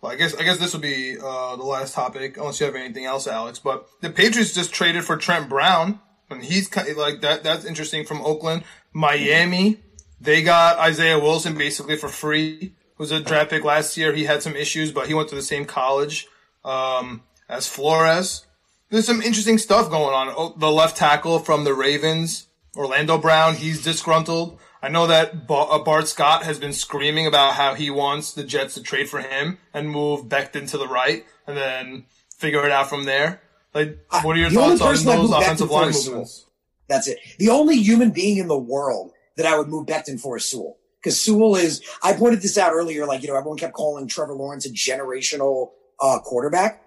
[0.00, 2.76] well, I guess I guess this will be uh, the last topic, unless you have
[2.76, 3.58] anything else, Alex.
[3.58, 6.00] But the Patriots just traded for Trent Brown,
[6.30, 7.42] and he's kind of like that.
[7.42, 9.80] That's interesting from Oakland, Miami.
[10.20, 12.74] They got Isaiah Wilson basically for free.
[12.94, 14.14] Who was a draft pick last year.
[14.14, 16.28] He had some issues, but he went to the same college
[16.64, 18.46] um, as Flores.
[18.88, 20.28] There's some interesting stuff going on.
[20.36, 24.58] Oh, the left tackle from the Ravens Orlando Brown, he's disgruntled.
[24.82, 28.74] I know that uh, Bart Scott has been screaming about how he wants the Jets
[28.74, 32.88] to trade for him and move Becton to the right and then figure it out
[32.88, 33.42] from there.
[33.74, 36.46] Like, what are your thoughts on those offensive line movements?
[36.88, 37.18] That's it.
[37.38, 40.78] The only human being in the world that I would move Becton for is Sewell.
[41.00, 44.34] Because Sewell is, I pointed this out earlier, like, you know, everyone kept calling Trevor
[44.34, 45.70] Lawrence a generational
[46.00, 46.84] uh, quarterback.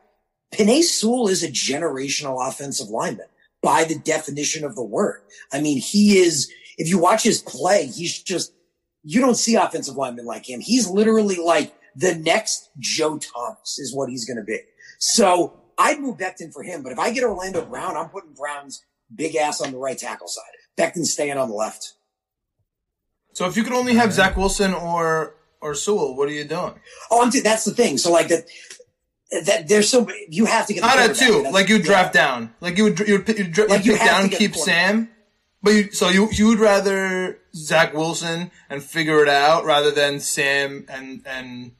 [0.54, 3.28] Penei Sewell is a generational offensive lineman
[3.66, 5.24] by the definition of the word.
[5.52, 8.54] I mean, he is, if you watch his play, he's just,
[9.02, 10.62] you don't see offensive linemen like him.
[10.62, 14.60] He's literally like the next Joe Thomas is what he's going to be.
[15.00, 16.84] So I'd move Becton for him.
[16.84, 20.28] But if I get Orlando Brown, I'm putting Brown's big ass on the right tackle
[20.28, 20.44] side.
[20.78, 21.94] Becton staying on the left.
[23.34, 26.76] So if you could only have Zach Wilson or or Sewell, what are you doing?
[27.10, 27.32] Oh, I'm.
[27.32, 27.98] T- that's the thing.
[27.98, 28.46] So like that.
[29.32, 31.50] That there's so you have to get the Not at two.
[31.52, 32.54] Like you draft down.
[32.62, 34.56] Like you would you would, you Like, you pick down keep.
[34.56, 35.10] Sam.
[35.64, 40.20] But you so you you would rather Zach Wilson and figure it out rather than
[40.20, 41.72] Sam and and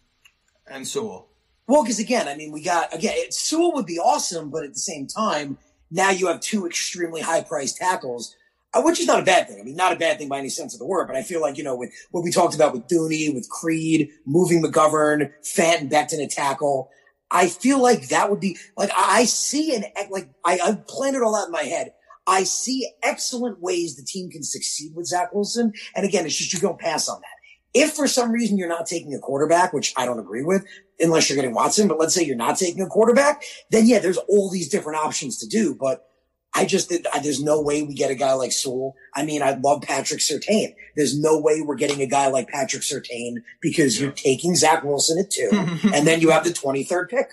[0.68, 1.28] and Sewell.
[1.68, 3.14] Well, because again, I mean, we got again.
[3.16, 5.58] It, Sewell would be awesome, but at the same time,
[5.92, 8.36] now you have two extremely high priced tackles,
[8.74, 9.60] uh, which is not a bad thing.
[9.60, 11.08] I mean, not a bad thing by any sense of the word.
[11.08, 14.10] But I feel like you know, with what we talked about with Thuney, with Creed,
[14.26, 16.90] moving McGovern, Fenton, Becton a tackle.
[17.32, 21.24] I feel like that would be like I see an like I, I planned it
[21.24, 21.94] all out in my head.
[22.28, 26.54] I see excellent ways the team can succeed with Zach Wilson, and again, it's just
[26.54, 27.80] you don't pass on that.
[27.80, 30.66] If for some reason you're not taking a quarterback, which I don't agree with,
[31.00, 34.18] unless you're getting Watson, but let's say you're not taking a quarterback, then yeah, there's
[34.18, 35.76] all these different options to do.
[35.76, 36.08] But
[36.56, 38.96] I just, I, there's no way we get a guy like Sewell.
[39.14, 40.74] I mean, I love Patrick Surtain.
[40.96, 45.20] There's no way we're getting a guy like Patrick Surtain because you're taking Zach Wilson
[45.20, 45.50] at two,
[45.94, 47.30] and then you have the 23rd pick.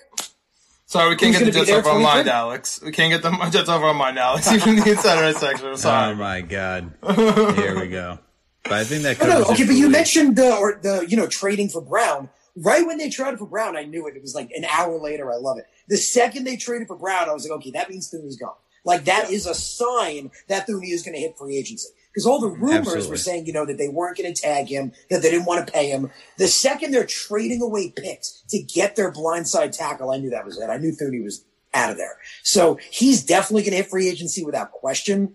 [0.85, 2.03] Sorry, we can't Who's get the Jets off our 23rd?
[2.03, 2.81] mind, Alex.
[2.83, 4.51] We can't get the Jets off our mind, Alex.
[4.51, 5.67] Even the insider section.
[5.89, 6.91] I'm Oh my god.
[7.55, 8.19] Here we go.
[8.63, 11.05] But I think that No, no, covers it okay, but you mentioned the or the
[11.07, 12.29] you know trading for Brown.
[12.55, 14.15] Right when they traded for Brown, I knew it.
[14.15, 15.31] It was like an hour later.
[15.31, 15.65] I love it.
[15.87, 18.53] The second they traded for Brown, I was like, okay, that means Thuney's gone.
[18.83, 22.39] Like that is a sign that Thuney is going to hit free agency because all
[22.39, 22.63] the mm-hmm.
[22.63, 23.09] rumors Absolutely.
[23.09, 25.65] were saying, you know, that they weren't going to tag him, that they didn't want
[25.65, 26.11] to pay him.
[26.37, 30.57] The second they're trading away picks to get their blindside tackle, I knew that was
[30.57, 30.69] it.
[30.69, 32.17] I knew Thuney was out of there.
[32.43, 35.33] So he's definitely going to hit free agency without question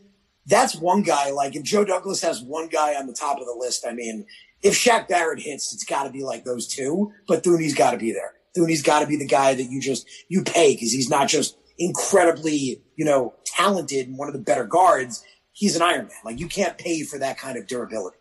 [0.48, 1.30] that's one guy.
[1.30, 4.26] Like if Joe Douglas has one guy on the top of the list, I mean,
[4.62, 7.12] if Shaq Barrett hits, it's got to be like those two.
[7.28, 8.32] But Thuney's got to be there.
[8.56, 11.56] Thuney's got to be the guy that you just you pay because he's not just
[11.78, 15.24] incredibly you know talented and one of the better guards.
[15.52, 16.16] He's an Iron Man.
[16.24, 18.16] Like you can't pay for that kind of durability.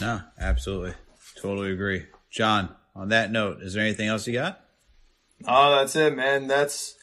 [0.00, 0.94] No, absolutely.
[1.40, 2.06] Totally agree.
[2.30, 4.60] John, on that note, is there anything else you got?
[5.46, 6.46] Oh, that's it, man.
[6.46, 6.96] That's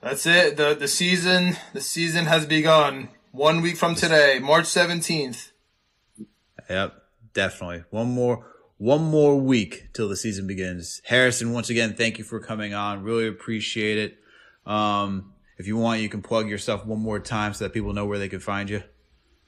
[0.00, 0.56] that's it.
[0.56, 3.08] the The season the season has begun.
[3.32, 5.52] One week from today, March seventeenth.
[6.68, 6.94] Yep,
[7.34, 7.84] definitely.
[7.90, 8.46] One more
[8.78, 11.00] one more week till the season begins.
[11.04, 13.04] Harrison, once again, thank you for coming on.
[13.04, 14.18] Really appreciate it.
[14.66, 18.06] Um, if you want, you can plug yourself one more time so that people know
[18.06, 18.82] where they can find you.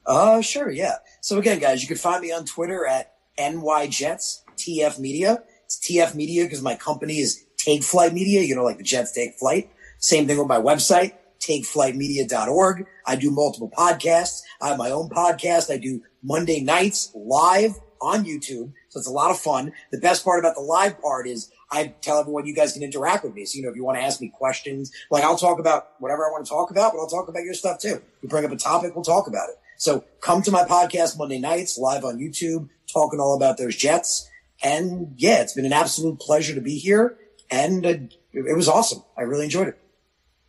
[0.07, 0.97] Uh, sure, yeah.
[1.21, 5.43] So again, guys, you can find me on Twitter at NYJets TF Media.
[5.65, 8.43] It's TF Media because my company is Take Flight Media.
[8.43, 9.71] You know, like the Jets take flight.
[9.99, 12.87] Same thing with my website, takeflightmedia.org.
[13.07, 14.43] I do multiple podcasts.
[14.61, 15.73] I have my own podcast.
[15.73, 18.73] I do Monday nights live on YouTube.
[18.91, 19.73] So it's a lot of fun.
[19.91, 23.25] The best part about the live part is I tell everyone you guys can interact
[23.25, 23.45] with me.
[23.45, 26.25] So, you know, if you want to ask me questions, like I'll talk about whatever
[26.25, 28.01] I want to talk about, but I'll talk about your stuff too.
[28.23, 29.57] You bring up a topic, we'll talk about it.
[29.77, 34.31] So come to my podcast Monday nights live on YouTube, talking all about those Jets.
[34.63, 37.19] And yeah, it's been an absolute pleasure to be here.
[37.51, 37.95] And uh,
[38.33, 39.03] it, was awesome.
[39.19, 39.79] I really enjoyed it.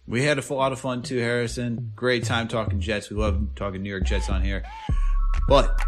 [0.05, 1.91] We had a lot of fun too, Harrison.
[1.95, 3.09] Great time talking Jets.
[3.09, 4.63] We love talking New York Jets on here.
[5.47, 5.79] But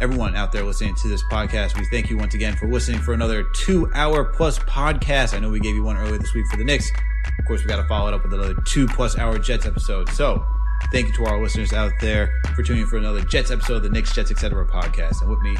[0.00, 3.12] everyone out there listening to this podcast, we thank you once again for listening for
[3.14, 5.34] another two hour plus podcast.
[5.34, 6.90] I know we gave you one earlier this week for the Knicks.
[7.38, 10.08] Of course, we got to follow it up with another two plus hour Jets episode.
[10.10, 10.44] So
[10.92, 13.82] thank you to our listeners out there for tuning in for another Jets episode of
[13.82, 14.66] the Knicks, Jets, etc.
[14.66, 15.20] podcast.
[15.22, 15.56] And with me,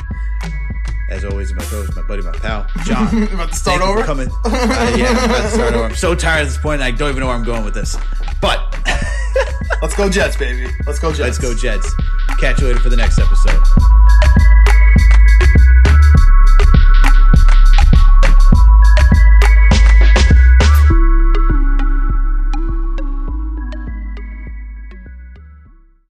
[1.11, 3.23] as always, is my co-host, my buddy, my pal, John.
[3.33, 4.03] About to start over.
[4.05, 4.29] coming.
[4.45, 5.85] Uh, yeah, about to start over.
[5.85, 6.81] I'm so tired at this point.
[6.83, 7.97] I don't even know where I'm going with this.
[8.41, 8.59] But
[9.83, 10.67] Let's go Jets, baby.
[10.87, 11.21] Let's go Jets.
[11.21, 11.93] let's go Jets.
[12.39, 13.94] Catch you later for the next episode.